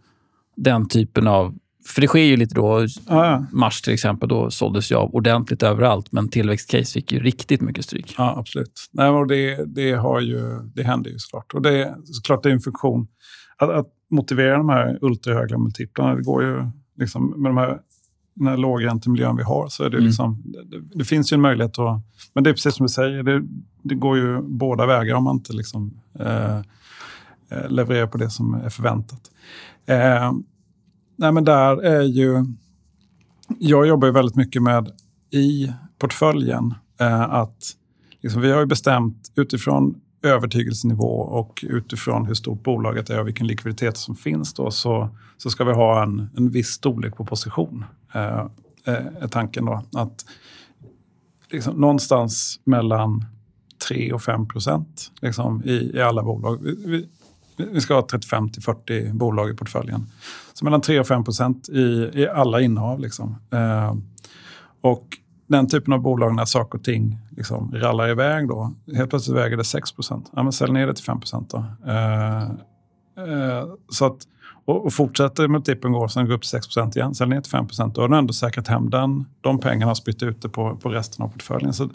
den 0.56 0.88
typen 0.88 1.26
av... 1.26 1.54
För 1.86 2.00
det 2.00 2.06
sker 2.06 2.20
ju 2.20 2.36
lite 2.36 2.54
då. 2.54 2.86
Ja. 3.08 3.46
Mars 3.52 3.82
till 3.82 3.92
exempel, 3.92 4.28
då 4.28 4.50
såldes 4.50 4.90
jag 4.90 5.00
av 5.02 5.14
ordentligt 5.14 5.62
överallt. 5.62 6.12
Men 6.12 6.28
tillväxtcase 6.28 6.92
fick 6.92 7.12
ju 7.12 7.20
riktigt 7.20 7.60
mycket 7.60 7.84
stryk. 7.84 8.14
Ja, 8.18 8.34
absolut. 8.38 8.72
Nej, 8.92 9.08
och 9.08 9.26
det, 9.26 9.74
det, 9.74 9.92
har 9.92 10.20
ju, 10.20 10.40
det 10.74 10.82
händer 10.82 11.10
ju 11.10 11.18
såklart. 11.18 11.54
Och 11.54 11.62
det, 11.62 11.94
såklart 12.04 12.42
det 12.42 12.48
är 12.48 12.52
en 12.52 12.60
funktion. 12.60 13.08
Att, 13.58 13.70
att 13.70 13.86
motivera 14.10 14.56
de 14.56 14.68
här 14.68 14.98
ultrahöga 15.00 15.58
multiplarna. 15.58 16.14
Det 16.14 16.22
går 16.22 16.42
ju 16.42 16.66
liksom, 16.96 17.42
med 17.42 17.50
de 17.50 17.56
här, 17.56 17.80
den 18.34 18.46
här 18.46 18.56
lågräntemiljön 18.56 19.36
vi 19.36 19.42
har 19.42 19.68
så 19.68 19.84
är 19.84 19.90
det, 19.90 19.96
mm. 19.96 20.06
liksom, 20.06 20.42
det, 20.44 20.98
det, 20.98 21.04
finns 21.04 21.32
ju 21.32 21.34
en 21.34 21.40
möjlighet 21.40 21.78
att... 21.78 22.02
Men 22.32 22.44
det 22.44 22.50
är 22.50 22.54
precis 22.54 22.74
som 22.74 22.86
du 22.86 22.90
säger, 22.90 23.22
det, 23.22 23.42
det 23.82 23.94
går 23.94 24.16
ju 24.16 24.42
båda 24.42 24.86
vägar 24.86 25.14
om 25.14 25.24
man 25.24 25.36
inte 25.36 25.52
liksom, 25.52 26.00
eh, 26.18 26.56
eh 27.50 27.68
levererar 27.68 28.06
på 28.06 28.18
det 28.18 28.30
som 28.30 28.54
är 28.54 28.70
förväntat. 28.70 29.30
Eh, 29.86 30.32
nej 31.16 31.32
men 31.32 31.44
där 31.44 31.84
är 31.84 32.02
ju... 32.02 32.44
Jag 33.58 33.86
jobbar 33.86 34.08
ju 34.08 34.12
väldigt 34.12 34.36
mycket 34.36 34.62
med 34.62 34.90
i 35.30 35.72
portföljen 35.98 36.74
eh, 37.00 37.20
att 37.20 37.58
liksom, 38.22 38.42
vi 38.42 38.52
har 38.52 38.60
ju 38.60 38.66
bestämt 38.66 39.32
utifrån 39.36 40.00
övertygelsenivå 40.22 41.20
och 41.20 41.64
utifrån 41.68 42.26
hur 42.26 42.34
stort 42.34 42.62
bolaget 42.62 43.10
är 43.10 43.20
och 43.20 43.26
vilken 43.26 43.46
likviditet 43.46 43.96
som 43.96 44.16
finns 44.16 44.54
då, 44.54 44.70
så, 44.70 45.08
så 45.36 45.50
ska 45.50 45.64
vi 45.64 45.72
ha 45.72 46.02
en, 46.02 46.30
en 46.36 46.50
viss 46.50 46.68
storlek 46.68 47.16
på 47.16 47.24
position. 47.24 47.84
Eh, 48.12 48.38
eh 48.84 49.06
är 49.20 49.28
tanken 49.28 49.64
då. 49.64 49.82
Att 49.94 50.24
liksom, 51.50 51.80
någonstans 51.80 52.60
mellan 52.64 53.24
3 53.88 54.12
och 54.12 54.22
5 54.22 54.48
procent 54.48 55.12
liksom, 55.20 55.62
i, 55.64 55.90
i 55.94 56.02
alla 56.02 56.22
bolag. 56.22 56.62
Vi, 56.62 56.74
vi, 56.86 57.08
vi 57.72 57.80
ska 57.80 57.94
ha 57.94 58.06
35 58.10 58.48
till 58.48 58.62
40 58.62 59.12
bolag 59.12 59.50
i 59.50 59.54
portföljen. 59.54 60.06
Så 60.52 60.64
mellan 60.64 60.80
3 60.80 61.00
och 61.00 61.06
5 61.06 61.24
procent 61.24 61.68
i, 61.68 62.10
i 62.14 62.28
alla 62.28 62.60
innehav. 62.60 63.00
Liksom. 63.00 63.36
Eh, 63.50 63.94
och 64.80 65.06
den 65.46 65.68
typen 65.68 65.92
av 65.92 66.00
bolag 66.00 66.34
när 66.34 66.44
saker 66.44 66.78
och 66.78 66.84
ting 66.84 67.18
liksom 67.38 67.72
rallar 67.74 68.08
iväg 68.08 68.48
då. 68.48 68.74
Helt 68.94 69.10
plötsligt 69.10 69.36
väger 69.36 69.56
det 69.56 69.64
6 69.64 69.90
Ja, 70.08 70.42
men 70.42 70.52
sälj 70.52 70.72
ner 70.72 70.86
det 70.86 70.94
till 70.94 71.04
5 71.04 71.20
procent 71.20 71.50
då. 71.50 71.64
Eh, 71.86 72.42
eh, 73.24 73.66
så 73.88 74.06
att, 74.06 74.16
och, 74.64 74.86
och 74.86 74.92
fortsätter 74.92 75.48
multipeln 75.48 75.92
gå, 75.92 76.08
sen 76.08 76.26
går 76.26 76.34
upp 76.34 76.42
till 76.42 76.50
6 76.50 76.66
procent 76.66 76.96
igen, 76.96 77.14
sälj 77.14 77.30
ner 77.30 77.40
till 77.40 77.50
5 77.50 77.66
procent, 77.66 77.94
då 77.94 78.00
har 78.00 78.08
du 78.08 78.16
ändå 78.16 78.32
säkrat 78.32 78.68
hem 78.68 78.90
den, 78.90 79.24
de 79.40 79.58
pengarna 79.58 79.90
och 79.90 79.96
spytt 79.96 80.22
ut 80.22 80.42
det 80.42 80.48
på, 80.48 80.76
på 80.76 80.88
resten 80.88 81.24
av 81.24 81.28
portföljen. 81.28 81.72
Så, 81.72 81.88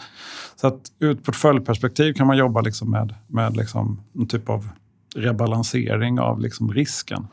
så 0.56 0.68
att 0.68 0.80
ur 1.00 1.12
ett 1.12 1.24
portföljperspektiv 1.24 2.14
kan 2.14 2.28
man 2.28 2.38
jobba 2.38 2.62
liksom 2.62 2.92
med, 2.92 3.16
med 3.28 3.58
liksom 3.58 4.02
någon 4.12 4.28
typ 4.28 4.50
av 4.50 4.70
rebalansering 5.16 6.20
av 6.20 6.40
liksom 6.40 6.74
risken. 6.74 7.28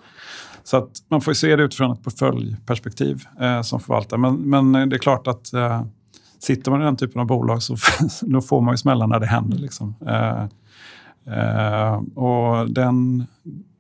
Så 0.65 0.77
att 0.77 0.91
man 1.09 1.21
får 1.21 1.33
se 1.33 1.57
det 1.57 1.63
utifrån 1.63 1.93
ett 1.93 2.05
portföljperspektiv 2.05 3.25
eh, 3.41 3.63
som 3.63 3.81
förvaltare. 3.81 4.21
Men, 4.21 4.35
men 4.35 4.89
det 4.89 4.97
är 4.97 4.99
klart 4.99 5.27
att 5.27 5.53
eh, 5.53 5.83
sitter 6.41 6.71
man 6.71 6.83
i 6.83 6.85
den 6.85 6.97
typen 6.97 7.21
av 7.21 7.27
bolag 7.27 7.63
så 7.63 7.77
då 8.23 8.41
får 8.41 8.61
man 8.61 8.75
ju 8.75 8.79
smällar 8.79 9.07
när 9.07 9.21
det 9.21 9.27
händer. 9.27 9.59
Liksom. 9.59 9.95
Eh, 10.07 10.43
eh, 11.37 11.95
och 12.15 12.71
den, 12.71 13.27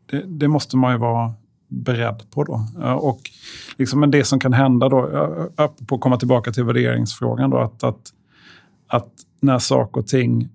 det, 0.07 0.23
det, 0.27 0.49
måste 0.49 0.77
man 0.77 0.93
ju 0.93 0.99
vara 0.99 1.33
beredd 1.69 2.23
på 2.31 2.45
då. 2.45 2.67
Eh, 2.83 2.93
och 2.93 3.21
liksom, 3.77 4.01
men 4.01 4.11
det 4.11 4.25
som 4.25 4.41
kan 4.41 4.53
hända 4.53 4.89
då, 4.89 5.03
på 5.87 5.95
att 5.95 6.01
komma 6.01 6.17
tillbaka 6.17 6.53
till 6.53 6.65
värderingsfrågan 6.65 7.51
då, 7.51 7.59
att, 7.59 7.85
att, 7.85 8.13
att 8.87 9.13
när 9.41 9.59
saker 9.59 10.01
och 10.01 10.07
ting... 10.07 10.49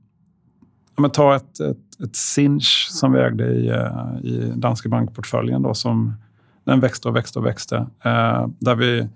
Ja, 0.97 1.09
ta 1.09 1.35
ett, 1.35 1.59
ett, 1.59 2.01
ett 2.03 2.15
Sinch 2.15 2.87
som 2.91 3.11
vi 3.11 3.19
ägde 3.19 3.53
i, 3.53 3.67
eh, 3.67 4.31
i 4.31 4.53
Danske 4.55 4.89
Bank-portföljen 4.89 5.61
då, 5.61 5.73
som 5.73 6.13
den 6.63 6.79
växte 6.79 7.07
och 7.07 7.15
växte 7.15 7.39
och 7.39 7.45
växte. 7.45 7.75
Eh, 8.03 8.47
där 8.59 8.75
vi 8.75 9.07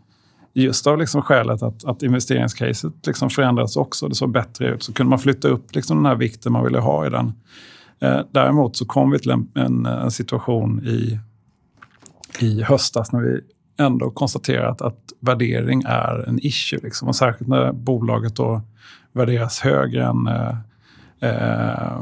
just 0.53 0.88
av 0.88 0.97
liksom 0.97 1.21
skälet 1.21 1.63
att, 1.63 1.85
att 1.85 2.03
investeringscaset 2.03 3.07
liksom 3.07 3.29
förändrats 3.29 3.77
också. 3.77 4.07
Det 4.07 4.15
såg 4.15 4.31
bättre 4.31 4.67
ut. 4.67 4.83
Så 4.83 4.93
kunde 4.93 5.09
man 5.09 5.19
flytta 5.19 5.47
upp 5.47 5.75
liksom 5.75 5.97
den 5.97 6.05
här 6.05 6.15
vikten 6.15 6.51
man 6.51 6.63
ville 6.63 6.79
ha 6.79 7.07
i 7.07 7.09
den. 7.09 7.33
Eh, 7.99 8.21
däremot 8.31 8.75
så 8.75 8.85
kom 8.85 9.12
vi 9.12 9.19
till 9.19 9.31
en, 9.31 9.47
en, 9.55 9.85
en, 9.85 10.12
situation 10.12 10.88
i, 10.88 11.19
i 12.39 12.63
höstas 12.63 13.12
när 13.12 13.19
vi 13.19 13.41
ändå 13.79 14.12
konstaterat 14.12 14.81
att 14.81 14.99
värdering 15.19 15.83
är 15.85 16.29
en 16.29 16.39
issue. 16.45 16.79
Liksom. 16.83 17.07
Och 17.07 17.15
särskilt 17.15 17.49
när 17.49 17.71
bolaget 17.71 18.35
då 18.35 18.62
värderas 19.13 19.59
högre 19.59 20.05
än 20.05 20.27
eh, 20.27 20.55
eh, 21.19 22.01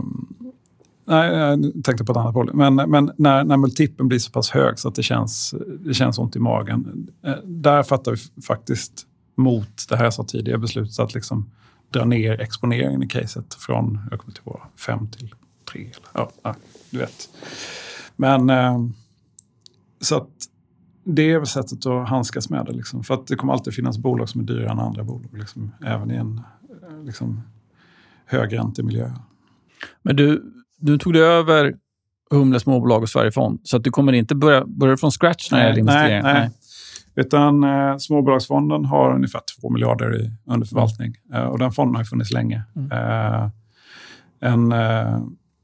Nej, 1.08 1.32
jag 1.32 1.84
tänkte 1.84 2.04
på 2.04 2.12
ett 2.12 2.18
annat 2.18 2.34
bolag. 2.34 2.56
Men, 2.56 2.76
men 2.76 3.12
när, 3.18 3.44
när 3.44 3.58
multipeln 3.58 4.08
blir 4.08 4.20
så 4.20 4.32
pass 4.32 4.50
hög 4.50 4.80
så 4.80 4.88
att 4.88 4.96
det 4.96 5.04
känns, 5.04 5.56
det 5.80 5.94
känns 5.94 6.20
ont 6.20 6.36
i 6.36 6.40
magen. 6.40 7.08
Eh, 7.26 7.36
där 7.44 7.84
fattar 7.84 8.12
vi 8.12 8.42
faktiskt 8.42 9.08
mot 9.36 9.90
det 9.90 9.96
här 9.96 10.04
jag 10.04 10.14
sa 10.14 10.24
tidigare 10.24 10.58
beslutet 10.58 11.00
att 11.00 11.14
liksom 11.14 11.50
dra 11.92 12.06
ner 12.06 12.42
exponeringen 12.42 13.04
i 13.04 13.08
caset 13.08 13.54
från 13.54 14.00
jag 14.12 14.20
kommer 14.20 14.34
till 14.34 14.44
fem 14.86 15.08
till 15.08 15.36
tre. 15.72 15.92
Ja, 16.14 16.32
ja, 16.44 16.56
du 16.90 16.98
vet. 16.98 17.30
Men 18.16 18.50
ehm, 18.50 18.94
så 20.02 20.18
att 20.18 20.30
det 21.04 21.32
är 21.32 21.38
väl 21.38 21.48
sättet 21.48 21.86
att 21.86 22.10
handskas 22.10 22.50
med 22.50 22.66
det. 22.66 22.72
Liksom. 22.72 23.04
För 23.04 23.14
att 23.14 23.28
det 23.28 23.36
kommer 23.36 23.54
alltid 23.54 23.74
finnas 23.74 23.98
bolag 23.98 24.30
som 24.30 24.42
är 24.42 24.46
dyrare 24.46 24.72
än 24.72 24.80
andra 24.80 25.04
bolag. 25.04 25.38
Liksom, 25.38 25.72
även 25.86 26.12
i 26.12 26.16
en 26.16 26.42
eh, 26.84 27.04
liksom, 27.04 27.42
högräntemiljö. 28.26 29.12
Men 30.02 30.16
du, 30.16 30.54
du 30.78 30.98
tog 30.98 31.14
det 31.14 31.20
över 31.20 31.76
Humle 32.32 32.60
småbolag 32.60 33.02
och 33.02 33.10
Sverigefond, 33.10 33.60
så 33.64 33.78
att 33.78 33.84
du 33.84 33.92
kommer 33.92 34.14
inte 34.14 34.36
börja, 34.36 34.66
börja 34.66 34.98
från 34.98 35.12
scratch 35.12 35.52
när 35.52 35.60
det 35.60 35.66
gäller 35.66 35.80
investeringar? 35.80 36.24
Nej, 36.24 36.34
nej. 36.34 36.50
Utan 37.16 37.64
eh, 37.64 37.98
Småbolagsfonden 37.98 38.86
har 38.86 39.16
ungefär 39.16 39.42
2 39.62 39.70
miljarder 39.70 40.22
i 40.22 40.32
underförvaltning. 40.46 41.16
Eh, 41.34 41.44
och 41.44 41.60
den 41.60 41.72
fonden 41.72 41.96
har 41.96 42.04
funnits 42.04 42.32
länge. 42.32 42.64
Mm. 42.76 42.92
Eh, 42.92 43.50
en, 44.40 44.72
eh, 44.72 45.20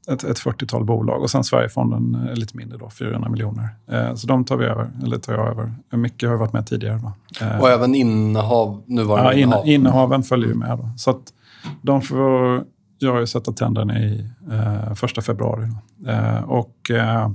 ett, 0.08 0.24
ett 0.24 0.38
40-tal 0.38 0.84
bolag 0.84 1.22
och 1.22 1.30
sen 1.30 1.44
Sverigefonden 1.44 2.28
är 2.30 2.36
lite 2.36 2.56
mindre, 2.56 2.78
då, 2.78 2.90
400 2.90 3.28
miljoner. 3.28 3.68
Eh, 3.90 4.14
så 4.14 4.26
de 4.26 4.44
tar 4.44 4.56
vi 4.56 4.64
över, 4.64 4.90
eller 5.04 5.18
tar 5.18 5.32
jag 5.32 5.48
över. 5.48 5.72
Mycket 5.90 6.28
har 6.28 6.36
varit 6.36 6.52
med 6.52 6.66
tidigare. 6.66 7.00
Då. 7.02 7.12
Eh, 7.46 7.60
och 7.60 7.70
även 7.70 7.94
innehav, 7.94 8.82
nuvarande 8.86 9.32
ja, 9.32 9.38
innehav? 9.38 9.68
innehaven 9.68 10.22
följer 10.22 10.48
ju 10.48 10.54
med. 10.54 10.78
Då. 10.78 10.90
Så 10.96 11.10
att 11.10 11.22
de 11.82 12.02
får 12.02 12.64
jag 12.98 13.12
har 13.12 13.20
ju 13.20 13.26
sett 13.26 13.56
tänderna 13.56 13.98
i 13.98 14.28
eh, 14.50 14.94
första 14.94 15.22
februari. 15.22 15.68
Eh, 16.06 16.42
och 16.44 16.90
eh, 16.90 17.30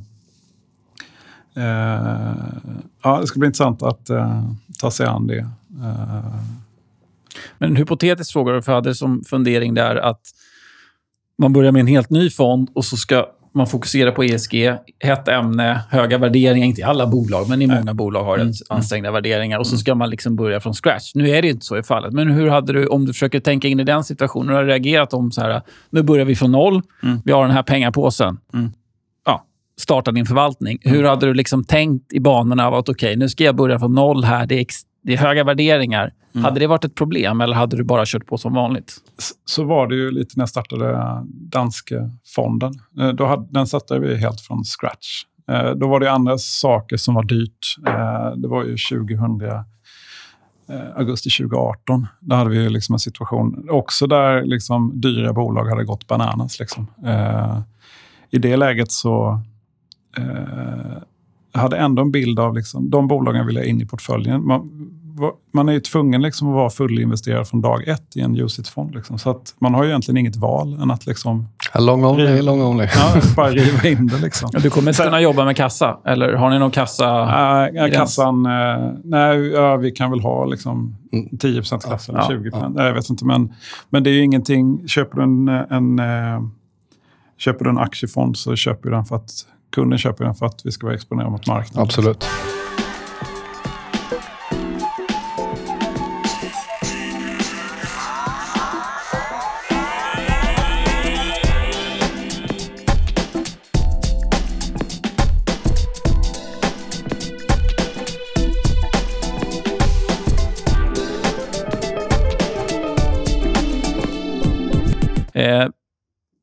eh, 1.55 2.35
ja, 3.03 3.19
det 3.21 3.27
ska 3.27 3.39
bli 3.39 3.47
intressant 3.47 3.83
att 3.83 4.09
eh, 4.09 4.43
ta 4.79 4.91
sig 4.91 5.07
an 5.07 5.27
det. 5.27 5.39
Eh, 5.81 6.35
Men 7.57 7.69
en 7.69 7.75
hypotetisk 7.75 8.33
fråga, 8.33 8.61
för 8.61 8.71
jag 8.71 8.77
hade 8.77 8.95
som 8.95 9.23
fundering 9.23 9.73
där 9.73 9.95
att 9.95 10.21
man 11.37 11.53
börjar 11.53 11.71
med 11.71 11.79
en 11.79 11.87
helt 11.87 12.09
ny 12.09 12.29
fond 12.29 12.69
och 12.75 12.85
så 12.85 12.97
ska 12.97 13.25
man 13.53 13.67
fokusera 13.67 14.11
på 14.11 14.23
ESG, 14.23 14.73
hett 14.99 15.27
ämne, 15.27 15.81
höga 15.89 16.17
värderingar. 16.17 16.67
Inte 16.67 16.81
i 16.81 16.83
alla 16.83 17.07
bolag, 17.07 17.49
men 17.49 17.61
i 17.61 17.67
många 17.67 17.93
bolag 17.93 18.23
har 18.23 18.37
rätt 18.37 18.55
ansträngda 18.69 19.11
värderingar. 19.11 19.59
Och 19.59 19.67
så 19.67 19.77
ska 19.77 19.95
man 19.95 20.09
liksom 20.09 20.35
börja 20.35 20.59
från 20.59 20.73
scratch. 20.73 21.11
Nu 21.15 21.29
är 21.29 21.41
det 21.41 21.49
inte 21.49 21.65
så 21.65 21.77
i 21.77 21.83
fallet. 21.83 22.13
Men 22.13 22.31
hur 22.31 22.47
hade 22.47 22.73
du, 22.73 22.87
om 22.87 23.05
du 23.05 23.13
försöker 23.13 23.39
tänka 23.39 23.67
in 23.67 23.79
i 23.79 23.83
den 23.83 24.03
situationen, 24.03 24.49
hur 24.49 24.55
har 24.55 24.63
du 24.63 24.69
reagerat 24.69 25.13
om 25.13 25.31
så 25.31 25.41
här, 25.41 25.61
nu 25.89 26.03
börjar 26.03 26.25
vi 26.25 26.35
från 26.35 26.51
noll, 26.51 26.81
vi 27.25 27.31
har 27.31 27.43
den 27.43 27.51
här 27.51 27.63
pengapåsen. 27.63 28.37
Ja, 29.25 29.45
starta 29.81 30.11
din 30.11 30.25
förvaltning. 30.25 30.77
Hur 30.81 31.03
hade 31.03 31.25
du 31.25 31.33
liksom 31.33 31.63
tänkt 31.63 32.13
i 32.13 32.19
banorna 32.19 32.67
av 32.67 32.73
att 32.73 32.89
okej, 32.89 33.15
nu 33.15 33.29
ska 33.29 33.43
jag 33.43 33.55
börja 33.55 33.79
från 33.79 33.93
noll 33.95 34.23
här, 34.23 34.45
det 34.45 34.59
är, 34.59 34.65
det 35.01 35.13
är 35.13 35.17
höga 35.17 35.43
värderingar. 35.43 36.13
Hade 36.43 36.59
det 36.59 36.67
varit 36.67 36.85
ett 36.85 36.95
problem 36.95 37.41
eller 37.41 37.55
hade 37.55 37.77
du 37.77 37.83
bara 37.83 38.03
kört 38.05 38.25
på 38.25 38.37
som 38.37 38.53
vanligt? 38.53 38.93
så 39.45 39.63
var 39.63 39.87
det 39.87 39.95
ju 39.95 40.11
lite 40.11 40.33
när 40.37 40.41
jag 40.41 40.49
startade 40.49 40.99
danska 41.31 41.95
fonden. 42.35 42.73
Eh, 42.99 43.09
Då 43.09 43.25
hade, 43.25 43.47
den 43.49 43.67
satte 43.67 43.99
vi 43.99 44.17
helt 44.17 44.41
från 44.41 44.63
scratch. 44.63 45.23
Eh, 45.51 45.71
Då 45.71 45.87
var 45.87 45.99
det 45.99 46.11
andra 46.11 46.37
saker 46.37 46.97
som 46.97 47.13
var 47.15 47.23
dyrt. 47.23 47.75
Eh, 47.87 48.31
Det 48.35 48.47
var 48.47 48.63
ju 48.63 48.77
2000, 48.77 49.41
eh, 49.41 49.61
augusti 50.95 51.29
2018. 51.29 52.07
Där 52.19 52.35
hade 52.35 52.49
vi 52.49 52.69
liksom 52.69 52.93
en 52.95 52.99
situation 52.99 53.67
också 53.71 54.07
där 54.07 54.43
liksom 54.45 55.01
dyra 55.01 55.33
bolag 55.33 55.65
hade 55.69 55.83
gått 55.83 56.07
bananas. 56.07 56.59
Liksom. 56.59 56.87
Eh, 57.05 57.59
I 58.31 58.37
det 58.37 58.57
läget 58.57 58.91
så 58.91 59.41
eh, 60.17 60.97
hade 61.53 61.77
ändå 61.77 62.01
en 62.01 62.11
bild 62.11 62.39
av 62.39 62.55
liksom, 62.55 62.89
de 62.89 63.07
bolagen 63.07 63.45
vill 63.47 63.55
jag 63.55 63.65
in 63.65 63.81
i 63.81 63.85
portföljen. 63.85 64.45
Man, 64.45 64.69
man 65.53 65.69
är 65.69 65.73
ju 65.73 65.79
tvungen 65.79 66.21
liksom 66.21 66.47
att 66.47 66.53
vara 66.53 66.69
fullinvesterad 66.69 67.47
från 67.47 67.61
dag 67.61 67.87
ett 67.87 68.15
i 68.17 68.21
en 68.21 68.35
UCITS-fond. 68.37 68.95
Liksom. 68.95 69.19
Så 69.19 69.29
att 69.29 69.55
man 69.59 69.73
har 69.73 69.83
ju 69.83 69.89
egentligen 69.89 70.17
inget 70.17 70.35
val 70.35 70.73
än 70.81 70.91
att 70.91 71.05
liksom, 71.05 71.47
Long 71.79 72.05
only, 72.05 72.41
long 72.41 72.61
only. 72.61 72.87
ja, 72.95 73.21
bara 73.35 73.49
riva 73.49 73.89
in 73.89 74.07
det. 74.07 74.17
Liksom. 74.17 74.49
Du 74.53 74.69
kommer 74.69 74.91
inte 74.91 75.03
kunna 75.03 75.21
jobba 75.21 75.45
med 75.45 75.55
kassa? 75.55 75.97
Eller 76.05 76.33
har 76.33 76.49
ni 76.49 76.59
någon 76.59 76.71
kassa? 76.71 77.25
Nej, 77.25 77.91
kassan... 77.91 78.45
eh, 78.45 78.91
nej, 79.03 79.47
ja, 79.47 79.75
vi 79.77 79.91
kan 79.91 80.11
väl 80.11 80.19
ha 80.19 80.45
liksom 80.45 80.95
Mm. 81.13 81.37
10 81.37 81.61
klass 81.61 82.09
eller 82.09 82.19
Ja, 82.19 82.27
20 82.29 82.49
Nej, 82.75 82.85
Jag 82.85 82.93
vet 82.93 83.09
inte, 83.09 83.25
men, 83.25 83.53
men 83.89 84.03
det 84.03 84.09
är 84.09 84.13
ju 84.13 84.23
ingenting. 84.23 84.87
Köper 84.87 85.17
du 85.17 85.23
en, 85.23 85.47
en, 85.47 85.99
eh, 85.99 86.41
köper 87.37 87.65
du 87.65 87.69
en 87.71 87.77
aktiefond 87.77 88.37
så 88.37 88.55
köper 88.55 88.89
du 88.89 88.95
den 88.95 89.05
för 89.05 89.15
att 89.15 89.29
kunden 89.69 89.99
köper 89.99 90.25
den 90.25 90.35
för 90.35 90.45
att 90.45 90.61
vi 90.63 90.71
ska 90.71 90.87
vara 90.87 90.95
exponerade 90.95 91.31
mot 91.31 91.47
marknaden. 91.47 91.83
Absolut. 91.83 92.25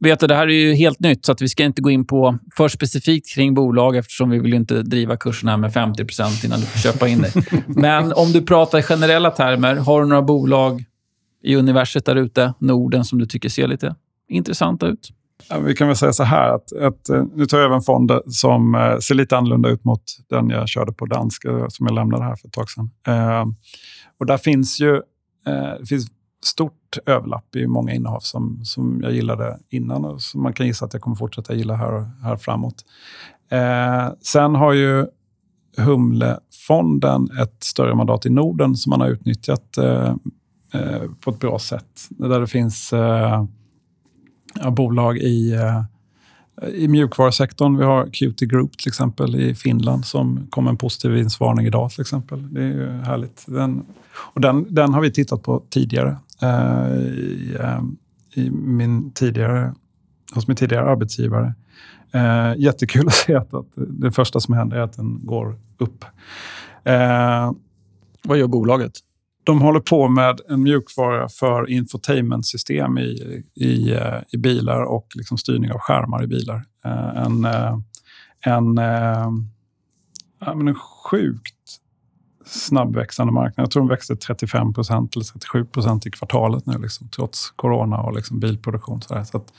Vet 0.07 0.21
du, 0.21 0.27
det 0.27 0.35
här 0.35 0.47
är 0.47 0.53
ju 0.53 0.75
helt 0.75 1.01
nytt, 1.01 1.27
så 1.27 1.33
att 1.33 1.43
vi 1.43 1.49
ska 1.49 1.65
inte 1.65 1.83
gå 1.83 1.91
in 1.91 2.07
på 2.07 2.39
för 2.57 2.69
specifikt 2.69 3.35
kring 3.35 3.55
bolag 3.55 3.97
eftersom 3.97 4.31
vi 4.31 4.39
vill 4.39 4.55
inte 4.55 4.83
driva 4.83 5.17
kursen 5.17 5.49
här 5.49 5.57
med 5.57 5.73
50% 5.73 6.47
innan 6.47 6.61
du 6.61 6.67
får 6.67 6.79
köpa 6.79 7.09
in 7.09 7.19
dig. 7.19 7.33
Men 7.67 8.13
om 8.13 8.33
du 8.33 8.43
pratar 8.43 8.79
i 8.79 8.83
generella 8.83 9.31
termer, 9.31 9.77
har 9.77 10.03
du 10.03 10.09
några 10.09 10.23
bolag 10.23 10.85
i 11.43 11.57
universet 11.57 12.05
där 12.05 12.17
ute, 12.17 12.55
Norden, 12.59 13.05
som 13.05 13.19
du 13.19 13.27
tycker 13.27 13.49
ser 13.49 13.69
lite 13.69 13.95
intressanta 14.29 14.87
ut? 14.87 15.11
Ja, 15.49 15.59
vi 15.59 15.75
kan 15.75 15.87
väl 15.87 15.97
säga 15.97 16.13
så 16.13 16.23
här 16.23 16.55
att, 16.55 16.73
att 16.73 17.09
eh, 17.09 17.25
nu 17.35 17.47
tar 17.47 17.59
jag 17.59 17.65
över 17.65 17.77
en 17.77 17.83
fond 17.83 18.13
som 18.27 18.75
eh, 18.75 18.99
ser 18.99 19.15
lite 19.15 19.37
annorlunda 19.37 19.69
ut 19.69 19.85
mot 19.85 20.03
den 20.31 20.51
jag 20.51 20.69
körde 20.69 20.93
på 20.93 21.07
danska 21.07 21.49
som 21.69 21.87
jag 21.87 21.95
lämnade 21.95 22.25
här 22.25 22.37
för 22.37 22.49
ett 22.49 22.55
tag 22.55 22.71
sedan. 22.71 22.91
Eh, 23.07 23.45
och 24.21 24.27
där 24.27 24.39
finns 24.39 24.81
ju 24.81 24.95
eh, 25.47 25.85
finns 25.89 26.07
stort 26.45 26.99
överlapp 27.07 27.57
i 27.57 27.66
många 27.66 27.93
innehav 27.93 28.20
som, 28.20 28.64
som 28.64 29.01
jag 29.03 29.12
gillade 29.12 29.59
innan 29.68 30.05
och 30.05 30.22
som 30.22 30.43
man 30.43 30.53
kan 30.53 30.66
gissa 30.66 30.84
att 30.84 30.93
jag 30.93 31.03
kommer 31.03 31.16
fortsätta 31.16 31.55
gilla 31.55 31.74
här, 31.74 32.11
här 32.22 32.37
framåt. 32.37 32.84
Eh, 33.51 34.09
sen 34.20 34.55
har 34.55 34.72
ju 34.72 35.07
Humlefonden 35.76 37.28
ett 37.41 37.64
större 37.64 37.95
mandat 37.95 38.26
i 38.26 38.30
Norden 38.30 38.76
som 38.76 38.91
man 38.91 39.01
har 39.01 39.09
utnyttjat 39.09 39.76
eh, 39.76 40.14
eh, 40.72 41.03
på 41.20 41.30
ett 41.30 41.39
bra 41.39 41.59
sätt. 41.59 42.09
Där 42.09 42.41
det 42.41 42.47
finns 42.47 42.93
eh, 42.93 43.45
bolag 44.70 45.18
i, 45.18 45.53
eh, 45.53 45.82
i 46.74 46.89
mjukvarusektorn. 46.89 47.76
Vi 47.76 47.84
har 47.84 48.07
Qt 48.07 48.41
Group 48.41 48.78
till 48.78 48.89
exempel 48.89 49.37
i 49.37 49.55
Finland 49.55 50.05
som 50.05 50.47
kom 50.51 50.64
med 50.64 50.70
en 50.70 50.76
positiv 50.76 51.11
vinstvarning 51.11 51.66
idag 51.66 51.91
till 51.91 52.01
exempel. 52.01 52.55
Det 52.55 52.62
är 52.62 52.72
ju 52.72 52.91
härligt. 52.91 53.45
Den, 53.47 53.87
och 54.16 54.41
den, 54.41 54.74
den 54.74 54.95
har 54.95 55.01
vi 55.01 55.11
tittat 55.11 55.43
på 55.43 55.62
tidigare 55.70 56.16
eh, 56.43 56.97
i, 56.97 57.57
eh, 57.61 57.80
i 58.34 58.51
min 58.51 59.12
tidigare, 59.12 59.74
hos 60.34 60.49
min 60.49 60.57
tidigare 60.57 60.91
arbetsgivare. 60.91 61.55
Eh, 62.12 62.55
jättekul 62.57 63.07
att 63.07 63.12
se 63.12 63.34
att, 63.34 63.55
att 63.55 63.66
det 63.76 64.12
första 64.12 64.41
som 64.41 64.55
händer 64.55 64.76
är 64.76 64.80
att 64.80 64.97
den 64.97 65.26
går 65.26 65.59
upp. 65.78 66.05
Eh, 66.84 67.53
Vad 68.22 68.39
gör 68.39 68.47
bolaget? 68.47 68.93
de 69.47 69.61
håller 69.62 69.80
på 69.80 70.09
med 70.09 70.41
en 70.49 70.62
mjukvara 70.62 71.28
för 71.28 71.70
infotainmentsystem 71.70 72.99
i, 72.99 73.43
i, 73.55 73.93
eh, 73.93 74.18
i 74.32 74.37
bilar 74.37 74.82
och 74.82 75.07
liksom 75.14 75.39
styrning 75.39 75.72
av 75.72 75.78
skärmar 75.78 76.24
i 76.24 76.26
bilar. 76.26 76.64
Eh, 76.84 77.22
En, 77.22 77.45
eh, 77.45 77.78
en, 78.41 78.78
eh, 78.78 79.30
ja, 80.41 80.55
men 80.55 80.68
en 80.68 80.74
sjukt 80.74 81.55
snabbväxande 82.47 83.32
marknad. 83.32 83.64
Jag 83.64 83.70
tror 83.70 83.82
de 83.82 83.88
växte 83.88 84.16
35 84.16 84.72
procent 84.74 85.16
eller 85.16 85.24
37 85.24 85.64
procent 85.64 86.07
i 86.07 86.11
kvartalet 86.11 86.66
nu, 86.66 86.78
liksom, 86.78 87.09
trots 87.09 87.51
corona 87.51 87.97
och 87.99 88.14
liksom 88.14 88.40
bilproduktion. 88.40 89.03
Så, 89.03 89.24
så 89.24 89.36
att, 89.36 89.53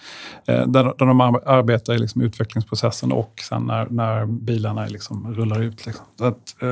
eh, 0.46 0.68
där, 0.68 0.84
där 0.84 1.06
de 1.06 1.22
ar- 1.22 1.42
arbetar 1.50 1.94
i 1.94 1.98
liksom 2.00 2.22
utvecklingsprocessen 2.22 3.12
och 3.12 3.34
sen 3.50 3.64
när, 3.64 3.88
när 3.90 4.26
bilarna 4.26 4.86
liksom 4.86 5.34
rullar 5.36 5.62
ut. 5.62 5.86
Liksom. 5.86 6.06
Att, 6.22 6.62
eh, 6.62 6.68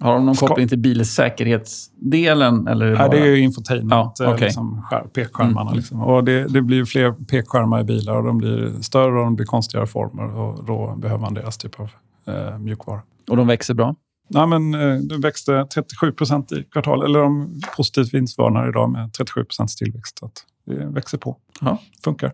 Har 0.00 0.12
de 0.14 0.26
någon 0.26 0.34
Ska- 0.36 0.46
koppling 0.46 0.68
till 0.68 0.78
bilsäkerhetsdelen? 0.78 2.68
Eller 2.68 2.86
är 2.86 2.90
det 2.90 2.98
Nej, 2.98 3.08
bara... 3.08 3.16
det 3.18 3.22
är 3.26 3.26
ju 3.36 3.40
infotainment, 3.40 3.90
Ja, 4.18 4.24
ja, 4.24 4.32
okej. 4.34 4.44
liksom, 4.44 4.82
skär, 4.82 5.00
pekskärmarna. 5.14 5.60
Mm. 5.70 5.74
Liksom. 5.76 6.02
Och 6.02 6.24
det, 6.24 6.44
det 6.48 6.62
blir 6.62 6.84
fler 6.84 7.12
pekskärmar 7.12 7.80
i 7.80 7.84
bilar 7.84 8.16
och 8.16 8.24
de 8.24 8.38
blir 8.38 8.82
större 8.82 9.18
och 9.18 9.24
de 9.24 9.36
blir 9.36 9.46
konstigare 9.46 9.86
former. 9.86 10.34
Och 10.38 10.64
då 10.64 10.94
behöver 10.96 11.20
man 11.20 11.34
deras 11.34 11.58
typ 11.58 11.80
av 11.80 11.90
eh, 12.26 12.58
mjukvara. 12.58 13.00
Och 13.30 13.36
de 13.36 13.46
växer 13.46 13.74
bra? 13.74 13.94
Nej, 14.28 14.46
men, 14.46 14.74
eh, 14.74 14.96
det 14.96 15.18
växte 15.18 15.66
37 15.74 16.12
procent 16.12 16.52
i 16.52 16.64
kvartal, 16.72 17.04
eller 17.04 17.18
de 17.18 17.60
positivt 17.76 18.14
vinstvarnar 18.14 18.68
idag 18.68 18.90
med 18.90 19.12
37 19.12 19.44
procents 19.44 19.76
tillväxt. 19.76 20.18
Så 20.18 20.30
det 20.66 20.86
växer 20.86 21.18
på. 21.18 21.36
Ja. 21.60 21.78
Funkar. 22.04 22.32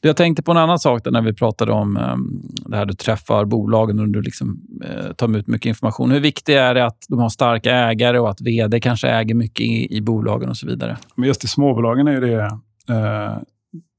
Jag 0.00 0.16
tänkte 0.16 0.42
på 0.42 0.50
en 0.50 0.56
annan 0.56 0.78
sak 0.78 1.04
där 1.04 1.10
när 1.10 1.22
vi 1.22 1.32
pratade 1.32 1.72
om 1.72 1.96
um, 1.96 2.42
det 2.66 2.76
här 2.76 2.86
du 2.86 2.94
träffar 2.94 3.44
bolagen 3.44 3.98
och 3.98 4.08
du 4.08 4.22
liksom, 4.22 4.60
eh, 4.84 5.12
tar 5.12 5.36
ut 5.36 5.46
mycket 5.46 5.68
information. 5.68 6.10
Hur 6.10 6.20
viktigt 6.20 6.54
är 6.54 6.74
det 6.74 6.86
att 6.86 7.04
de 7.08 7.18
har 7.18 7.28
starka 7.28 7.72
ägare 7.72 8.18
och 8.18 8.30
att 8.30 8.40
vd 8.40 8.80
kanske 8.80 9.08
äger 9.08 9.34
mycket 9.34 9.60
i, 9.60 9.96
i 9.96 10.00
bolagen 10.00 10.48
och 10.48 10.56
så 10.56 10.66
vidare? 10.66 10.96
Men 11.14 11.28
just 11.28 11.44
i 11.44 11.48
småbolagen 11.48 12.08
är 12.08 12.20
det, 12.20 12.44
eh, 12.88 13.38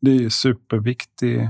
det 0.01 0.25
är 0.25 0.29
superviktig 0.29 1.49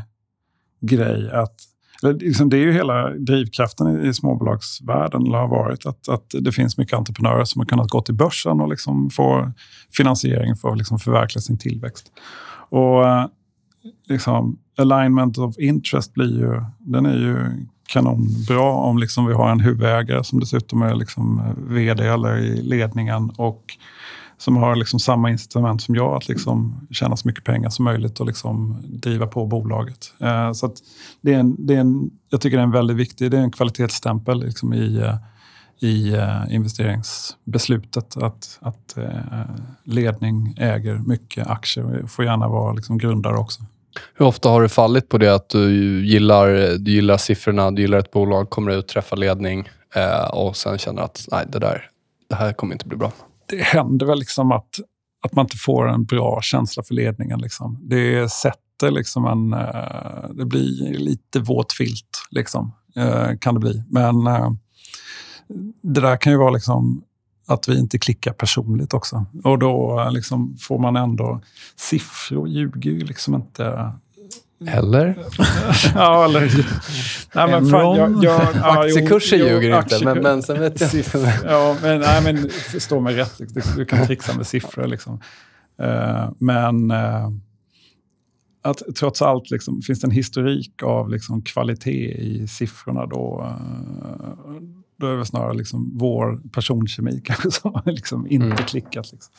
grej 0.82 1.32
att 1.32 1.56
Liksom, 2.02 2.50
det 2.50 2.58
är 2.58 2.62
ju 2.62 2.72
hela 2.72 3.10
drivkraften 3.10 4.06
i, 4.06 4.14
småbolagsvärlden, 4.14 5.28
eller 5.28 5.38
har 5.38 5.48
varit, 5.48 5.86
att, 5.86 6.10
att 6.10 6.26
det 6.42 6.52
finns 6.52 6.78
mycket 6.78 6.94
entreprenörer 6.94 7.46
som 7.46 7.60
har 7.60 7.66
kunnat 7.66 7.90
gå 7.90 8.02
till 8.02 8.16
börsen 8.16 8.62
och 8.62 8.70
liksom 8.70 9.10
få 9.10 9.52
finansiering 9.98 10.56
för 10.56 10.72
att 10.72 10.78
liksom 10.78 11.00
förverkliga 11.00 11.42
sin 11.42 11.58
tillväxt. 11.58 12.12
Och 12.70 13.08
eh, 13.08 13.26
liksom, 14.08 14.60
alignment 14.78 15.38
of 15.38 15.58
interest 15.58 16.14
blir 16.14 16.40
ju, 16.40 16.62
den 16.80 17.06
är 17.06 17.18
ju 17.18 17.66
kanonbra 17.88 18.72
om 18.72 18.98
liksom 18.98 19.26
vi 19.26 19.34
har 19.34 19.52
en 19.52 19.60
huvudägare 19.60 20.24
som 20.24 20.40
dessutom 20.40 20.82
är 20.82 20.96
liksom 20.96 21.40
eh, 21.40 21.74
vd 21.74 22.08
eller 22.08 22.38
i 22.38 22.62
ledningen 22.62 23.32
och 23.38 23.64
som 24.38 24.58
har 24.58 24.76
liksom 24.76 25.00
samma 25.00 25.30
incitament 25.30 25.82
som 25.82 25.96
jag 25.96 26.16
att 26.16 26.30
liksom 26.30 26.88
tjäna 26.92 27.18
så 27.18 27.28
mycket 27.28 27.44
pengar 27.44 27.70
som 27.70 27.86
möjligt 27.86 28.20
och 28.20 28.26
liksom 28.26 28.78
driva 28.84 29.28
på 29.28 29.46
bolaget. 29.46 30.14
Eh, 30.20 30.52
så 30.52 30.66
att 30.66 30.74
det 31.22 31.34
är 31.34 31.40
en, 31.40 31.66
det 31.66 31.76
är 31.76 31.80
en, 31.80 32.10
jag 32.30 32.42
tycker 32.42 32.58
det 32.58 32.62
är 32.62 32.66
en 32.66 32.72
väldigt 32.72 32.98
viktig 32.98 33.32
det 33.32 33.38
är 33.38 33.42
en 33.42 33.52
kvalitetsstämpel 33.52 34.40
liksom 34.40 34.74
i, 34.74 34.98
eh, 34.98 35.16
i 35.80 36.14
eh, 36.14 36.56
investeringsbeslutet 36.56 38.18
att, 38.18 38.60
att 38.62 38.98
eh, 38.98 39.42
ledning 39.84 40.56
äger 40.58 40.96
mycket 40.98 41.48
aktier 41.48 42.04
och 42.04 42.12
får 42.12 42.26
gärna 42.26 42.48
vara 42.48 42.74
liksom 42.74 42.98
grundare 42.98 43.38
också. 43.38 43.64
Hur 44.14 44.26
ofta 44.26 44.50
har 44.50 44.62
du 44.62 44.70
fallit 44.70 45.10
på 45.10 45.18
det 45.18 45.36
att 45.36 45.50
du 45.50 46.06
gillar, 46.06 46.78
du 46.78 46.92
gillar 46.92 47.18
siffrorna, 47.18 47.72
du 47.72 47.82
gillar 47.82 47.98
ett 47.98 48.12
bolag, 48.12 48.50
kommer 48.50 48.72
ut, 48.72 48.88
träffar 48.88 49.18
ledning 49.18 49.70
eh, 49.96 50.28
och 50.30 50.58
sen 50.58 50.78
känner 50.78 51.02
att 51.02 51.28
nej, 51.32 51.46
det, 51.50 51.60
där, 51.60 51.90
det 52.30 52.36
här 52.36 52.54
kommer 52.54 52.74
inte 52.74 52.88
bli 52.88 52.98
bra? 52.98 53.12
Det 53.48 53.64
händer 53.64 54.06
väl 54.06 54.20
liksom 54.20 54.52
att, 54.52 54.80
att 55.24 55.36
man 55.36 55.46
inte 55.46 55.58
får 55.58 55.90
en 55.90 56.06
bra 56.06 56.40
känsla 56.42 56.84
för 56.84 56.94
ledningen. 56.94 57.40
Liksom. 57.40 57.80
Det 57.82 58.32
sätter 58.32 58.92
liksom 58.92 59.26
en... 59.26 59.54
Eh, 59.54 60.30
det 60.34 60.46
blir 60.46 60.94
lite 60.98 61.40
våt 61.40 61.74
filt, 61.74 62.28
liksom, 62.32 62.74
eh, 62.96 63.38
kan 63.40 63.54
det 63.54 63.60
bli. 63.60 63.84
Men 63.90 64.28
eh, 64.28 64.52
det 65.82 66.02
där 66.02 66.18
kan 66.18 66.34
ju 66.34 66.38
vara 66.38 66.50
liksom 66.50 67.04
att 67.48 67.70
vi 67.70 67.80
inte 67.80 68.00
klickar 68.00 68.34
personligt 68.34 68.94
också. 68.94 69.26
Och 69.44 69.60
då 69.60 70.08
liksom 70.12 70.58
får 70.60 70.80
man 70.80 70.96
ändå... 70.96 71.42
Siffror 71.76 72.48
ljuger 72.48 72.92
ju 72.92 73.00
liksom 73.00 73.36
inte. 73.36 73.92
Eller? 74.66 75.18
ja, 75.96 76.26
eller... 76.26 76.42
Nej, 77.36 77.48
men 77.52 77.70
fan, 77.70 77.98
jag, 77.98 78.24
jag, 78.24 78.42
ja, 78.56 78.84
Aktiekurser 78.84 79.38
ljuger 79.38 79.80
inte, 79.80 80.06
men, 80.06 80.24
men 80.24 80.44
sen 80.44 80.60
vet 80.60 80.82
jag 80.82 80.94
inte. 80.94 81.40
ja, 81.46 81.78
men, 81.82 82.00
nej, 82.00 82.24
men 82.24 82.50
förstå 82.50 83.00
mig 83.00 83.16
rätt. 83.16 83.42
Du 83.76 83.86
kan 83.86 84.08
trixa 84.08 84.38
med 84.38 84.48
siffror. 84.48 84.88
Liksom. 84.88 85.22
Uh, 85.82 86.32
men 86.38 86.92
uh, 86.92 87.30
att 88.62 88.82
trots 89.00 89.22
allt 89.22 89.52
liksom, 89.52 89.82
finns 89.82 90.02
det 90.02 90.08
en 90.08 90.12
historik 90.12 90.84
av 90.84 91.10
liksom, 91.10 91.42
kvalitet 91.42 92.12
i 92.12 92.48
siffrorna 92.48 93.06
då, 93.06 93.46
uh, 93.46 94.62
då 95.00 95.08
är 95.08 95.18
det 95.18 95.26
snarare 95.26 95.54
liksom 95.54 95.98
vår 95.98 96.42
personkemi 96.52 97.22
kanske 97.26 97.52
som 97.52 97.74
har 97.74 97.92
liksom 97.92 98.28
inte 98.28 98.46
mm. 98.46 98.58
klickat. 98.58 99.12
Liksom. 99.12 99.34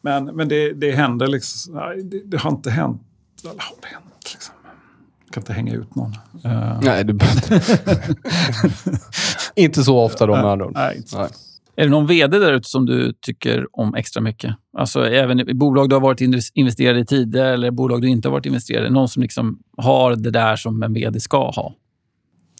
Men, 0.00 0.24
men 0.24 0.48
det, 0.48 0.72
det 0.72 0.92
händer 0.92 1.26
liksom, 1.26 1.74
det, 2.04 2.22
det, 2.24 2.38
har 2.38 2.50
inte 2.50 2.70
hänt. 2.70 3.02
Eller 3.50 3.62
har 3.62 3.76
det 3.82 3.86
hänt? 3.86 4.32
Liksom. 4.32 4.54
Jag 5.24 5.34
kan 5.34 5.40
inte 5.40 5.52
hänga 5.52 5.74
ut 5.74 5.94
någon. 5.94 6.12
Uh. 6.44 6.80
Nej, 6.82 7.04
du 7.04 7.18
Inte 9.56 9.84
så 9.84 10.00
ofta 10.00 10.26
då 10.26 10.32
med 10.32 10.44
andra 10.44 10.66
ord. 10.66 10.76
Inte 10.96 11.08
så. 11.08 11.28
Är 11.78 11.84
det 11.84 11.88
någon 11.88 12.06
vd 12.06 12.38
där 12.38 12.52
ute 12.52 12.68
som 12.68 12.86
du 12.86 13.12
tycker 13.12 13.66
om 13.72 13.94
extra 13.94 14.22
mycket? 14.22 14.54
Alltså 14.78 15.08
även 15.08 15.50
i 15.50 15.54
bolag 15.54 15.88
du 15.88 15.94
har 15.94 16.00
varit 16.00 16.20
investerad 16.54 16.98
i 16.98 17.06
tidigare 17.06 17.52
eller 17.52 17.70
bolag 17.70 18.02
du 18.02 18.08
inte 18.08 18.28
har 18.28 18.32
varit 18.32 18.46
investerad 18.46 18.86
i. 18.86 18.90
Någon 18.90 19.08
som 19.08 19.22
liksom 19.22 19.58
har 19.76 20.16
det 20.16 20.30
där 20.30 20.56
som 20.56 20.82
en 20.82 20.94
vd 20.94 21.20
ska 21.20 21.50
ha? 21.50 21.74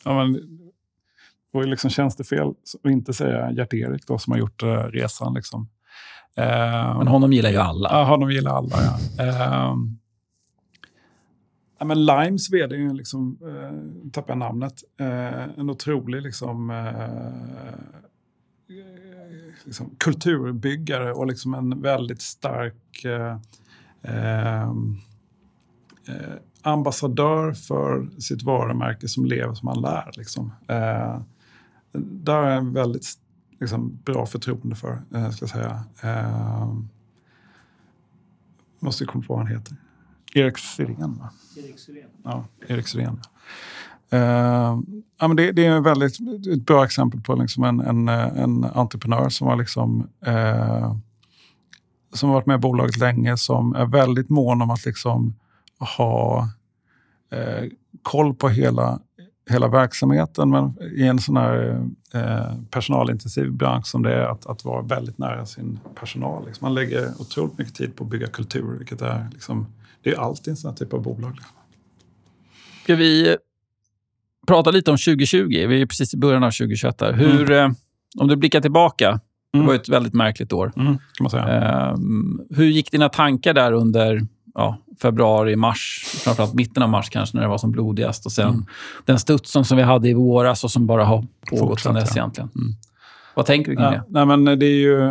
Ja, 0.04 0.14
men 0.14 0.40
vore 1.52 1.66
liksom 1.66 1.90
tjänstefel 1.90 2.48
att 2.84 2.90
inte 2.90 3.12
säga 3.12 3.50
Gert-Erik 3.50 4.20
som 4.20 4.32
har 4.32 4.38
gjort 4.38 4.62
uh, 4.62 4.68
resan. 4.68 5.34
Liksom. 5.34 5.68
Uh, 6.38 6.98
men 6.98 7.06
honom 7.06 7.32
gillar 7.32 7.50
ju 7.50 7.56
alla. 7.56 7.88
Ja, 7.92 8.04
honom 8.04 8.30
gillar 8.30 8.56
alla. 8.56 8.76
Ja. 9.18 9.76
Ja, 11.78 11.84
men 11.84 12.04
Limes 12.06 12.52
vd, 12.52 12.76
liksom, 12.92 13.38
eh, 13.42 14.10
tappar 14.10 14.30
jag 14.30 14.38
namnet, 14.38 14.82
eh, 14.96 15.58
en 15.58 15.70
otrolig 15.70 16.22
liksom, 16.22 16.70
eh, 16.70 18.06
liksom, 19.64 19.90
kulturbyggare 19.98 21.12
och 21.12 21.26
liksom 21.26 21.54
en 21.54 21.82
väldigt 21.82 22.22
stark 22.22 23.04
eh, 23.04 23.38
eh, 24.02 24.62
eh 26.08 26.36
ambassadör 26.62 27.52
för 27.52 28.20
sitt 28.20 28.42
varumärke 28.42 29.08
som 29.08 29.24
lever 29.24 29.54
som 29.54 29.66
man 29.66 29.80
lär. 29.80 30.10
Liksom. 30.16 30.52
Eh, 30.68 31.20
där 31.98 32.34
har 32.34 32.48
jag 32.48 32.58
en 32.58 32.72
väldigt 32.72 33.06
liksom, 33.60 33.98
bra 34.04 34.26
förtroende 34.26 34.76
för, 34.76 35.02
eh, 35.14 35.30
ska 35.30 35.42
jag 35.42 35.50
säga. 35.50 35.84
Eh, 36.02 36.74
måste 38.78 39.04
komma 39.04 39.24
på 39.24 39.34
vad 39.34 39.46
han 39.46 39.56
heter. 39.56 39.76
Erik 40.36 40.58
Syrén, 40.58 41.18
va? 41.18 41.30
Erik 41.56 41.78
Syrén. 41.78 42.08
Ja, 42.24 42.44
Erik 42.66 42.88
Syrén. 42.88 43.20
Uh, 44.12 44.80
ja, 45.18 45.28
men 45.28 45.36
det, 45.36 45.52
det, 45.52 45.66
är 45.66 45.80
väldigt, 45.80 46.14
ett 46.46 46.66
bra 46.66 46.84
exempel 46.84 47.20
på 47.20 47.34
liksom 47.34 47.64
en, 47.64 47.80
en, 47.80 48.08
en 48.08 48.64
entreprenör 48.64 49.28
som 49.28 49.46
har, 49.46 49.56
liksom, 49.56 50.08
uh, 50.26 50.96
som 52.12 52.28
har 52.28 52.34
varit 52.34 52.46
med 52.46 52.54
i 52.54 52.58
bolaget 52.58 52.96
länge, 52.96 53.36
som 53.36 53.74
är 53.74 53.86
väldigt 53.86 54.28
mån 54.28 54.62
om 54.62 54.70
att 54.70 54.84
liksom 54.84 55.34
ha 55.96 56.48
uh, 57.32 57.70
koll 58.02 58.34
på 58.34 58.48
hela 58.48 59.00
hela 59.50 59.68
verksamheten, 59.68 60.50
men 60.50 60.78
i 60.80 61.06
en 61.06 61.18
sån 61.18 61.36
här 61.36 61.88
eh, 62.14 62.54
personalintensiv 62.70 63.52
bransch 63.52 63.86
som 63.86 64.02
det 64.02 64.14
är, 64.14 64.26
att, 64.26 64.46
att 64.46 64.64
vara 64.64 64.82
väldigt 64.82 65.18
nära 65.18 65.46
sin 65.46 65.78
personal. 65.94 66.46
Liksom. 66.46 66.64
Man 66.64 66.74
lägger 66.74 67.20
otroligt 67.20 67.58
mycket 67.58 67.74
tid 67.74 67.96
på 67.96 68.04
att 68.04 68.10
bygga 68.10 68.26
kultur, 68.26 68.78
vilket 68.78 69.02
är, 69.02 69.28
liksom, 69.32 69.66
det 70.06 70.12
är 70.12 70.20
allt 70.20 70.46
i 70.46 70.50
en 70.50 70.56
sån 70.56 70.70
här 70.70 70.76
typ 70.76 70.92
av 70.92 71.02
bolag. 71.02 71.38
Ska 72.82 72.94
vi 72.94 73.36
prata 74.46 74.70
lite 74.70 74.90
om 74.90 74.96
2020? 74.96 75.48
Vi 75.48 75.82
är 75.82 75.86
precis 75.86 76.14
i 76.14 76.16
början 76.16 76.44
av 76.44 76.50
2021. 76.50 77.00
Här. 77.00 77.12
Hur, 77.12 77.50
mm. 77.50 77.70
eh, 77.70 77.76
om 78.18 78.28
du 78.28 78.36
blickar 78.36 78.60
tillbaka, 78.60 79.20
det 79.52 79.58
var 79.58 79.74
ett 79.74 79.88
väldigt 79.88 80.14
märkligt 80.14 80.52
år. 80.52 80.72
Mm. 80.76 80.98
Eh, 81.34 81.94
hur 82.56 82.64
gick 82.64 82.90
dina 82.90 83.08
tankar 83.08 83.54
där 83.54 83.72
under 83.72 84.26
ja, 84.54 84.78
februari, 85.02 85.56
mars, 85.56 86.04
framförallt 86.24 86.54
mitten 86.54 86.82
av 86.82 86.88
mars 86.88 87.10
kanske 87.10 87.36
när 87.36 87.42
det 87.42 87.48
var 87.48 87.58
som 87.58 87.72
blodigast. 87.72 88.26
Och 88.26 88.32
sen 88.32 88.48
mm. 88.48 88.66
den 89.04 89.18
studsen 89.18 89.64
som 89.64 89.76
vi 89.76 89.82
hade 89.82 90.08
i 90.08 90.14
våras 90.14 90.64
och 90.64 90.70
som 90.70 90.86
bara 90.86 91.04
har 91.04 91.26
pågått 91.50 91.80
sedan 91.80 91.94
dess 91.94 92.16
ja. 92.16 92.22
egentligen. 92.22 92.50
Mm. 92.54 92.72
Vad 93.34 93.46
tänker 93.46 93.70
du 93.70 93.76
kring 93.76 93.84
ja, 93.84 93.90
det? 93.90 94.04
Nej, 94.08 94.26
men 94.26 94.44
det 94.44 94.66
är 94.66 94.78
ju... 94.78 95.08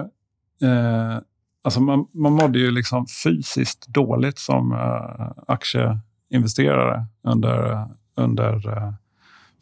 Eh, 0.61 1.19
alltså 1.65 1.81
man, 1.81 2.07
man 2.13 2.33
mådde 2.33 2.59
ju 2.59 2.71
liksom 2.71 3.05
fysiskt 3.23 3.87
dåligt 3.87 4.39
som 4.39 4.71
eh, 4.71 5.31
aktieinvesterare 5.47 7.05
under, 7.23 7.71
eh, 7.71 7.85
under 8.15 8.77
eh, 8.77 8.93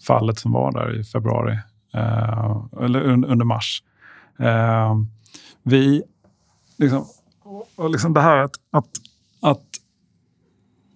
fallet 0.08 0.40
som 0.40 0.52
var 0.52 0.72
där 0.72 1.00
i 1.00 1.04
februari. 1.04 1.60
Eller 2.82 3.02
un, 3.02 3.26
under 3.26 3.46
mars. 3.46 3.84
Vi... 5.64 6.04
Liksom, 6.78 7.06
och 7.76 7.90
liksom 7.90 8.14
det 8.14 8.22
här 8.22 8.38
att, 8.38 8.56
att, 8.72 8.90
att 9.42 9.66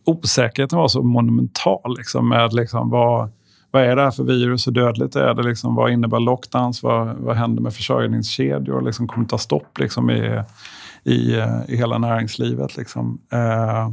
osäkerheten 0.06 0.80
var 0.80 0.88
så 0.88 1.04
monumental. 1.04 1.98
Liksom, 1.98 2.30
med 2.30 2.54
liksom 2.54 2.90
vad, 2.90 3.30
vad 3.72 3.84
är 3.84 3.96
det 3.96 4.04
här 4.04 4.12
för 4.12 4.24
virus? 4.24 4.68
Hur 4.68 4.72
dödligt 4.72 5.16
är 5.16 5.34
det? 5.34 5.44
Liksom, 5.44 5.76
vad 5.76 5.92
innebär 5.92 6.20
lockdowns? 6.20 6.84
Vad, 6.84 7.16
vad 7.18 7.36
händer 7.36 7.62
med 7.62 7.74
försörjningskedjor? 7.74 8.82
Liksom, 8.82 9.08
kommer 9.08 9.26
det 9.26 9.30
ta 9.30 9.38
stopp 9.38 9.80
liksom, 9.80 10.10
i, 10.10 10.44
i, 11.08 11.36
eh, 11.36 11.62
i 11.68 11.76
hela 11.76 11.98
näringslivet? 11.98 12.78
Liksom? 12.78 13.22
Eh, 13.32 13.86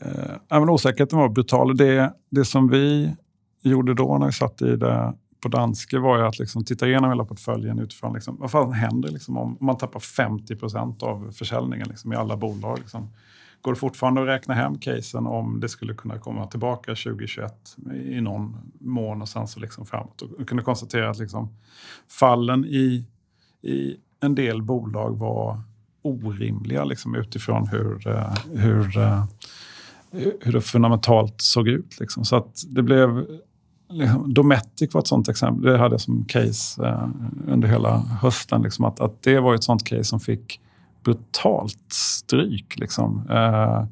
eh, 0.00 0.36
men 0.48 0.68
osäkerheten 0.68 1.18
var 1.18 1.28
brutal. 1.28 1.76
Det, 1.76 2.12
det 2.30 2.44
som 2.44 2.68
vi 2.68 3.14
gjorde 3.62 3.94
då 3.94 4.18
när 4.18 4.26
vi 4.26 4.32
satt 4.32 4.62
i 4.62 4.76
det 4.76 5.14
på 5.42 5.48
Danske 5.48 5.98
var 5.98 6.18
ju 6.18 6.24
att 6.24 6.38
liksom 6.38 6.64
titta 6.64 6.88
igenom 6.88 7.10
hela 7.10 7.24
portföljen 7.24 7.78
utifrån 7.78 8.14
liksom, 8.14 8.36
vad 8.40 8.50
fan 8.50 8.72
händer 8.72 9.08
liksom 9.08 9.36
om, 9.36 9.56
om 9.60 9.66
man 9.66 9.78
tappar 9.78 10.00
50 10.00 10.56
procent 10.56 11.02
av 11.02 11.30
försäljningen 11.32 11.88
liksom, 11.88 12.12
i 12.12 12.16
alla 12.16 12.36
bolag. 12.36 12.78
Liksom 12.78 13.08
går 13.62 13.72
det 13.72 13.78
fortfarande 13.78 14.22
att 14.22 14.28
räkna 14.28 14.54
hem 14.54 14.78
casen 14.78 15.26
om 15.26 15.60
det 15.60 15.68
skulle 15.68 15.94
kunna 15.94 16.18
komma 16.18 16.46
tillbaka 16.46 16.90
2021 16.90 17.76
i 18.04 18.20
någon 18.20 18.56
mån 18.80 19.22
och 19.22 19.28
sen 19.28 19.48
så 19.48 19.60
liksom 19.60 19.86
framåt. 19.86 20.22
Och 20.22 20.48
kunde 20.48 20.62
konstatera 20.62 21.10
att 21.10 21.18
liksom 21.18 21.48
fallen 22.08 22.64
i, 22.64 23.06
i 23.62 23.96
en 24.20 24.34
del 24.34 24.62
bolag 24.62 25.18
var 25.18 25.60
orimliga 26.02 26.84
liksom 26.84 27.14
utifrån 27.14 27.66
hur, 27.66 28.08
eh, 28.08 28.34
hur, 28.54 28.98
eh, 28.98 29.24
hur 30.40 30.52
det 30.52 30.60
fundamentalt 30.60 31.34
såg 31.36 31.68
ut. 31.68 32.00
Liksom. 32.00 32.24
Så 32.24 32.36
att 32.36 32.64
det 32.68 32.82
blev 32.82 33.26
Liksom, 33.90 34.34
Dometic 34.34 34.94
var 34.94 35.00
ett 35.00 35.06
sånt 35.06 35.28
exempel. 35.28 35.72
Det 35.72 35.78
hade 35.78 35.94
jag 35.94 36.00
som 36.00 36.24
case 36.24 36.86
eh, 36.86 37.08
under 37.46 37.68
hela 37.68 37.98
hösten. 37.98 38.62
Liksom, 38.62 38.84
att, 38.84 39.00
att 39.00 39.22
det 39.22 39.40
var 39.40 39.54
ett 39.54 39.64
sånt 39.64 39.84
case 39.84 40.04
som 40.04 40.20
fick 40.20 40.60
brutalt 41.04 41.92
stryk. 41.92 42.78
Liksom. 42.78 43.22
Eh, 43.30 43.84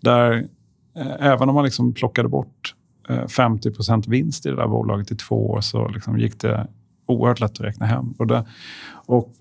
där, 0.00 0.48
eh, 0.96 1.26
även 1.26 1.48
om 1.48 1.54
man 1.54 1.64
liksom 1.64 1.92
plockade 1.92 2.28
bort 2.28 2.74
eh, 3.08 3.26
50 3.26 3.70
procent 3.70 4.06
vinst 4.06 4.46
i 4.46 4.48
det 4.48 4.56
där 4.56 4.68
bolaget 4.68 5.10
i 5.10 5.16
två 5.16 5.50
år 5.50 5.60
så 5.60 5.88
liksom 5.88 6.18
gick 6.18 6.40
det 6.40 6.66
oerhört 7.06 7.40
lätt 7.40 7.50
att 7.50 7.60
räkna 7.60 7.86
hem. 7.86 8.14
Och, 8.18 8.26
det, 8.26 8.44
och 9.06 9.34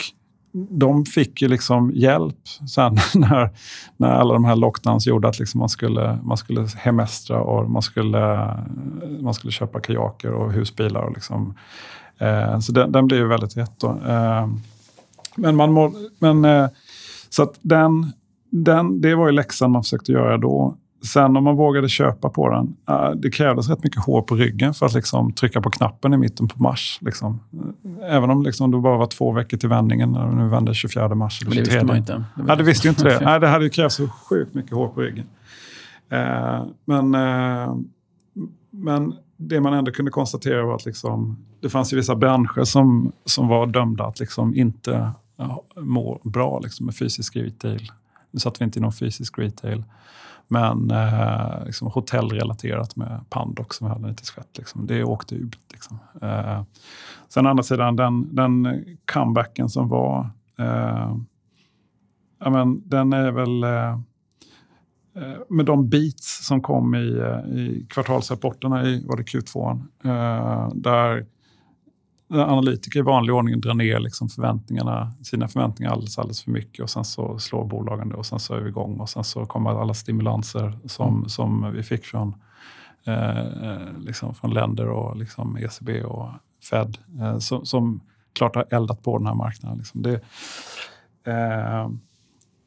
de 0.53 1.05
fick 1.05 1.41
ju 1.41 1.47
liksom 1.47 1.91
hjälp 1.95 2.47
sen 2.69 2.97
när, 3.15 3.49
när 3.97 4.09
alla 4.09 4.33
de 4.33 4.45
här 4.45 4.55
lockdowns 4.55 5.07
gjorde 5.07 5.27
att 5.27 5.39
liksom 5.39 5.59
man, 5.59 5.69
skulle, 5.69 6.19
man 6.23 6.37
skulle 6.37 6.67
hemestra 6.77 7.41
och 7.41 7.69
man 7.69 7.81
skulle, 7.81 8.49
man 9.21 9.33
skulle 9.33 9.51
köpa 9.51 9.79
kajaker 9.79 10.31
och 10.31 10.53
husbilar. 10.53 11.01
Och 11.01 11.13
liksom, 11.13 11.57
eh, 12.17 12.59
så 12.59 12.71
den, 12.71 12.91
den 12.91 13.07
blev 13.07 13.19
ju 13.19 13.27
väldigt 13.27 13.55
hett. 13.55 13.83
Eh, 13.83 14.47
men 15.35 15.55
man 15.55 15.71
må, 15.71 15.93
men 16.19 16.45
eh, 16.45 16.67
så 17.29 17.43
att 17.43 17.59
den, 17.61 18.11
den, 18.49 19.01
det 19.01 19.15
var 19.15 19.25
ju 19.25 19.31
läxan 19.31 19.71
man 19.71 19.83
försökte 19.83 20.11
göra 20.11 20.37
då. 20.37 20.77
Sen 21.05 21.37
om 21.37 21.43
man 21.43 21.55
vågade 21.55 21.89
köpa 21.89 22.29
på 22.29 22.49
den, 22.49 22.75
äh, 22.89 23.11
det 23.11 23.31
krävdes 23.31 23.69
rätt 23.69 23.83
mycket 23.83 24.05
hår 24.05 24.21
på 24.21 24.35
ryggen 24.35 24.73
för 24.73 24.85
att 24.85 24.93
liksom 24.93 25.31
trycka 25.31 25.61
på 25.61 25.69
knappen 25.69 26.13
i 26.13 26.17
mitten 26.17 26.47
på 26.47 26.63
mars. 26.63 26.99
Liksom. 27.01 27.39
Även 28.09 28.29
om 28.29 28.43
liksom 28.43 28.71
det 28.71 28.77
bara 28.77 28.97
var 28.97 29.05
två 29.05 29.31
veckor 29.31 29.57
till 29.57 29.69
vändningen, 29.69 30.11
när 30.11 30.27
nu 30.27 30.49
vände 30.49 30.73
24 30.73 31.15
mars. 31.15 31.41
Eller 31.41 31.51
23. 31.51 31.63
det 31.63 31.69
visste 31.69 31.85
man 31.85 31.97
inte. 31.97 32.13
Det, 32.13 32.43
ja, 32.47 32.55
det 32.55 32.63
visste 32.63 32.87
ju 32.87 32.89
inte 32.89 33.03
det. 33.03 33.19
Nej, 33.25 33.39
det 33.39 33.47
hade 33.47 33.69
krävts 33.69 33.95
så 33.95 34.07
sjukt 34.07 34.53
mycket 34.53 34.71
hår 34.71 34.87
på 34.87 35.01
ryggen. 35.01 35.25
Eh, 36.09 36.65
men, 36.85 37.15
eh, 37.15 37.75
men 38.71 39.13
det 39.37 39.61
man 39.61 39.73
ändå 39.73 39.91
kunde 39.91 40.11
konstatera 40.11 40.65
var 40.65 40.75
att 40.75 40.85
liksom, 40.85 41.37
det 41.61 41.69
fanns 41.69 41.93
ju 41.93 41.97
vissa 41.97 42.15
branscher 42.15 42.63
som, 42.63 43.11
som 43.25 43.47
var 43.47 43.67
dömda 43.67 44.05
att 44.05 44.19
liksom 44.19 44.55
inte 44.55 45.11
ja, 45.37 45.63
må 45.75 46.21
bra 46.23 46.59
liksom, 46.59 46.85
med 46.85 46.95
fysisk 46.95 47.35
retail. 47.35 47.91
Nu 48.31 48.39
satt 48.39 48.61
vi 48.61 48.65
inte 48.65 48.79
inom 48.79 48.91
fysisk 48.91 49.39
retail. 49.39 49.83
Men 50.47 50.91
eh, 50.91 51.65
liksom 51.65 51.87
hotellrelaterat 51.87 52.95
med 52.95 53.25
Pandox 53.29 53.77
som 53.77 53.87
vi 53.87 53.93
hade 53.93 54.07
lite 54.07 54.23
skett, 54.23 54.57
Liksom. 54.57 54.87
Det 54.87 55.03
åkte 55.03 55.35
ut. 55.35 55.59
Liksom. 55.71 55.99
Eh, 56.21 56.61
sen 57.29 57.45
å 57.45 57.49
andra 57.49 57.63
sidan, 57.63 57.95
den, 57.95 58.35
den 58.35 58.85
comebacken 59.13 59.69
som 59.69 59.89
var, 59.89 60.29
eh, 60.59 61.15
ja, 62.39 62.49
men, 62.49 62.89
den 62.89 63.13
är 63.13 63.31
väl 63.31 63.63
eh, 63.63 63.99
eh 65.15 65.39
med 65.49 65.65
de 65.65 65.89
beats 65.89 66.45
som 66.47 66.61
kom 66.61 66.95
i, 66.95 67.17
eh, 67.17 67.57
i 67.57 67.85
kvartalsrapporterna 67.89 68.83
i 68.83 69.03
var 69.05 69.17
det 69.17 69.23
Q2, 69.23 69.81
eh, 70.03 70.69
där 70.75 71.25
analytiker 72.29 72.99
i 72.99 73.03
vanlig 73.03 73.35
ordning 73.35 73.61
drar 73.61 73.73
ner 73.73 73.99
liksom 73.99 74.29
förväntningarna, 74.29 75.13
sina 75.23 75.47
förväntningar 75.47 75.91
alldeles, 75.91 76.17
alldeles 76.17 76.43
för 76.43 76.51
mycket 76.51 76.83
och 76.83 76.89
sen 76.89 77.05
så 77.05 77.39
slår 77.39 77.65
bolagen 77.65 78.09
det 78.09 78.15
och 78.15 78.25
sen 78.25 78.39
så 78.39 78.53
är 78.53 78.59
vi 78.59 78.69
igång 78.69 78.99
och 78.99 79.09
sen 79.09 79.23
så 79.23 79.45
kommer 79.45 79.81
alla 79.81 79.93
stimulanser 79.93 80.79
som, 80.85 81.17
mm. 81.17 81.29
som 81.29 81.71
vi 81.73 81.83
fick 81.83 82.05
från, 82.05 82.35
eh, 83.05 83.97
liksom 83.99 84.35
från 84.35 84.53
länder 84.53 84.87
och 84.87 85.17
liksom 85.17 85.57
ECB 85.57 86.03
och 86.03 86.29
Fed 86.69 86.97
eh, 87.19 87.37
som, 87.37 87.65
som 87.65 88.01
klart 88.33 88.55
har 88.55 88.65
eldat 88.69 89.03
på 89.03 89.17
den 89.17 89.27
här 89.27 89.35
marknaden. 89.35 89.77
Liksom. 89.77 90.01
Det, 90.01 90.13
eh, 91.23 91.89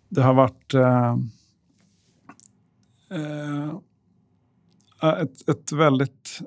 det 0.09 0.23
har 0.23 0.35
varit 0.35 0.75
eh, 0.75 1.17
eh, 3.11 3.75
ett, 5.13 5.49
ett 5.49 5.73
väldigt 5.73 6.41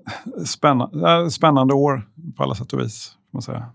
spännande, 0.45 1.31
spännande 1.31 1.73
år 1.73 2.09
på 2.37 2.43
alla 2.43 2.55
sätt 2.55 2.73
och 2.73 2.79
vis. 2.79 3.11
Man 3.33 3.41
säga. 3.41 3.65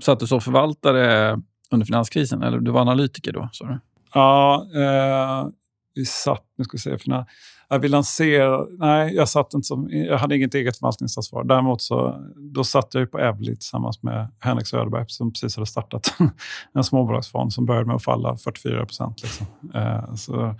Satt 0.00 0.20
du 0.20 0.26
som 0.26 0.40
förvaltare 0.40 1.38
under 1.70 1.86
finanskrisen 1.86 2.42
eller 2.42 2.58
du 2.58 2.70
var 2.70 2.80
analytiker 2.80 3.32
då? 3.32 3.48
Du? 3.60 3.78
Ja, 4.14 4.66
eh, 4.74 5.48
vi 5.94 6.06
satt, 6.06 6.44
nu 6.56 6.64
ska 6.64 6.76
vi 6.76 6.78
se, 6.78 6.98
för 6.98 7.10
när, 7.10 7.24
jag 7.68 7.78
vill 7.78 7.90
lansera, 7.90 8.66
nej 8.78 9.14
jag 9.14 9.28
satt 9.28 9.54
inte 9.54 9.66
som, 9.66 9.88
jag 9.90 10.18
hade 10.18 10.36
inget 10.36 10.54
eget 10.54 10.76
förvaltningsansvar. 10.76 11.44
Däremot 11.44 11.82
så, 11.82 12.24
då 12.36 12.64
satt 12.64 12.94
jag 12.94 13.00
ju 13.00 13.06
på 13.06 13.18
Evli 13.18 13.56
tillsammans 13.56 14.02
med 14.02 14.28
Henrik 14.40 14.66
Söderberg 14.66 15.04
som 15.08 15.32
precis 15.32 15.56
hade 15.56 15.66
startat 15.66 16.14
en 16.74 16.84
småbolagsfond 16.84 17.52
som 17.52 17.66
började 17.66 17.86
med 17.86 17.96
att 17.96 18.04
falla 18.04 18.36
44 18.36 18.86
procent. 18.86 19.22
Liksom. 19.22 19.46
Eh, 19.74 20.14
så 20.14 20.54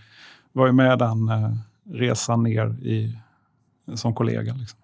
var 0.52 0.66
ju 0.66 0.72
med 0.72 0.98
den 0.98 1.28
eh, 1.28 1.52
resan 1.92 2.42
ner 2.42 2.66
i 2.82 3.18
som 3.96 4.14
kollega. 4.14 4.54
Liksom. 4.54 4.78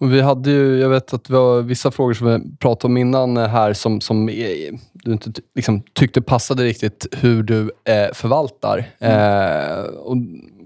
Vi 0.00 0.20
hade 0.20 0.50
ju, 0.50 0.80
jag 0.80 0.88
vet 0.88 1.14
att 1.14 1.24
det 1.24 1.32
var 1.32 1.62
vissa 1.62 1.90
frågor 1.90 2.14
som 2.14 2.26
vi 2.26 2.56
pratade 2.56 2.92
om 2.92 2.96
innan 2.96 3.36
här 3.36 3.72
som, 3.72 4.00
som 4.00 4.26
du 4.92 5.12
inte 5.12 5.32
liksom, 5.54 5.82
tyckte 5.92 6.22
passade 6.22 6.64
riktigt 6.64 7.06
hur 7.12 7.42
du 7.42 7.60
eh, 7.62 8.12
förvaltar. 8.12 8.90
Mm. 8.98 9.78
Eh, 9.78 9.84
och 9.84 10.16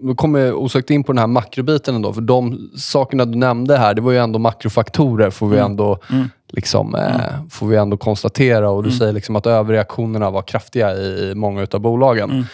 då 0.02 0.14
kommer 0.14 0.38
jag 0.38 0.62
osökt 0.62 0.90
in 0.90 1.04
på 1.04 1.12
den 1.12 1.18
här 1.18 1.26
makrobiten 1.26 1.94
ändå. 1.94 2.12
För 2.12 2.20
de 2.20 2.70
sakerna 2.76 3.24
du 3.24 3.38
nämnde 3.38 3.76
här, 3.76 3.94
det 3.94 4.00
var 4.00 4.12
ju 4.12 4.18
ändå 4.18 4.38
makrofaktorer 4.38 5.30
får 5.30 5.48
vi 5.48 5.56
mm. 5.56 5.70
ändå, 5.70 5.98
mm. 6.10 6.28
Liksom, 6.48 6.94
eh, 6.94 7.34
mm. 7.34 7.50
får 7.50 7.66
vi 7.66 7.76
ändå 7.76 7.96
konstatera. 7.96 8.70
Och 8.70 8.82
du 8.82 8.88
mm. 8.88 8.98
säger 8.98 9.12
liksom 9.12 9.36
att 9.36 9.46
överreaktionerna 9.46 10.30
var 10.30 10.42
kraftiga 10.42 10.94
i 10.94 11.32
många 11.34 11.66
av 11.72 11.80
bolagen. 11.80 12.46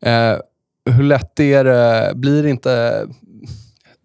Mm. 0.00 0.32
Eh, 0.32 0.40
hur 0.90 1.02
lätt 1.02 1.40
är 1.40 1.64
det, 1.64 2.12
blir 2.14 2.42
det 2.42 2.50
inte 2.50 3.02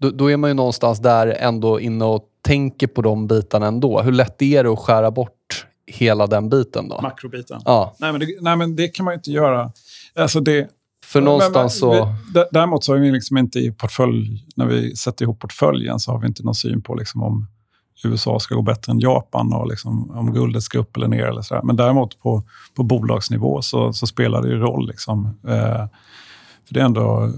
då, 0.01 0.09
då, 0.09 0.31
är 0.31 0.37
man 0.37 0.49
ju 0.49 0.53
någonstans 0.53 0.99
där 0.99 1.27
ändå 1.27 1.79
inne 1.79 2.05
och 2.05 2.23
tänker 2.41 2.87
på 2.87 3.01
de 3.01 3.27
bitarna 3.27 3.67
ändå. 3.67 4.01
Hur 4.01 4.11
lätt 4.11 4.41
är 4.41 4.63
det 4.63 4.69
att 4.69 4.79
skära 4.79 5.11
bort 5.11 5.65
hela 5.87 6.27
den 6.27 6.49
biten 6.49 6.89
då? 6.89 6.99
Makrobiten? 7.01 7.61
Ja. 7.65 7.95
Nej, 7.99 8.11
men 8.11 8.21
det, 8.21 8.27
nej, 8.41 8.57
men 8.57 8.75
det 8.75 8.87
kan 8.87 9.03
man 9.03 9.13
ju 9.13 9.15
inte 9.15 9.31
göra. 9.31 9.71
Alltså 10.15 10.39
det, 10.39 10.69
För 11.05 11.21
någonstans 11.21 11.79
så... 11.79 12.15
Vi, 12.33 12.43
däremot 12.51 12.83
så 12.83 12.93
har 12.93 12.99
vi 12.99 13.11
liksom 13.11 13.37
inte 13.37 13.59
i 13.59 13.71
portfölj, 13.71 14.45
när 14.55 14.65
vi 14.65 14.95
sätter 14.95 15.23
ihop 15.25 15.39
portföljen, 15.39 15.99
så 15.99 16.11
har 16.11 16.19
vi 16.19 16.27
inte 16.27 16.43
någon 16.43 16.55
syn 16.55 16.81
på 16.81 16.95
liksom 16.95 17.23
om 17.23 17.47
USA 18.03 18.39
ska 18.39 18.55
gå 18.55 18.61
bättre 18.61 18.91
än 18.91 18.99
Japan 18.99 19.53
och 19.53 19.67
liksom 19.67 20.11
om 20.11 20.33
guldet 20.33 20.63
ska 20.63 20.79
upp 20.79 20.97
eller 20.97 21.07
ner. 21.07 21.23
Eller 21.23 21.41
så 21.41 21.53
där. 21.53 21.61
Men 21.63 21.75
däremot 21.75 22.19
på, 22.19 22.43
på 22.75 22.83
bolagsnivå 22.83 23.61
så, 23.61 23.93
så 23.93 24.07
spelar 24.07 24.41
det 24.41 24.47
ju 24.47 24.57
roll. 24.57 24.87
Liksom. 24.87 25.25
Eh, 25.47 25.87
för 26.67 26.73
det 26.73 26.79
är 26.79 26.85
ändå 26.85 27.33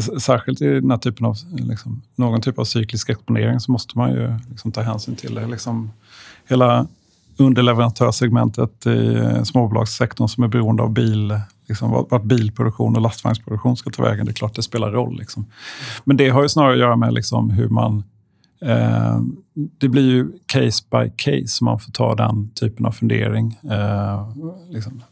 särskilt 0.00 0.62
i 0.62 0.66
den 0.66 0.90
här 0.90 0.98
typen 0.98 1.26
av, 1.26 1.36
liksom, 1.50 2.02
någon 2.16 2.40
typ 2.40 2.58
av 2.58 2.64
cyklisk 2.64 3.08
exponering 3.08 3.60
så 3.60 3.72
måste 3.72 3.98
man 3.98 4.10
ju 4.10 4.38
liksom, 4.50 4.72
ta 4.72 4.80
hänsyn 4.80 5.16
till 5.16 5.34
det. 5.34 5.46
Liksom, 5.46 5.90
hela 6.48 6.86
underleverantörssegmentet 7.36 8.86
i 8.86 9.22
småbolagssektorn 9.44 10.28
som 10.28 10.44
är 10.44 10.48
beroende 10.48 10.82
av 10.82 10.90
bil, 10.90 11.40
liksom, 11.68 12.06
vart 12.10 12.22
bilproduktion 12.22 12.96
och 12.96 13.02
lastvagnsproduktion 13.02 13.76
ska 13.76 13.90
ta 13.90 14.02
vägen. 14.02 14.26
Det 14.26 14.30
är 14.30 14.34
klart 14.34 14.54
det 14.54 14.62
spelar 14.62 14.90
roll. 14.90 15.18
Liksom. 15.18 15.46
Men 16.04 16.16
det 16.16 16.28
har 16.28 16.42
ju 16.42 16.48
snarare 16.48 16.72
att 16.72 16.78
göra 16.78 16.96
med 16.96 17.14
liksom, 17.14 17.50
hur 17.50 17.68
man 17.68 18.04
Eh, 18.60 19.20
det 19.54 19.88
blir 19.88 20.10
ju 20.10 20.32
case 20.46 20.84
by 20.90 21.10
case 21.16 21.64
man 21.64 21.80
får 21.80 21.92
ta 21.92 22.14
den 22.14 22.50
typen 22.50 22.86
av 22.86 22.92
fundering. 22.92 23.58
Eh, 23.70 24.28
liksom, 24.70 25.02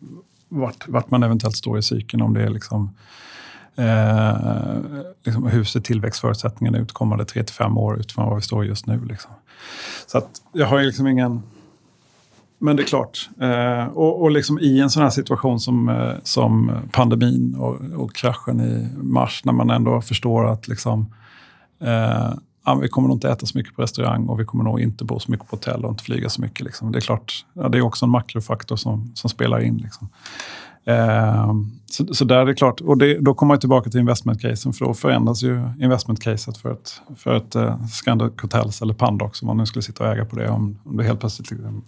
vart, 0.48 0.88
vart, 0.88 1.10
man 1.10 1.22
eventuellt 1.22 1.56
står 1.56 1.78
i 1.78 1.82
cykeln. 1.82 2.22
Om 2.22 2.34
det 2.34 2.42
är 2.42 2.50
liksom, 2.50 2.94
eh, 3.76 4.36
liksom 5.24 5.46
hur 5.46 5.64
ser 5.64 5.80
tillväxtförutsättningarna 5.80 6.78
ut 6.78 6.92
kommande 6.92 7.24
3 7.24 7.42
till 7.42 7.54
5 7.54 7.78
år 7.78 8.00
utifrån 8.00 8.28
var 8.28 8.36
vi 8.36 8.42
står 8.42 8.64
just 8.64 8.86
nu. 8.86 9.04
Liksom. 9.04 9.30
Så 10.06 10.18
att 10.18 10.30
jag 10.52 10.66
har 10.66 10.78
ju 10.78 10.86
liksom 10.86 11.06
ingen... 11.06 11.42
Men 12.58 12.76
det 12.76 12.82
är 12.82 12.86
klart. 12.86 13.28
Eh, 13.40 13.86
och, 13.86 14.22
och 14.22 14.30
liksom 14.30 14.58
i 14.58 14.80
en 14.80 14.90
sån 14.90 15.02
här 15.02 15.10
situation 15.10 15.60
som, 15.60 15.88
eh, 15.88 16.12
som 16.22 16.72
pandemin 16.92 17.54
och, 17.54 18.02
och 18.02 18.14
kraschen 18.14 18.60
i 18.60 18.88
mars 18.96 19.44
när 19.44 19.52
man 19.52 19.70
ändå 19.70 20.00
förstår 20.00 20.52
att 20.52 20.68
liksom, 20.68 21.14
eh, 21.80 22.32
vi 22.80 22.88
kommer 22.88 23.08
nog 23.08 23.16
inte 23.16 23.30
äta 23.30 23.46
så 23.46 23.58
mycket 23.58 23.76
på 23.76 23.82
restaurang 23.82 24.26
och 24.26 24.40
vi 24.40 24.44
kommer 24.44 24.64
nog 24.64 24.80
inte 24.80 25.04
bo 25.04 25.20
så 25.20 25.30
mycket 25.30 25.48
på 25.48 25.56
hotell 25.56 25.84
och 25.84 25.90
inte 25.90 26.04
flyga 26.04 26.28
så 26.28 26.40
mycket. 26.40 26.64
Liksom. 26.64 26.92
Det 26.92 26.98
är 26.98 27.00
klart, 27.00 27.46
ja, 27.52 27.68
det 27.68 27.78
är 27.78 27.82
också 27.82 28.04
en 28.04 28.10
makrofaktor 28.10 28.76
som, 28.76 29.12
som 29.14 29.30
spelar 29.30 29.60
in. 29.60 29.76
Liksom. 29.76 30.08
Eh, 30.86 31.52
så, 31.90 32.14
så, 32.14 32.24
där 32.24 32.36
är 32.36 32.46
det 32.46 32.54
klart. 32.54 32.80
Och 32.80 32.98
det, 32.98 33.18
då 33.20 33.34
kommer 33.34 33.48
man 33.48 33.60
tillbaka 33.60 33.90
till 33.90 34.00
investmentcasen 34.00 34.72
för 34.72 34.84
då 34.84 34.94
förändras 34.94 35.42
ju 35.42 35.70
investmentcaset 35.80 36.56
för 36.56 36.72
ett, 36.72 37.00
för 37.16 37.36
ett 37.36 37.56
uh, 37.56 37.86
Scandic 37.86 38.32
Hotels 38.42 38.82
eller 38.82 38.94
Pandox 38.94 39.42
om 39.42 39.46
man 39.46 39.56
nu 39.56 39.66
skulle 39.66 39.82
sitta 39.82 40.04
och 40.04 40.12
äga 40.12 40.24
på 40.24 40.36
det. 40.36 40.48
Om, 40.48 40.78
om 40.84 40.96
det 40.96 41.04
helt 41.04 41.20
plötsligt 41.20 41.50
liksom, 41.50 41.84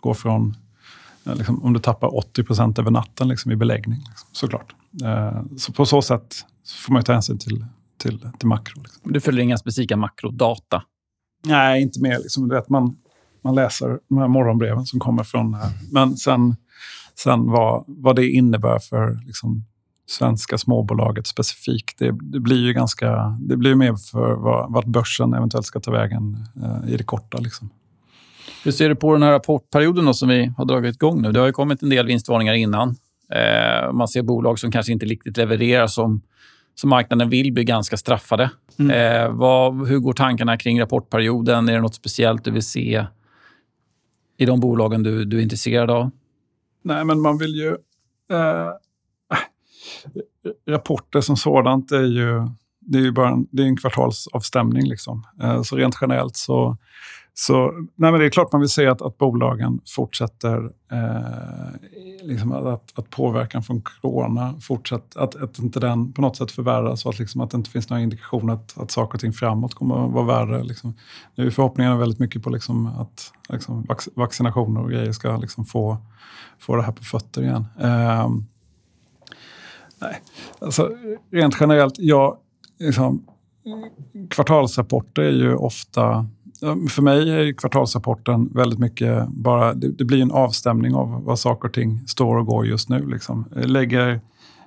går 0.00 0.14
från... 0.14 0.56
Liksom, 1.24 1.64
om 1.64 1.72
du 1.72 1.80
tappar 1.80 2.16
80 2.18 2.44
procent 2.44 2.78
över 2.78 2.90
natten 2.90 3.28
liksom, 3.28 3.52
i 3.52 3.56
beläggning, 3.56 3.98
liksom, 4.08 4.28
såklart. 4.32 4.74
Uh, 5.02 5.42
så 5.56 5.72
på 5.72 5.86
så 5.86 6.02
sätt 6.02 6.36
får 6.86 6.92
man 6.92 7.02
ta 7.02 7.12
hänsyn 7.12 7.38
till, 7.38 7.64
till, 7.98 8.28
till 8.38 8.48
makro. 8.48 8.82
Liksom. 8.82 9.12
Du 9.12 9.20
följer 9.20 9.42
inga 9.42 9.58
specifika 9.58 9.96
makrodata? 9.96 10.82
Nej, 11.46 11.82
inte 11.82 12.02
mer. 12.02 12.18
Liksom, 12.18 12.48
du 12.48 12.54
vet, 12.54 12.68
man, 12.68 12.96
man 13.42 13.54
läser 13.54 13.98
de 14.08 14.18
här 14.18 14.28
morgonbreven 14.28 14.86
som 14.86 15.00
kommer 15.00 15.24
från... 15.24 15.54
Uh, 15.54 15.60
men 15.92 16.16
sen 16.16 16.56
Sen 17.22 17.50
vad, 17.50 17.84
vad 17.86 18.16
det 18.16 18.30
innebär 18.30 18.78
för 18.78 19.26
liksom, 19.26 19.64
svenska 20.06 20.58
småbolaget 20.58 21.26
specifikt, 21.26 21.98
det, 21.98 22.14
det, 22.22 22.40
blir 22.40 22.66
ju 22.66 22.72
ganska... 22.72 23.36
Det 23.40 23.56
blir 23.56 23.74
mer 23.74 23.94
för 23.94 24.34
vad, 24.34 24.72
vart 24.72 24.84
börsen 24.84 25.34
eventuellt 25.34 25.66
ska 25.66 25.80
ta 25.80 25.90
vägen 25.90 26.36
eh, 26.62 26.92
i 26.92 26.96
det 26.96 27.04
korta. 27.04 27.38
Liksom. 27.38 27.70
Hur 28.64 28.72
ser 28.72 28.88
du 28.88 28.94
på 28.94 29.12
den 29.12 29.22
här 29.22 29.30
rapportperioden 29.30 30.04
då, 30.04 30.14
som 30.14 30.28
vi 30.28 30.52
har 30.56 30.64
dragit 30.64 30.94
igång 30.94 31.22
nu? 31.22 31.32
Det 31.32 31.40
har 31.40 31.46
ju 31.46 31.52
kommit 31.52 31.82
en 31.82 31.90
del 31.90 32.06
vinstvarningar 32.06 32.54
innan. 32.54 32.88
Eh, 33.32 33.92
man 33.92 34.08
ser 34.08 34.22
bolag 34.22 34.58
som 34.58 34.72
kanske 34.72 34.92
inte 34.92 35.06
riktigt 35.06 35.36
levererar 35.36 35.86
som, 35.86 36.22
som 36.74 36.90
marknaden 36.90 37.30
vill, 37.30 37.52
blir 37.52 37.64
ganska 37.64 37.96
straffade. 37.96 38.50
Mm. 38.78 38.90
Eh, 38.90 39.30
vad, 39.32 39.88
hur 39.88 39.98
går 39.98 40.12
tankarna 40.12 40.56
kring 40.56 40.80
rapportperioden? 40.80 41.68
Är 41.68 41.72
det 41.72 41.80
något 41.80 41.94
speciellt 41.94 42.44
du 42.44 42.50
vill 42.50 42.62
se 42.62 43.06
i 44.38 44.46
de 44.46 44.60
bolagen 44.60 45.02
du, 45.02 45.24
du 45.24 45.38
är 45.38 45.42
intresserad 45.42 45.90
av? 45.90 46.10
Nej, 46.82 47.04
men 47.04 47.20
man 47.20 47.38
vill 47.38 47.54
ju... 47.54 47.76
Eh, 48.30 48.70
rapporter 50.66 51.20
som 51.20 51.36
sådant 51.36 51.92
är 51.92 52.02
ju, 52.02 52.48
det 52.80 52.98
är 52.98 53.02
ju 53.02 53.12
bara 53.12 53.28
en, 53.28 53.46
det 53.50 53.62
är 53.62 53.66
en 53.66 53.76
kvartalsavstämning. 53.76 54.88
Liksom. 54.88 55.26
Eh, 55.42 55.62
så 55.62 55.76
rent 55.76 55.98
generellt 56.00 56.36
så 56.36 56.76
så 57.40 57.72
nej, 57.94 58.10
men 58.10 58.20
det 58.20 58.26
är 58.26 58.30
klart 58.30 58.52
man 58.52 58.60
vill 58.60 58.70
se 58.70 58.86
att, 58.86 59.02
att 59.02 59.18
bolagen 59.18 59.80
fortsätter... 59.86 60.72
Eh, 60.92 62.22
liksom 62.22 62.52
att, 62.52 62.98
att 62.98 63.10
påverkan 63.10 63.62
från 63.62 63.82
corona 63.82 64.54
fortsätter... 64.60 65.20
Att, 65.20 65.42
att 65.42 65.58
inte 65.58 65.80
den 65.80 66.12
på 66.12 66.22
något 66.22 66.36
sätt 66.36 66.50
förvärras 66.50 67.04
och 67.04 67.12
att, 67.12 67.18
liksom, 67.18 67.40
att 67.40 67.50
det 67.50 67.56
inte 67.56 67.70
finns 67.70 67.90
några 67.90 68.02
indikationer 68.02 68.54
att, 68.54 68.78
att 68.78 68.90
saker 68.90 69.14
och 69.14 69.20
ting 69.20 69.32
framåt 69.32 69.74
kommer 69.74 70.06
att 70.06 70.12
vara 70.12 70.24
värre. 70.24 70.62
Liksom. 70.64 70.94
Nu 71.34 71.46
är 71.46 71.50
förhoppningarna 71.50 71.96
väldigt 71.96 72.18
mycket 72.18 72.42
på 72.42 72.50
liksom 72.50 72.86
att 72.86 73.32
liksom, 73.48 73.86
vaccinationer 74.14 74.82
och 74.82 74.90
grejer 74.90 75.12
ska 75.12 75.36
liksom 75.36 75.64
få 75.64 75.96
få 76.58 76.76
det 76.76 76.82
här 76.82 76.92
på 76.92 77.04
fötter 77.04 77.42
igen. 77.42 77.66
Eh, 77.80 78.28
Nej, 80.00 80.22
alltså 80.58 80.90
rent 81.30 81.56
generellt, 81.60 81.94
ja, 81.98 82.40
liksom, 82.78 83.26
kvartalsrapporter 84.30 85.22
är 85.22 85.30
ju 85.30 85.54
ofta... 85.54 86.26
För 86.90 87.02
mig 87.02 87.30
är 87.30 87.52
kvartalsrapporten 87.52 88.50
väldigt 88.54 88.78
mycket 88.78 89.28
bara... 89.28 89.74
Det, 89.74 89.88
det 89.88 90.04
blir 90.04 90.22
en 90.22 90.30
avstämning 90.30 90.94
av 90.94 91.24
vad 91.24 91.38
saker 91.38 91.68
och 91.68 91.74
ting 91.74 92.00
står 92.06 92.36
och 92.36 92.46
går 92.46 92.66
just 92.66 92.88
nu. 92.88 93.06
Liksom. 93.06 93.44
Eh, 93.56 93.66
lägger, 93.66 94.08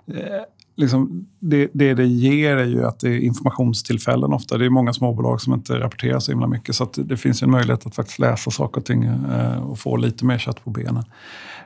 eh, 0.08 0.42
liksom, 0.76 1.28
det, 1.40 1.70
det 1.74 1.94
det 1.94 2.06
ger 2.06 2.58
är 2.58 2.66
ju 2.66 2.86
att 2.86 3.00
det 3.00 3.10
är 3.10 3.20
informationstillfällen 3.20 4.34
ofta. 4.34 4.58
Det 4.58 4.66
är 4.66 4.70
många 4.70 4.94
småbolag 4.94 5.42
som 5.42 5.54
inte 5.54 5.80
rapporterar 5.80 6.20
så 6.20 6.32
himla 6.32 6.48
mycket. 6.48 6.76
Så 6.76 6.90
det 6.96 7.18
finns 7.18 7.44
en 7.44 7.52
möjlighet 7.52 7.86
att 7.86 7.96
faktiskt 7.96 8.20
läsa 8.20 8.52
saker 8.52 8.82
och 8.82 8.86
ting 8.86 9.04
eh, 9.04 9.64
och 9.64 9.80
få 9.80 9.98
lite 9.98 10.26
mer 10.26 10.38
kött 10.38 10.64
på 10.64 10.70
benen. 10.70 11.04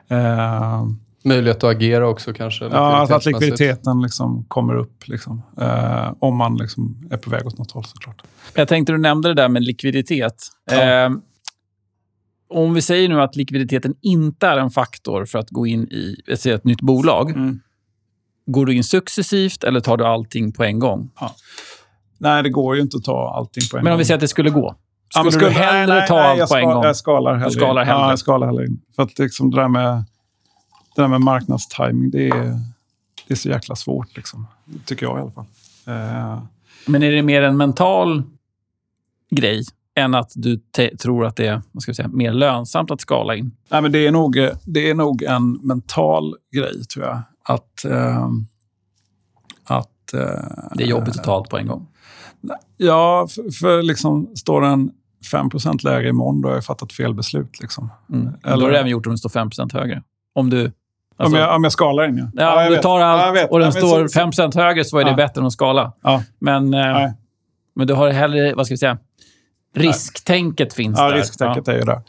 Eh, 0.08 0.86
Möjlighet 1.24 1.56
att 1.56 1.70
agera 1.76 2.08
också 2.08 2.32
kanske? 2.32 2.64
Ja, 2.64 3.02
att, 3.02 3.10
att 3.10 3.26
likviditeten 3.26 4.02
liksom 4.02 4.44
kommer 4.48 4.76
upp. 4.76 5.08
Liksom. 5.08 5.42
Eh, 5.60 6.12
om 6.18 6.36
man 6.36 6.56
liksom 6.56 7.08
är 7.10 7.16
på 7.16 7.30
väg 7.30 7.46
åt 7.46 7.58
något 7.58 7.70
håll 7.70 7.84
såklart. 7.84 8.22
Jag 8.54 8.68
tänkte 8.68 8.92
du 8.92 8.98
nämnde 8.98 9.28
det 9.28 9.34
där 9.34 9.48
med 9.48 9.62
likviditet. 9.62 10.34
Ja. 10.70 10.82
Eh, 10.82 11.10
om 12.50 12.74
vi 12.74 12.82
säger 12.82 13.08
nu 13.08 13.20
att 13.20 13.36
likviditeten 13.36 13.94
inte 14.00 14.46
är 14.46 14.56
en 14.56 14.70
faktor 14.70 15.24
för 15.24 15.38
att 15.38 15.50
gå 15.50 15.66
in 15.66 15.82
i 15.82 16.16
ett, 16.32 16.46
ett 16.46 16.64
nytt 16.64 16.80
bolag. 16.80 17.30
Mm. 17.30 17.60
Går 18.46 18.66
du 18.66 18.74
in 18.74 18.84
successivt 18.84 19.64
eller 19.64 19.80
tar 19.80 19.96
du 19.96 20.04
allting 20.04 20.52
på 20.52 20.64
en 20.64 20.78
gång? 20.78 21.10
Nej, 22.18 22.42
det 22.42 22.50
går 22.50 22.76
ju 22.76 22.82
inte 22.82 22.96
att 22.96 23.04
ta 23.04 23.34
allting 23.36 23.62
på 23.70 23.76
en 23.76 23.84
Men 23.84 23.90
gång. 23.90 23.92
om 23.92 23.98
vi 23.98 24.04
säger 24.04 24.16
att 24.16 24.20
det 24.20 24.28
skulle 24.28 24.50
gå? 24.50 24.74
Ja, 25.14 25.30
Skulle 25.30 25.44
men 25.44 25.54
du 25.54 25.60
hellre 25.60 25.86
nej, 25.86 25.98
nej, 25.98 26.08
ta 26.08 26.14
nej, 26.14 26.24
allt 26.24 26.38
jag 26.38 26.48
på 26.48 26.56
en 26.56 26.64
gång? 26.64 26.84
Jag 26.84 26.96
skalar 26.96 27.34
hellre. 27.34 27.50
skalar 27.50 27.84
hellre. 27.84 28.00
Ja, 28.00 28.10
jag 28.10 28.18
skalar 28.18 28.46
hellre 28.46 28.66
in. 28.66 28.80
För 28.96 29.02
att 29.02 29.18
liksom 29.18 29.50
det 29.50 29.60
där 29.60 29.68
med, 29.68 30.04
det 30.98 31.04
där 31.04 31.08
med 31.08 31.20
marknadstiming, 31.20 32.10
det 32.10 32.28
är, 32.28 32.60
det 33.26 33.34
är 33.34 33.36
så 33.36 33.48
jäkla 33.48 33.76
svårt. 33.76 34.16
Liksom. 34.16 34.46
Tycker 34.84 35.06
jag 35.06 35.18
i 35.18 35.20
alla 35.20 35.30
fall. 35.30 35.44
Eh, 35.86 36.42
Men 36.86 37.02
är 37.02 37.10
det 37.10 37.22
mer 37.22 37.42
en 37.42 37.56
mental 37.56 38.22
grej 39.30 39.64
än 39.94 40.14
att 40.14 40.32
du 40.34 40.60
tror 41.02 41.26
att 41.26 41.36
det 41.36 41.46
är 41.46 41.62
vad 41.72 41.82
ska 41.82 41.92
vi 41.92 41.94
säga, 41.96 42.08
mer 42.08 42.32
lönsamt 42.32 42.90
att 42.90 43.00
skala 43.00 43.36
in? 43.36 43.56
nej, 43.68 43.82
men 43.82 43.92
det, 43.92 44.06
är 44.06 44.12
nog, 44.12 44.48
det 44.64 44.90
är 44.90 44.94
nog 44.94 45.22
en 45.22 45.52
mental 45.52 46.36
grej, 46.52 46.84
tror 46.84 47.06
jag. 47.06 47.22
Att... 47.42 47.84
Eh, 47.84 48.28
att 49.64 50.14
eh, 50.14 50.20
Det 50.74 50.84
är 50.84 50.88
jobbigt 50.88 51.18
att 51.18 51.24
ta 51.24 51.34
allt 51.34 51.48
på 51.48 51.58
en 51.58 51.66
gång. 51.66 51.86
Ja, 52.76 53.28
för, 53.30 53.50
för 53.50 53.82
liksom, 53.82 54.36
står 54.36 54.60
den 54.60 54.90
5% 55.32 55.84
lägre 55.84 56.08
imorgon, 56.08 56.42
då 56.42 56.48
har 56.48 56.54
jag 56.54 56.64
fattat 56.64 56.92
fel 56.92 57.14
beslut. 57.14 57.60
Liksom. 57.60 57.90
Mm. 58.12 58.28
Eller... 58.44 58.56
Då 58.56 58.62
har 58.62 58.70
du 58.70 58.76
även 58.76 58.90
gjort 58.90 59.06
om 59.06 59.12
det 59.12 59.18
står 59.18 59.28
5% 59.28 59.72
högre. 59.72 60.02
Om 60.34 60.50
du... 60.50 60.72
Alltså, 61.18 61.36
om, 61.36 61.42
jag, 61.42 61.56
om 61.56 61.62
jag 61.64 61.72
skalar 61.72 62.08
in, 62.08 62.16
ja. 62.18 62.30
ja, 62.34 62.54
om 62.54 62.60
jag 62.62 62.70
du 62.70 62.74
vet. 62.74 62.82
tar 62.82 63.00
Ja, 63.00 63.06
allt 63.06 63.36
vet. 63.36 63.50
och 63.50 63.58
den 63.58 63.66
Ja, 63.66 63.72
står 63.72 64.08
så- 64.08 64.20
5 64.42 64.50
högre 64.54 64.84
så 64.84 64.98
är 64.98 65.04
det 65.04 65.10
Ja. 65.10 65.16
bättre 65.16 65.40
än 65.40 65.46
att 65.46 65.52
skala. 65.52 65.92
Ja, 66.02 66.22
Men, 66.40 66.74
eh, 66.74 66.80
nej. 66.80 67.14
men 67.74 67.86
du 67.86 67.94
har 67.94 68.10
hellre, 68.10 68.54
vad 68.54 68.66
ska 68.66 68.72
vi 68.72 68.78
säga, 68.78 68.98
risktänket 69.74 70.74
finns 70.74 70.98
ja 70.98 71.08
där. 71.08 71.16
risktänket 71.16 71.68
är 71.68 71.74
ju 71.78 71.82
där. 71.82 72.00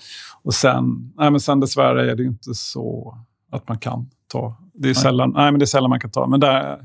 Och 0.43 0.53
sen, 0.53 1.12
nej, 1.18 1.32
men 1.32 1.39
sen 1.39 1.60
dessvärre 1.60 2.12
är 2.12 2.16
det 2.16 2.24
ju 2.24 2.30
inte 2.30 2.53
så 2.53 3.18
att 3.51 3.68
man 3.68 3.78
kan 3.80 4.10
ta. 4.32 4.57
Det 4.74 4.89
är, 4.89 4.93
sällan, 4.93 5.32
nej, 5.36 5.51
men 5.51 5.60
det 5.60 5.64
är 5.64 5.68
sällan 5.68 5.89
man 5.89 5.99
kan 5.99 6.12
ta. 6.12 6.28
Men 6.28 6.39
där, 6.39 6.78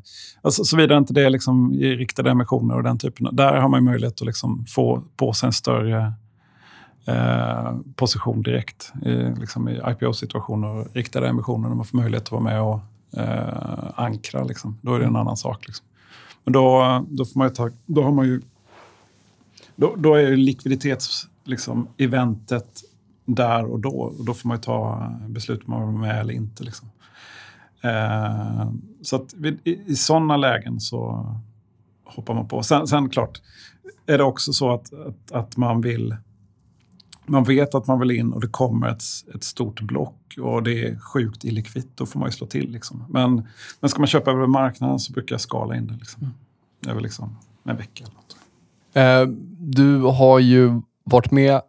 alltså, 0.43 0.65
såvida 0.65 0.97
inte 0.97 1.13
det 1.15 1.23
är 1.23 1.31
liksom 1.31 1.73
i 1.73 1.97
riktade 1.97 2.31
emissioner 2.31 2.77
och 2.77 2.83
den 2.83 2.99
typen. 2.99 3.29
Där 3.37 3.57
har 3.57 3.69
man 3.69 3.81
ju 3.81 3.85
möjlighet 3.85 4.15
att 4.21 4.27
liksom 4.27 4.65
få 4.69 5.03
på 5.17 5.33
sig 5.33 5.47
en 5.47 5.53
större 5.53 6.13
eh, 7.07 7.77
position 7.97 8.43
direkt. 8.43 8.93
I, 9.03 9.41
liksom 9.41 9.69
I 9.69 9.81
IPO-situationer 9.89 10.69
och 10.69 10.87
riktade 10.93 11.29
emissioner 11.29 11.69
när 11.69 11.77
man 11.77 11.85
får 11.85 11.99
möjlighet 11.99 12.25
att 12.25 12.33
vara 12.33 12.43
med 12.43 12.63
och 12.63 12.81
eh, 13.17 13.91
ankra. 13.95 14.45
Liksom. 14.45 14.79
Då 14.83 14.95
är 14.95 14.99
det 14.99 15.07
en 15.07 15.17
annan 15.17 15.37
sak. 15.37 15.67
Liksom. 15.67 15.87
Men 16.45 16.53
då, 16.53 17.05
då, 17.09 17.25
får 17.25 17.39
man 17.39 17.49
ju 17.49 17.55
ta, 17.55 17.71
då 17.87 18.03
har 18.03 18.13
man 18.13 18.27
ju... 18.27 18.43
Då, 19.77 19.95
då 19.97 20.15
är 20.15 20.21
ju 20.21 20.37
likviditets, 20.37 21.29
liksom, 21.45 21.89
eventet 21.99 22.83
där 23.25 23.65
och 23.65 23.81
då. 23.81 24.01
Och 24.19 24.25
då 24.25 24.35
får 24.35 24.49
man 24.49 24.57
ju 24.57 24.63
ta 24.63 25.11
beslut 25.29 25.61
om 25.67 25.71
man 25.71 25.81
vill 25.81 26.01
vara 26.01 26.13
med 26.13 26.21
eller 26.21 26.35
inte. 26.35 26.65
Liksom. 26.65 26.89
Eh, 27.81 28.71
så 29.03 29.17
att 29.17 29.35
vid, 29.35 29.59
i, 29.65 29.81
i 29.87 29.97
sådana 29.97 30.37
lägen 30.37 30.81
så 30.81 31.27
hoppar 32.05 32.35
man 32.35 32.49
på. 32.49 32.63
Sen, 32.63 32.87
sen 32.87 33.09
klart 33.09 33.41
är 34.07 34.19
det 34.19 34.25
också 34.25 34.53
så 34.53 34.75
att, 34.75 34.93
att, 34.93 35.33
att 35.33 35.57
man 35.57 35.81
vill... 35.81 36.17
Man 37.27 37.45
vet 37.45 37.75
att 37.75 37.87
man 37.87 37.99
vill 37.99 38.11
in 38.11 38.33
och 38.33 38.41
det 38.41 38.49
kommer 38.49 38.89
ett, 38.89 39.05
ett 39.35 39.45
stort 39.45 39.81
block 39.81 40.35
och 40.41 40.63
det 40.63 40.89
är 40.89 40.99
sjukt 40.99 41.45
illikvitt. 41.45 41.89
Då 41.95 42.07
får 42.07 42.21
man 42.21 42.29
ju 42.29 42.33
slå 42.33 42.47
till. 42.47 42.71
Liksom. 42.71 43.05
Men, 43.09 43.49
men 43.81 43.91
ska 43.91 43.99
man 43.99 44.07
köpa 44.07 44.31
över 44.31 44.47
marknaden 44.47 44.99
så 44.99 45.13
brukar 45.13 45.35
jag 45.35 45.41
skala 45.41 45.77
in 45.77 45.87
det. 45.87 45.95
Liksom. 45.95 46.35
Över 46.87 47.01
liksom 47.01 47.37
en 47.65 47.77
vecka 47.77 48.05
eller 48.05 48.15
något. 48.15 48.37
Eh, 48.93 49.37
du 49.59 50.01
har 50.01 50.39
ju 50.39 50.81
varit 51.05 51.31
med 51.31 51.61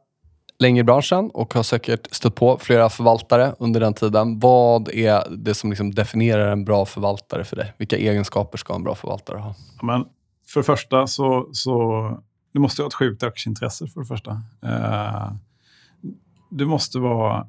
länge 0.60 0.82
i 0.82 0.84
branschen 0.84 1.30
och 1.34 1.54
har 1.54 1.64
säkert 1.64 2.08
stött 2.16 2.36
på 2.36 2.58
flera 2.62 2.90
förvaltare 2.90 3.56
under 3.60 3.80
den 3.80 3.94
tiden. 3.94 4.40
Vad 4.40 4.90
är 4.90 5.24
det 5.30 5.54
som 5.54 5.70
liksom 5.70 5.96
definierar 5.96 6.52
en 6.52 6.66
bra 6.66 6.86
förvaltare 6.86 7.44
för 7.44 7.56
dig? 7.56 7.74
Vilka 7.78 7.98
egenskaper 7.98 8.58
ska 8.58 8.76
en 8.76 8.84
bra 8.84 8.96
förvaltare 8.96 9.38
ha? 9.38 9.56
Ja, 9.80 9.86
men 9.86 10.06
för 10.48 10.60
det 10.60 10.64
första 10.64 11.08
så, 11.08 11.50
så 11.52 12.10
du 12.56 12.60
måste 12.62 12.82
ha 12.82 12.88
ett 12.88 12.94
sjukt 12.94 13.24
aktieintresse 13.24 13.88
för 13.88 14.00
det 14.00 14.06
första. 14.06 14.32
Eh, 14.66 15.32
du 16.50 16.66
måste 16.66 17.00
vara... 17.00 17.48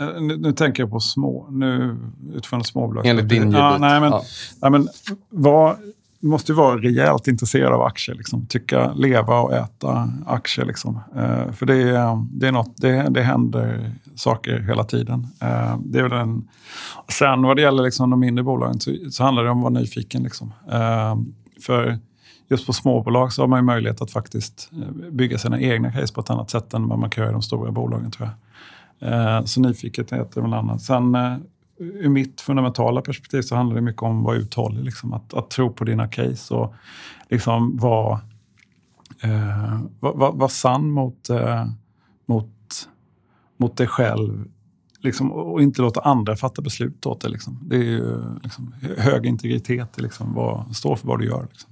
eh, 0.00 0.20
Nu, 0.20 0.36
nu 0.36 0.52
tänker 0.52 0.82
jag 0.82 0.90
på 0.90 1.00
små, 1.00 1.48
nu 1.50 1.96
utifrån 2.34 2.64
småbolag. 2.64 3.06
Enligt 3.06 3.28
din 3.28 3.52
ja, 3.52 3.66
gebit. 3.68 3.80
nej, 3.80 4.00
men, 4.00 4.10
Ja. 4.12 4.22
nej, 4.62 4.70
men 4.70 4.88
var, 5.30 5.76
Du 6.20 6.26
måste 6.28 6.52
ju 6.52 6.56
vara 6.56 6.76
rejält 6.76 7.26
intresserad 7.28 7.72
av 7.72 7.82
aktier. 7.82 8.16
Liksom. 8.16 8.46
Tycka, 8.46 8.92
leva 8.92 9.40
och 9.40 9.52
äta 9.54 10.10
aktier. 10.26 10.66
Liksom. 10.66 11.00
Eh, 11.16 11.52
för 11.52 11.66
det 11.66 11.74
är, 11.76 12.26
det, 12.32 12.46
är 12.48 12.52
något, 12.52 12.76
det, 12.76 13.06
det 13.10 13.22
händer 13.22 13.90
saker 14.14 14.58
hela 14.58 14.84
tiden. 14.84 15.26
Eh, 15.40 15.78
det 15.84 15.98
är 15.98 16.02
väl 16.02 16.12
en, 16.12 16.48
sen 17.08 17.42
vad 17.42 17.56
det 17.56 17.62
gäller 17.62 17.82
liksom 17.82 18.10
de 18.10 18.20
mindre 18.20 18.42
bolagen 18.44 18.80
så, 18.80 18.94
så 19.10 19.24
handlar 19.24 19.44
det 19.44 19.50
om 19.50 19.58
att 19.58 19.72
vara 19.72 19.80
nyfiken. 19.82 20.22
Liksom. 20.22 20.52
Eh, 20.72 21.16
för 21.66 21.98
just 22.50 22.66
på 22.66 22.72
småbolag 22.72 23.32
så 23.32 23.42
har 23.42 23.46
man 23.46 23.58
ju 23.58 23.64
möjlighet 23.64 24.02
att 24.02 24.10
faktiskt 24.10 24.70
eh, 24.72 25.10
bygga 25.10 25.38
sina 25.38 25.60
egna 25.60 25.92
case 25.92 26.14
på 26.14 26.20
ett 26.20 26.30
annat 26.30 26.50
sätt 26.50 26.74
än 26.74 26.88
vad 26.88 26.98
man 26.98 27.10
kan 27.10 27.22
göra 27.22 27.30
i 27.30 27.32
de 27.32 27.42
stora 27.42 27.70
bolagen 27.70 28.10
tror 28.10 28.28
jag. 28.28 28.36
Eh, 29.12 29.44
så 29.44 29.60
nyfikenhet 29.60 30.36
är 30.36 30.40
väl 30.40 30.52
annat. 30.52 30.82
Sen 30.82 31.14
eh, 31.14 31.36
ur 31.80 32.08
mitt 32.08 32.40
fundamentala 32.40 33.02
perspektiv 33.02 33.42
så 33.42 33.56
handlar 33.56 33.76
det 33.76 33.82
mycket 33.82 34.02
om 34.02 34.18
att 34.18 34.24
vara 34.24 34.36
uthållig. 34.36 34.84
Liksom, 34.84 35.12
att, 35.12 35.34
att 35.34 35.50
tro 35.50 35.72
på 35.72 35.84
dina 35.84 36.08
case 36.08 36.54
och 36.54 36.74
liksom 37.28 37.76
vara 37.76 38.20
eh, 39.22 39.80
var, 40.00 40.14
var, 40.14 40.32
var 40.32 40.48
sann 40.48 40.90
mot, 40.90 41.30
eh, 41.30 41.66
mot, 42.26 42.88
mot 43.56 43.76
dig 43.76 43.86
själv. 43.86 44.48
Liksom, 44.98 45.32
och 45.32 45.62
inte 45.62 45.82
låta 45.82 46.00
andra 46.00 46.36
fatta 46.36 46.62
beslut 46.62 47.06
åt 47.06 47.20
dig. 47.20 47.30
Liksom. 47.30 47.58
Det 47.62 47.76
är 47.76 47.84
ju 47.84 48.20
liksom, 48.42 48.74
hög 48.96 49.26
integritet 49.26 50.00
liksom, 50.00 50.34
vad, 50.34 50.76
stå 50.76 50.96
för 50.96 51.08
vad 51.08 51.18
du 51.18 51.26
gör. 51.26 51.46
Liksom. 51.50 51.70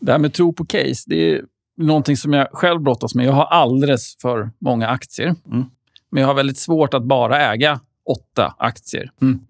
Det 0.00 0.12
här 0.12 0.18
med 0.18 0.32
tro 0.32 0.52
på 0.52 0.64
case, 0.64 1.04
det 1.06 1.32
är 1.34 1.42
någonting 1.76 2.16
som 2.16 2.32
jag 2.32 2.48
själv 2.52 2.80
brottas 2.80 3.14
med. 3.14 3.26
Jag 3.26 3.32
har 3.32 3.44
alldeles 3.44 4.16
för 4.22 4.50
många 4.60 4.88
aktier. 4.88 5.34
Mm. 5.52 5.64
Men 6.10 6.20
jag 6.20 6.26
har 6.28 6.34
väldigt 6.34 6.58
svårt 6.58 6.94
att 6.94 7.04
bara 7.04 7.52
äga 7.52 7.80
åtta 8.10 8.54
aktier. 8.58 9.10
Mm. 9.22 9.40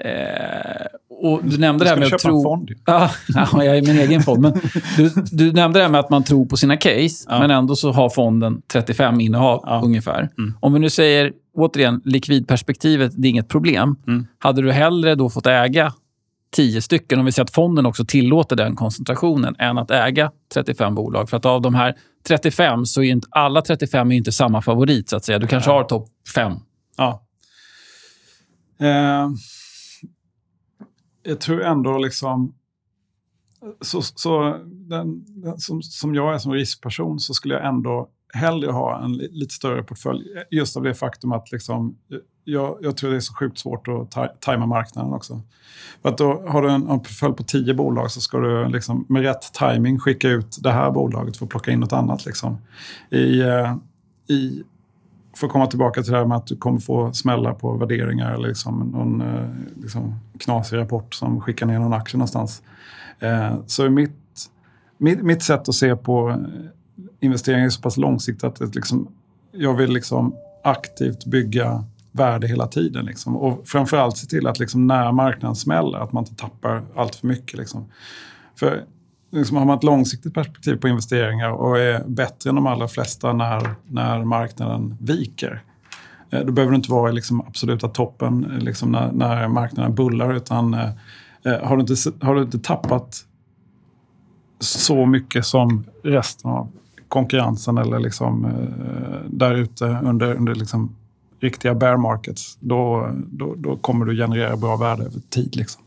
Eh, 0.00 0.86
och 1.10 1.40
du 1.44 1.58
nämnde 1.58 1.84
det 1.84 1.88
här 1.88 1.96
Ska 1.96 2.00
med 2.00 2.14
att 2.14 2.22
köpa 2.22 2.28
en 2.28 2.34
tro... 2.34 2.42
fond? 2.42 2.70
Ja, 2.86 3.10
ja, 3.28 3.64
jag 3.64 3.76
är 3.76 3.82
min 3.82 3.98
egen 3.98 4.22
fond. 4.22 4.40
Men 4.42 4.52
du, 4.96 5.10
du 5.32 5.52
nämnde 5.52 5.78
det 5.78 5.82
här 5.82 5.90
med 5.90 6.00
att 6.00 6.10
man 6.10 6.24
tror 6.24 6.46
på 6.46 6.56
sina 6.56 6.76
case, 6.76 7.26
Ja. 7.28 7.38
men 7.38 7.50
ändå 7.50 7.76
så 7.76 7.92
har 7.92 8.08
fonden 8.10 8.62
35 8.72 9.20
innehav 9.20 9.60
Ja. 9.66 9.80
ungefär. 9.84 10.28
Mm. 10.38 10.54
Om 10.60 10.72
vi 10.72 10.78
nu 10.78 10.90
säger, 10.90 11.32
återigen, 11.56 12.00
likvidperspektivet, 12.04 13.12
det 13.16 13.28
är 13.28 13.30
inget 13.30 13.48
problem. 13.48 13.96
Mm. 14.06 14.26
Hade 14.38 14.62
du 14.62 14.72
hellre 14.72 15.14
då 15.14 15.30
fått 15.30 15.46
äga 15.46 15.92
10 16.50 16.82
stycken, 16.82 17.18
om 17.18 17.24
vi 17.24 17.32
säger 17.32 17.44
att 17.44 17.50
fonden 17.50 17.86
också 17.86 18.04
tillåter 18.04 18.56
den 18.56 18.76
koncentrationen, 18.76 19.56
än 19.58 19.78
att 19.78 19.90
äga 19.90 20.32
35 20.54 20.94
bolag? 20.94 21.30
För 21.30 21.36
att 21.36 21.46
av 21.46 21.62
de 21.62 21.74
här 21.74 21.94
35 22.28 22.86
så 22.86 23.02
är 23.02 23.10
inte 23.10 23.28
alla 23.30 23.62
35 23.62 24.12
är 24.12 24.16
inte 24.16 24.32
samma 24.32 24.62
favorit, 24.62 25.08
så 25.08 25.16
att 25.16 25.24
säga. 25.24 25.38
Du 25.38 25.46
kanske 25.46 25.70
har 25.70 25.84
topp 25.84 26.08
5. 26.34 26.52
Ja. 26.96 27.24
Eh, 28.80 29.28
jag 31.22 31.40
tror 31.40 31.62
ändå 31.62 31.98
liksom... 31.98 32.54
Så, 33.80 34.02
så 34.02 34.56
den, 34.64 35.24
den, 35.42 35.58
som, 35.58 35.82
som 35.82 36.14
jag 36.14 36.34
är 36.34 36.38
som 36.38 36.52
riskperson 36.52 37.20
så 37.20 37.34
skulle 37.34 37.54
jag 37.54 37.66
ändå 37.66 38.10
hellre 38.32 38.70
ha 38.70 39.04
en 39.04 39.12
li, 39.12 39.28
lite 39.32 39.54
större 39.54 39.82
portfölj. 39.82 40.24
Just 40.50 40.76
av 40.76 40.82
det 40.82 40.94
faktum 40.94 41.32
att 41.32 41.52
liksom, 41.52 41.98
jag, 42.52 42.78
jag 42.80 42.96
tror 42.96 43.10
det 43.10 43.16
är 43.16 43.20
så 43.20 43.34
sjukt 43.34 43.58
svårt 43.58 43.88
att 43.88 44.10
taj 44.10 44.28
tajma 44.40 44.66
marknaden 44.66 45.12
också. 45.12 45.40
För 46.02 46.08
att 46.08 46.18
då 46.18 46.44
har 46.48 46.62
du 46.62 46.70
en, 46.70 46.88
en 46.88 47.00
portfölj 47.00 47.34
på 47.34 47.42
tio 47.42 47.74
bolag 47.74 48.10
så 48.10 48.20
ska 48.20 48.38
du 48.38 48.68
liksom, 48.68 49.06
med 49.08 49.22
rätt 49.22 49.52
timing 49.52 49.98
skicka 49.98 50.28
ut 50.28 50.56
det 50.60 50.70
här 50.70 50.90
bolaget 50.90 51.36
för 51.36 51.44
att 51.44 51.50
plocka 51.50 51.70
in 51.70 51.80
något 51.80 51.92
annat. 51.92 52.26
Liksom. 52.26 52.58
I, 53.10 53.40
eh, 53.40 53.76
i 54.28 54.62
för 55.36 55.46
att 55.46 55.52
komma 55.52 55.66
tillbaka 55.66 56.02
till 56.02 56.12
det 56.12 56.18
här 56.18 56.26
med 56.26 56.36
att 56.36 56.46
du 56.46 56.56
kommer 56.56 56.80
få 56.80 57.12
smälla 57.12 57.54
på 57.54 57.76
värderingar 57.76 58.34
eller 58.34 58.48
liksom 58.48 58.78
någon 58.78 59.20
eh, 59.20 59.50
liksom 59.82 60.14
knasig 60.38 60.76
rapport 60.76 61.14
som 61.14 61.40
skickar 61.40 61.66
ner 61.66 61.78
någon 61.78 61.92
aktie 61.92 62.18
någonstans. 62.18 62.62
Eh, 63.18 63.56
så 63.66 63.84
är 63.84 63.88
mitt, 63.88 64.50
mitt, 64.98 65.22
mitt 65.22 65.42
sätt 65.42 65.68
att 65.68 65.74
se 65.74 65.96
på 65.96 66.44
investeringar 67.20 67.66
är 67.66 67.70
så 67.70 67.80
pass 67.80 67.96
långsiktigt 67.96 68.44
att 68.44 68.74
liksom, 68.74 69.08
jag 69.52 69.74
vill 69.74 69.90
liksom 69.90 70.34
aktivt 70.64 71.24
bygga 71.24 71.84
värde 72.18 72.46
hela 72.46 72.66
tiden. 72.66 73.04
Liksom. 73.04 73.36
Och 73.36 73.68
framförallt 73.68 74.16
se 74.16 74.26
till 74.26 74.46
att 74.46 74.58
liksom 74.58 74.86
när 74.86 75.12
marknaden 75.12 75.56
smäller, 75.56 75.98
att 75.98 76.12
man 76.12 76.24
inte 76.24 76.34
tappar 76.34 76.82
allt 76.96 77.14
för 77.14 77.26
mycket. 77.26 77.58
Liksom. 77.58 77.88
För 78.58 78.84
liksom 79.30 79.56
har 79.56 79.64
man 79.64 79.76
ett 79.78 79.84
långsiktigt 79.84 80.34
perspektiv 80.34 80.76
på 80.76 80.88
investeringar 80.88 81.50
och 81.50 81.78
är 81.78 82.04
bättre 82.06 82.50
än 82.50 82.56
de 82.56 82.66
allra 82.66 82.88
flesta 82.88 83.32
när, 83.32 83.74
när 83.86 84.24
marknaden 84.24 84.96
viker. 85.00 85.62
Eh, 86.30 86.40
då 86.40 86.52
behöver 86.52 86.70
du 86.72 86.76
inte 86.76 86.90
vara 86.90 87.10
i 87.10 87.12
liksom 87.12 87.40
absoluta 87.40 87.88
toppen 87.88 88.50
eh, 88.50 88.58
liksom 88.58 88.92
när, 88.92 89.12
när 89.12 89.48
marknaden 89.48 89.94
bullar 89.94 90.34
utan 90.34 90.74
eh, 90.74 90.90
eh 91.44 91.62
har, 91.62 91.76
du 91.76 91.80
inte, 91.80 92.26
har 92.26 92.34
du 92.34 92.42
inte 92.42 92.58
tappat 92.58 93.24
så 94.60 95.06
mycket 95.06 95.46
som 95.46 95.84
resten 96.02 96.50
av 96.50 96.68
konkurrensen 97.08 97.78
eller 97.78 97.98
liksom, 97.98 98.44
eh, 98.44 99.30
där 99.30 99.54
ute 99.54 99.84
under, 99.84 100.34
under 100.34 100.54
liksom 100.54 100.96
riktiga 101.40 101.74
bear 101.74 101.96
markets, 101.96 102.58
då, 102.60 103.10
då, 103.26 103.54
då 103.54 103.76
kommer 103.76 104.04
du 104.04 104.16
generera 104.16 104.56
bra 104.56 104.76
värde 104.76 105.02
över 105.02 105.20
tid. 105.30 105.56
Liksom. 105.56 105.82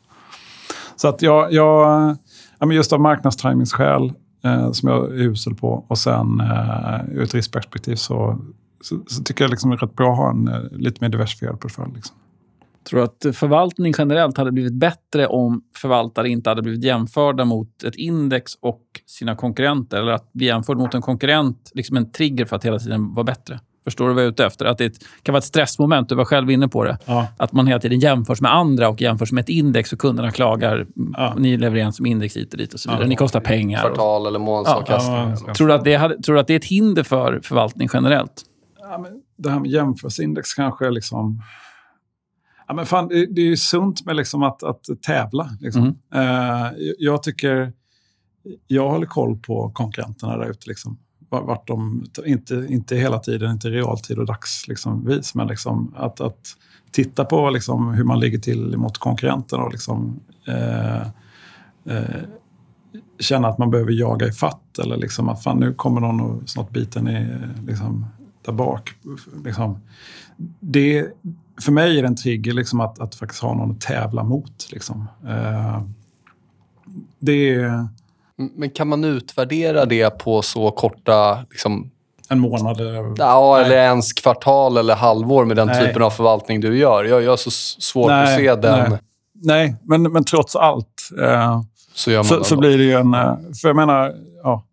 Så 0.95 1.07
att 1.07 1.21
jag, 1.21 1.53
jag 1.53 2.17
ja, 2.59 2.65
men 2.65 2.75
just 2.75 2.93
av 2.93 2.99
marknadstimingsskäl 2.99 4.13
eh, 4.43 4.71
som 4.71 4.89
jag 4.89 5.11
är 5.11 5.21
usel 5.21 5.55
på 5.55 5.85
och 5.87 5.97
sen 5.97 6.39
eh, 6.39 7.15
ur 7.15 7.23
ett 7.23 7.33
riskperspektiv 7.33 7.95
så, 7.95 8.39
så, 8.81 8.99
så, 9.07 9.23
tycker 9.23 9.43
jag 9.43 9.51
liksom 9.51 9.69
det 9.69 9.75
är 9.75 9.77
rätt 9.77 9.95
bra 9.95 10.11
att 10.11 10.17
ha 10.17 10.29
en 10.29 10.47
eh, 10.47 10.61
lite 10.71 10.97
mer 11.01 11.09
diversifierad 11.09 11.59
portfölj. 11.59 11.91
Liksom. 11.95 12.15
Tror 12.89 12.99
du 12.99 13.03
att 13.05 13.35
förvaltning 13.35 13.93
generellt 13.97 14.37
hade 14.37 14.51
blivit 14.51 14.73
bättre 14.73 15.27
om 15.27 15.61
förvaltare 15.75 16.29
inte 16.29 16.49
hade 16.49 16.61
blivit 16.61 16.83
jämförda 16.83 17.45
mot 17.45 17.83
ett 17.83 17.95
index 17.95 18.51
och 18.61 18.81
sina 19.05 19.35
konkurrenter? 19.35 19.97
Eller 19.97 20.11
att 20.11 20.33
bli 20.33 20.45
jämförd 20.45 20.77
mot 20.77 20.93
en 20.93 21.01
konkurrent, 21.01 21.71
liksom 21.73 21.97
en 21.97 22.11
trigger 22.11 22.45
för 22.45 22.55
att 22.55 22.65
hela 22.65 22.79
tiden 22.79 23.13
vara 23.13 23.23
bättre? 23.23 23.59
Förstår 23.83 24.07
du 24.07 24.13
vad 24.13 24.23
jag 24.23 24.27
är 24.27 24.31
ute 24.31 24.45
efter? 24.45 24.65
Att 24.65 24.77
det 24.77 24.99
kan 25.23 25.33
vara 25.33 25.37
ett 25.37 25.43
stressmoment. 25.43 26.09
Du 26.09 26.15
var 26.15 26.25
själv 26.25 26.51
inne 26.51 26.67
på 26.67 26.83
det. 26.83 26.97
Ja. 27.05 27.27
Att 27.37 27.51
man 27.51 27.67
hela 27.67 27.79
tiden 27.79 27.99
jämförs 27.99 28.41
med 28.41 28.55
andra 28.55 28.89
och 28.89 29.01
jämförs 29.01 29.31
med 29.31 29.41
ett 29.41 29.49
index 29.49 29.93
och 29.93 29.99
kunderna 29.99 30.31
klagar. 30.31 30.87
Ja. 31.13 31.33
Ni 31.37 31.57
levererar 31.57 31.91
som 31.91 32.05
index 32.05 32.37
hit 32.37 32.53
och 32.53 32.57
dit 32.57 32.73
och 32.73 32.79
så 32.79 32.89
vidare. 32.89 33.03
Ja. 33.03 33.09
Ni 33.09 33.15
kostar 33.15 33.39
pengar. 33.39 33.81
Kvartal 33.81 34.25
eller 34.25 34.39
månadsavkastning. 34.39 35.53
Tror, 35.55 35.67
du 35.67 35.73
att 35.73 35.83
det 35.83 36.23
tror 36.23 36.35
du 36.35 36.39
att 36.39 36.47
det 36.47 36.53
är 36.53 36.57
ett 36.57 36.65
hinder 36.65 37.03
för 37.03 37.39
förvaltning 37.43 37.89
generellt? 37.93 38.41
Ja, 38.79 38.97
men 38.97 39.11
det 39.37 39.49
här 39.49 39.59
med 39.59 39.71
jämförelseindex 39.71 40.53
kanske 40.53 40.87
är 40.87 40.91
liksom... 40.91 41.41
Ja, 42.67 42.73
men 42.73 42.85
fan, 42.85 43.07
det, 43.07 43.25
det 43.25 43.41
är 43.41 43.45
ju 43.45 43.57
sunt 43.57 44.05
med 44.05 44.15
liksom 44.15 44.43
att, 44.43 44.63
att 44.63 44.85
tävla. 45.07 45.49
Liksom. 45.59 45.95
Mm. 46.13 46.65
Uh, 46.65 46.71
jag 46.99 47.23
tycker... 47.23 47.73
Jag 48.67 48.89
håller 48.89 49.05
koll 49.05 49.37
på 49.37 49.71
konkurrenterna 49.73 50.37
där 50.37 50.49
ute. 50.49 50.69
Liksom 50.69 50.99
vart 51.31 51.67
de, 51.67 52.05
inte, 52.25 52.65
inte 52.69 52.95
hela 52.95 53.19
tiden, 53.19 53.51
inte 53.51 53.69
realtid 53.69 54.19
och 54.19 54.25
dagsvis, 54.25 54.67
liksom, 54.67 55.21
men 55.33 55.47
liksom 55.47 55.93
att, 55.97 56.21
att 56.21 56.55
titta 56.91 57.25
på 57.25 57.49
liksom 57.49 57.93
hur 57.93 58.03
man 58.03 58.19
ligger 58.19 58.39
till 58.39 58.77
mot 58.77 58.97
konkurrenterna 58.97 59.63
och 59.63 59.71
liksom, 59.71 60.19
eh, 60.47 61.01
eh, 61.95 62.21
känna 63.19 63.47
att 63.47 63.57
man 63.57 63.71
behöver 63.71 63.91
jaga 63.91 64.27
i 64.27 64.31
fatt 64.31 64.79
eller 64.79 64.97
liksom 64.97 65.29
att 65.29 65.43
fan, 65.43 65.59
nu 65.59 65.73
kommer 65.73 66.01
någon 66.01 66.21
och 66.21 66.49
snart 66.49 66.69
biten 66.69 67.07
i, 67.07 67.37
liksom, 67.67 68.05
där 68.45 68.53
bak. 68.53 68.93
Liksom. 69.45 69.79
Det, 70.59 71.07
för 71.61 71.71
mig 71.71 71.97
är 71.97 72.01
det 72.01 72.07
en 72.07 72.15
trigger 72.15 72.53
liksom, 72.53 72.79
att, 72.79 72.99
att 72.99 73.15
faktiskt 73.15 73.41
ha 73.41 73.53
någon 73.53 73.71
att 73.71 73.81
tävla 73.81 74.23
mot. 74.23 74.71
Liksom. 74.71 75.07
Eh, 75.27 75.81
det 77.19 77.53
är 77.53 77.87
men 78.41 78.69
kan 78.69 78.87
man 78.87 79.03
utvärdera 79.03 79.85
det 79.85 80.09
på 80.09 80.41
så 80.41 80.71
korta... 80.71 81.45
Liksom, 81.49 81.91
en 82.29 82.39
månad? 82.39 82.81
Eller, 82.81 83.13
ja, 83.17 83.59
eller 83.59 83.75
ens 83.75 84.13
kvartal 84.13 84.77
eller 84.77 84.95
halvår 84.95 85.45
med 85.45 85.57
den 85.57 85.67
nej. 85.67 85.87
typen 85.87 86.03
av 86.03 86.09
förvaltning 86.09 86.61
du 86.61 86.77
gör. 86.77 87.03
Jag 87.03 87.29
har 87.29 87.37
så 87.37 87.51
svårt 87.81 88.07
nej, 88.07 88.23
att 88.23 88.39
se 88.39 88.55
den. 88.67 88.89
Nej, 88.89 88.99
nej 89.33 89.75
men, 89.83 90.03
men 90.03 90.23
trots 90.23 90.55
allt 90.55 91.09
eh, 91.21 91.61
så, 91.93 92.23
så, 92.23 92.43
så, 92.43 92.57
blir 92.57 92.77
det 92.77 92.83
ju 92.83 92.93
en... 92.93 93.13
Eh, 93.13 93.35
för 93.61 93.69
jag 93.69 93.75
menar, 93.75 94.13
ja, 94.43 94.63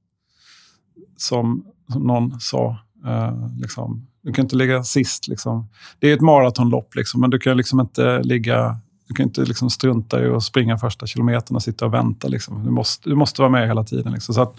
som, 1.16 1.64
som 1.93 2.07
någon 2.07 2.41
sa, 2.41 2.77
eh, 3.07 3.33
liksom, 3.61 4.07
du 4.23 4.33
kan 4.33 4.45
inte 4.45 4.57
ligga 4.57 4.85
sist. 4.85 5.29
Liksom. 5.29 5.69
Det 5.99 6.11
är 6.11 6.14
ett 6.14 6.21
maratonlopp, 6.21 6.95
liksom, 6.95 7.21
men 7.21 7.31
du 7.31 7.39
kan 7.39 7.57
liksom 7.57 7.81
inte 7.81 8.23
ligga 8.23 8.77
du 9.09 9.14
kan 9.14 9.26
inte 9.26 9.44
liksom 9.44 9.70
strunta 9.70 10.24
i 10.24 10.26
att 10.26 10.42
springa 10.42 10.78
första 10.78 11.06
kilometern 11.06 11.56
och 11.56 11.62
sitta 11.62 11.86
och 11.86 11.94
vänta. 11.94 12.28
Liksom. 12.28 12.64
Du, 12.64 12.70
måste, 12.70 13.09
du 13.09 13.14
måste 13.14 13.42
vara 13.42 13.50
med 13.50 13.66
hela 13.66 13.84
tiden. 13.84 14.12
Liksom. 14.12 14.34
Så 14.34 14.54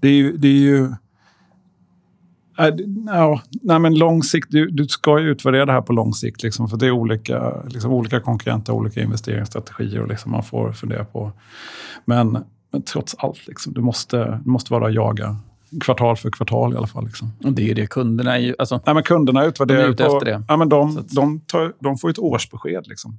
det 0.00 0.08
är 0.08 0.12
ju... 0.12 0.36
Det 0.36 0.48
är 0.48 0.52
ju 0.52 0.84
äh, 2.58 2.74
ja, 3.06 3.40
nej 3.50 3.78
men 3.78 3.94
lång 3.94 4.22
sikt, 4.22 4.48
du, 4.50 4.70
du 4.70 4.88
ska 4.88 5.20
ju 5.20 5.30
utvärdera 5.30 5.66
det 5.66 5.72
här 5.72 5.80
på 5.80 5.92
lång 5.92 6.14
sikt. 6.14 6.42
Liksom, 6.42 6.68
för 6.68 6.76
det 6.76 6.86
är 6.86 6.90
olika, 6.90 7.62
liksom, 7.68 7.92
olika 7.92 8.20
konkurrenter, 8.20 8.72
olika 8.72 9.02
investeringsstrategier 9.02 10.02
och 10.02 10.08
liksom, 10.08 10.32
man 10.32 10.42
får 10.42 10.72
fundera 10.72 11.04
på. 11.04 11.32
Men, 12.04 12.38
men 12.72 12.82
trots 12.82 13.14
allt, 13.18 13.46
liksom, 13.46 13.72
du, 13.72 13.80
måste, 13.80 14.40
du 14.44 14.50
måste 14.50 14.72
vara 14.72 14.84
och 14.84 14.92
jaga 14.92 15.36
kvartal 15.80 16.16
för 16.16 16.30
kvartal 16.30 16.72
i 16.72 16.76
alla 16.76 16.86
fall. 16.86 17.04
Liksom. 17.04 17.32
Och 17.44 17.52
det 17.52 17.62
är 17.62 17.66
ju 17.66 17.74
det. 17.74 17.86
Kunderna 17.86 18.36
är 18.36 18.40
ju... 18.40 18.54
Alltså, 18.58 18.80
Nej, 18.86 18.94
men 18.94 19.02
kunderna 19.02 19.44
utvärderar 19.44 19.82
de 19.82 20.02
är 20.02 20.08
på, 20.08 20.14
efter 20.14 20.24
det. 20.24 20.44
Ja, 20.48 20.56
men 20.56 20.68
de, 20.68 20.96
att... 20.96 21.08
de, 21.08 21.40
tar, 21.40 21.72
de 21.78 21.98
får 21.98 22.10
ett 22.10 22.18
årsbesked. 22.18 22.86
Liksom. 22.86 23.18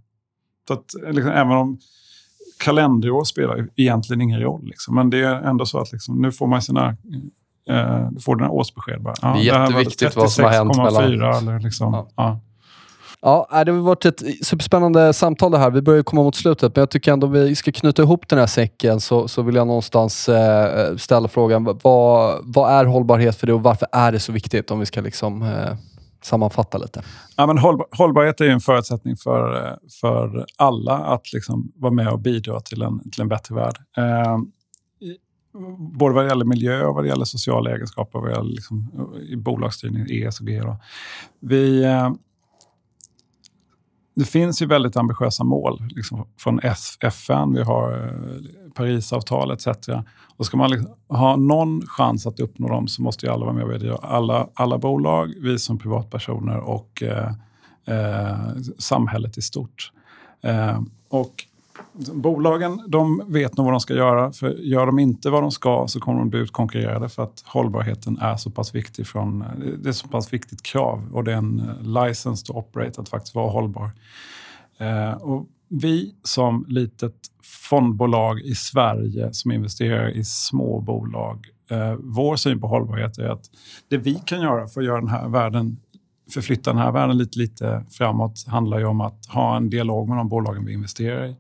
Så 0.67 0.73
att, 0.73 1.13
liksom, 1.13 1.31
även 1.31 1.51
om 1.51 1.79
kalenderår 2.57 3.23
spelar 3.23 3.67
egentligen 3.75 4.21
ingen 4.21 4.41
roll. 4.41 4.65
Liksom. 4.65 4.95
Men 4.95 5.09
det 5.09 5.19
är 5.23 5.41
ändå 5.41 5.65
så 5.65 5.79
att 5.79 5.91
liksom, 5.91 6.21
nu 6.21 6.31
får 6.31 6.47
man 6.47 6.61
sina 6.61 6.89
eh, 7.69 8.07
du 8.11 8.19
får 8.19 8.35
dina 8.35 8.49
årsbesked. 8.49 9.01
Bara. 9.01 9.15
Ja, 9.21 9.33
det 9.33 9.49
är 9.49 9.61
jätteviktigt 9.61 10.15
vad 10.15 10.31
som 10.31 10.43
har 10.43 10.51
hänt 10.51 10.77
mellan... 10.77 11.03
Eller 11.03 11.59
liksom, 11.59 11.93
ja. 11.93 12.09
ja. 12.15 12.39
Ja, 13.25 13.63
det 13.63 13.71
har 13.71 13.79
varit 13.79 14.05
ett 14.05 14.21
superspännande 14.45 15.13
samtal 15.13 15.51
det 15.51 15.57
här. 15.57 15.69
Vi 15.69 15.81
börjar 15.81 16.03
komma 16.03 16.23
mot 16.23 16.35
slutet, 16.35 16.75
men 16.75 16.81
jag 16.81 16.89
tycker 16.89 17.13
ändå 17.13 17.27
vi 17.27 17.55
ska 17.55 17.71
knyta 17.71 18.01
ihop 18.01 18.29
den 18.29 18.39
här 18.39 18.47
säcken 18.47 18.99
så, 18.99 19.27
så 19.27 19.41
vill 19.41 19.55
jag 19.55 19.67
någonstans 19.67 20.29
eh, 20.29 20.95
ställa 20.95 21.27
frågan, 21.27 21.63
vad, 21.63 22.39
vad 22.43 22.71
är 22.71 22.85
hållbarhet 22.85 23.35
för 23.35 23.47
dig 23.47 23.53
och 23.53 23.63
varför 23.63 23.87
är 23.91 24.11
det 24.11 24.19
så 24.19 24.31
viktigt 24.31 24.71
om 24.71 24.79
vi 24.79 24.85
ska 24.85 25.01
liksom, 25.01 25.41
eh, 25.41 25.75
sammanfatta 26.25 26.77
lite? 26.77 27.03
Ja, 27.37 27.47
men 27.47 27.57
hållbar, 27.57 27.87
hållbarhet 27.91 28.41
är 28.41 28.49
en 28.49 28.59
förutsättning 28.59 29.17
för, 29.17 29.67
eh, 29.67 29.75
för 30.01 30.45
alla 30.57 30.97
att 30.97 31.33
liksom 31.33 31.71
vara 31.75 31.93
med 31.93 32.07
och 32.07 32.19
bidra 32.19 32.59
till 32.59 32.81
en, 32.81 33.11
till 33.11 33.21
en 33.21 33.29
bättre 33.29 33.55
värld. 33.55 33.77
Eh, 33.97 34.37
både 35.77 36.15
vad 36.15 36.23
det 36.23 36.29
gäller 36.29 36.45
miljö 36.45 36.85
och 36.85 36.95
vad 36.95 37.03
det 37.03 37.07
gäller 37.07 37.25
sociala 37.25 37.71
egenskaper, 37.71 38.19
vad 38.19 38.29
det 38.29 38.35
gäller 38.35 38.51
liksom, 38.51 38.91
eh, 38.97 39.33
i 39.33 39.35
bolagsstyrning, 39.35 40.05
ESG. 40.09 40.59
Då. 40.61 40.77
Vi, 41.39 41.83
eh, 41.83 42.11
det 44.15 44.25
finns 44.25 44.61
ju 44.61 44.65
väldigt 44.65 44.97
ambitiösa 44.97 45.43
mål 45.43 45.83
liksom, 45.89 46.27
från 46.37 46.59
FN. 46.99 47.53
Vi 47.53 47.63
har 47.63 47.91
Parisavtalet 48.75 48.75
Parisavtal 48.75 49.51
etc. 49.51 49.67
Och 50.37 50.45
ska 50.45 50.57
man 50.57 50.71
liksom 50.71 50.95
ha 51.09 51.35
någon 51.35 51.81
chans 51.87 52.27
att 52.27 52.39
uppnå 52.39 52.67
dem 52.67 52.87
så 52.87 53.01
måste 53.01 53.25
ju 53.25 53.31
alla 53.31 53.45
vara 53.45 53.55
med 53.55 53.63
och 53.63 53.69
bidra. 53.69 53.95
Alla, 53.95 54.47
alla 54.53 54.77
bolag, 54.77 55.33
vi 55.41 55.59
som 55.59 55.79
privatpersoner 55.79 56.57
och 56.59 57.03
eh, 57.03 57.31
eh, 57.87 58.37
samhället 58.77 59.37
i 59.37 59.41
stort. 59.41 59.91
Eh, 60.41 60.81
och 61.09 61.45
Bolagen 62.13 62.81
de 62.87 63.23
vet 63.27 63.57
nog 63.57 63.65
vad 63.65 63.73
de 63.73 63.79
ska 63.79 63.93
göra. 63.93 64.31
För 64.31 64.49
Gör 64.49 64.85
de 64.85 64.99
inte 64.99 65.29
vad 65.29 65.43
de 65.43 65.51
ska 65.51 65.85
så 65.87 65.99
kommer 65.99 66.19
de 66.19 66.29
bli 66.29 66.39
utkonkurrerade 66.39 67.09
för 67.09 67.23
att 67.23 67.43
hållbarheten 67.45 68.17
är 68.17 68.37
så 68.37 68.51
pass 68.51 68.75
viktig. 68.75 69.07
Från, 69.07 69.45
det 69.83 69.89
är 69.89 69.93
så 69.93 70.07
pass 70.07 70.33
viktigt 70.33 70.63
krav 70.63 71.09
och 71.13 71.23
det 71.23 71.33
är 71.33 71.37
en 71.37 71.59
eh, 71.59 72.05
license 72.05 72.45
to 72.45 72.53
operate 72.53 73.01
att 73.01 73.09
faktiskt 73.09 73.35
vara 73.35 73.51
hållbar. 73.51 73.91
Eh, 74.77 75.13
och 75.13 75.47
vi 75.69 76.15
som 76.23 76.65
litet 76.67 77.15
fondbolag 77.69 78.39
i 78.39 78.55
Sverige 78.55 79.33
som 79.33 79.51
investerar 79.51 80.09
i 80.09 80.23
små 80.23 80.81
bolag. 80.81 81.47
Eh, 81.69 81.95
vår 81.99 82.35
syn 82.35 82.61
på 82.61 82.67
hållbarhet 82.67 83.17
är 83.17 83.29
att 83.29 83.49
det 83.87 83.97
vi 83.97 84.15
kan 84.25 84.41
göra 84.41 84.67
för 84.67 84.81
att 84.81 84.87
göra 84.87 84.99
den 84.99 85.09
här 85.09 85.29
världen 85.29 85.77
förflytta 86.33 86.73
den 86.73 86.81
här 86.81 86.91
världen 86.91 87.17
lite, 87.17 87.39
lite 87.39 87.85
framåt 87.89 88.45
handlar 88.47 88.79
ju 88.79 88.85
om 88.85 89.01
att 89.01 89.25
ha 89.25 89.57
en 89.57 89.69
dialog 89.69 90.09
med 90.09 90.17
de 90.17 90.29
bolagen 90.29 90.65
vi 90.65 90.73
investerar 90.73 91.25
i. 91.25 91.35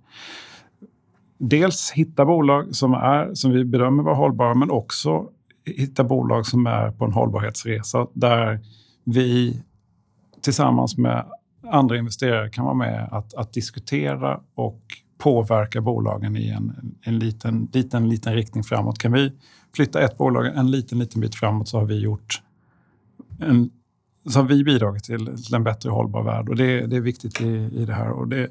Dels 1.37 1.91
hitta 1.91 2.25
bolag 2.25 2.75
som, 2.75 2.93
är, 2.93 3.33
som 3.33 3.51
vi 3.51 3.65
bedömer 3.65 4.03
vara 4.03 4.15
hållbara, 4.15 4.53
men 4.53 4.71
också 4.71 5.29
hitta 5.65 6.03
bolag 6.03 6.45
som 6.45 6.67
är 6.67 6.91
på 6.91 7.05
en 7.05 7.13
hållbarhetsresa 7.13 8.07
där 8.13 8.59
vi 9.03 9.63
tillsammans 10.41 10.97
med 10.97 11.25
andra 11.71 11.97
investerare 11.97 12.49
kan 12.49 12.65
vara 12.65 12.75
med 12.75 13.07
att, 13.11 13.33
att 13.33 13.53
diskutera 13.53 14.39
och 14.55 14.81
påverka 15.17 15.81
bolagen 15.81 16.37
i 16.37 16.49
en, 16.49 16.95
en 17.01 17.19
liten, 17.19 17.69
liten, 17.73 18.09
liten 18.09 18.33
riktning 18.33 18.63
framåt. 18.63 18.99
Kan 18.99 19.11
vi 19.11 19.33
flytta 19.75 20.01
ett 20.01 20.17
bolag 20.17 20.45
en 20.45 20.71
liten, 20.71 20.99
liten 20.99 21.21
bit 21.21 21.35
framåt 21.35 21.67
så 21.67 21.79
har 21.79 21.85
vi 21.85 21.99
gjort 21.99 22.41
en 23.39 23.69
så 24.29 24.39
har 24.39 24.47
vi 24.47 24.63
bidragit 24.63 25.03
till, 25.03 25.43
till 25.45 25.55
en 25.55 25.63
bättre 25.63 25.89
hållbar 25.89 26.23
värld. 26.23 26.49
Och 26.49 26.55
det, 26.55 26.87
det 26.87 26.95
är 26.95 27.01
viktigt 27.01 27.41
i, 27.41 27.69
i 27.73 27.85
det 27.85 27.93
här. 27.93 28.09
Och 28.09 28.27
det, 28.27 28.49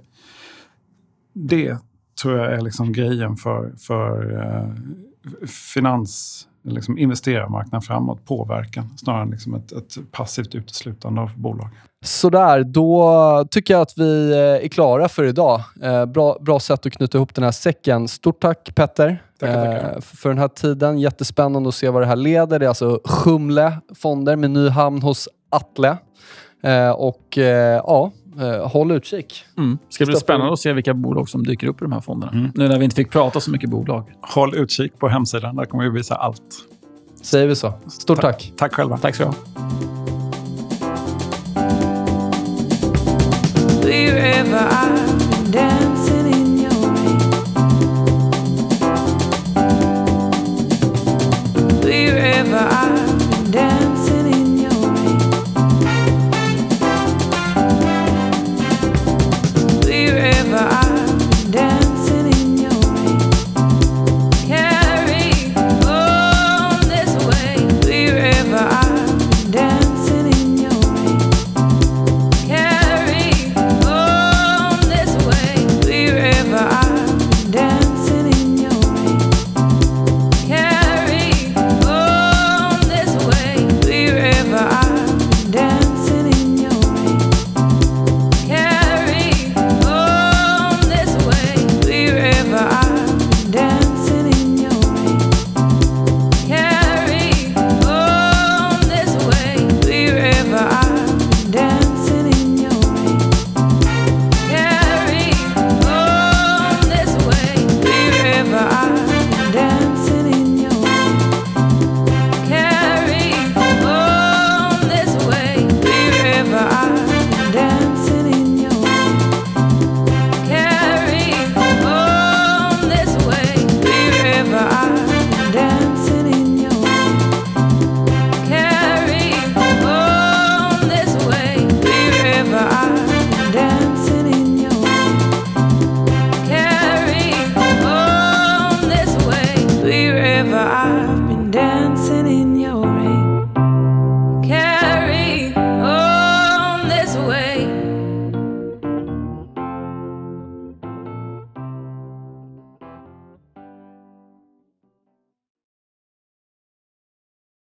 det 1.33 1.79
tror 2.23 2.39
jag 2.39 2.53
är 2.53 2.61
liksom 2.61 2.93
grejen 2.93 3.37
för, 3.37 3.73
för 3.79 4.41
eh, 4.41 5.47
finans 5.47 6.47
liksom 6.65 6.99
investerarmarknaden 6.99 7.83
framåt, 7.83 8.25
påverkan, 8.25 8.99
snarare 8.99 9.23
än 9.23 9.31
liksom 9.31 9.55
ett, 9.55 9.73
ett 9.73 10.13
passivt 10.13 10.55
uteslutande 10.55 11.21
av 11.21 11.31
bolag. 11.37 11.69
Sådär, 12.05 12.65
då 12.65 13.47
tycker 13.51 13.75
jag 13.75 13.81
att 13.81 13.99
vi 13.99 14.33
eh, 14.33 14.65
är 14.65 14.69
klara 14.69 15.09
för 15.09 15.25
idag. 15.25 15.61
Eh, 15.83 16.07
bra, 16.07 16.39
bra 16.41 16.61
sätt 16.61 16.87
att 16.87 16.93
knyta 16.93 17.19
ihop 17.19 17.35
den 17.35 17.45
här 17.45 17.51
säcken. 17.51 18.09
Stort 18.09 18.41
tack 18.41 18.75
Petter 18.75 19.23
tackar. 19.41 19.95
Eh, 19.95 20.01
för 20.01 20.29
den 20.29 20.39
här 20.39 20.49
tiden. 20.49 20.99
Jättespännande 20.99 21.69
att 21.69 21.75
se 21.75 21.89
vad 21.89 22.03
det 22.03 22.07
här 22.07 22.17
leder. 22.17 22.59
Det 22.59 22.67
är 22.67 22.69
alltså 22.69 23.01
Schumle 23.05 23.79
Fonder 23.95 24.37
med 24.37 24.51
ny 24.51 24.69
hamn 24.69 25.03
hos 25.03 25.29
Atle. 25.53 25.97
Eh, 26.63 26.91
och 26.91 27.39
eh, 27.39 27.83
ja, 27.87 28.13
eh, 28.41 28.69
håll 28.71 28.91
utkik. 28.91 29.45
Mm. 29.59 29.79
Ska 29.79 29.87
det 29.89 29.95
ska 29.95 30.07
bli 30.07 30.17
spännande 30.17 30.53
att 30.53 30.59
se 30.59 30.73
vilka 30.73 30.95
bolag 30.95 31.29
som 31.29 31.45
dyker 31.45 31.67
upp 31.67 31.83
i 31.83 31.85
de 31.85 31.93
här 31.93 32.01
fonderna. 32.01 32.33
Mm. 32.33 32.53
Nu 32.55 32.69
när 32.69 32.79
vi 32.79 32.85
inte 32.85 32.97
fick 32.97 33.11
prata 33.11 33.41
så 33.41 33.51
mycket 33.51 33.71
bolag. 33.71 34.13
Håll 34.21 34.55
utkik 34.55 34.99
på 34.99 35.09
hemsidan. 35.09 35.57
Där 35.57 35.65
kommer 35.65 35.85
vi 35.85 35.91
visa 35.91 36.15
allt. 36.15 36.43
Säger 37.23 37.47
vi 37.47 37.57
så. 37.57 37.73
Stort 37.89 38.21
tack. 38.21 38.43
Tack, 38.43 38.53
tack 38.57 38.75
själva. 38.75 38.99
Tack 38.99 39.15
så 39.15 39.27
mycket. 39.27 39.63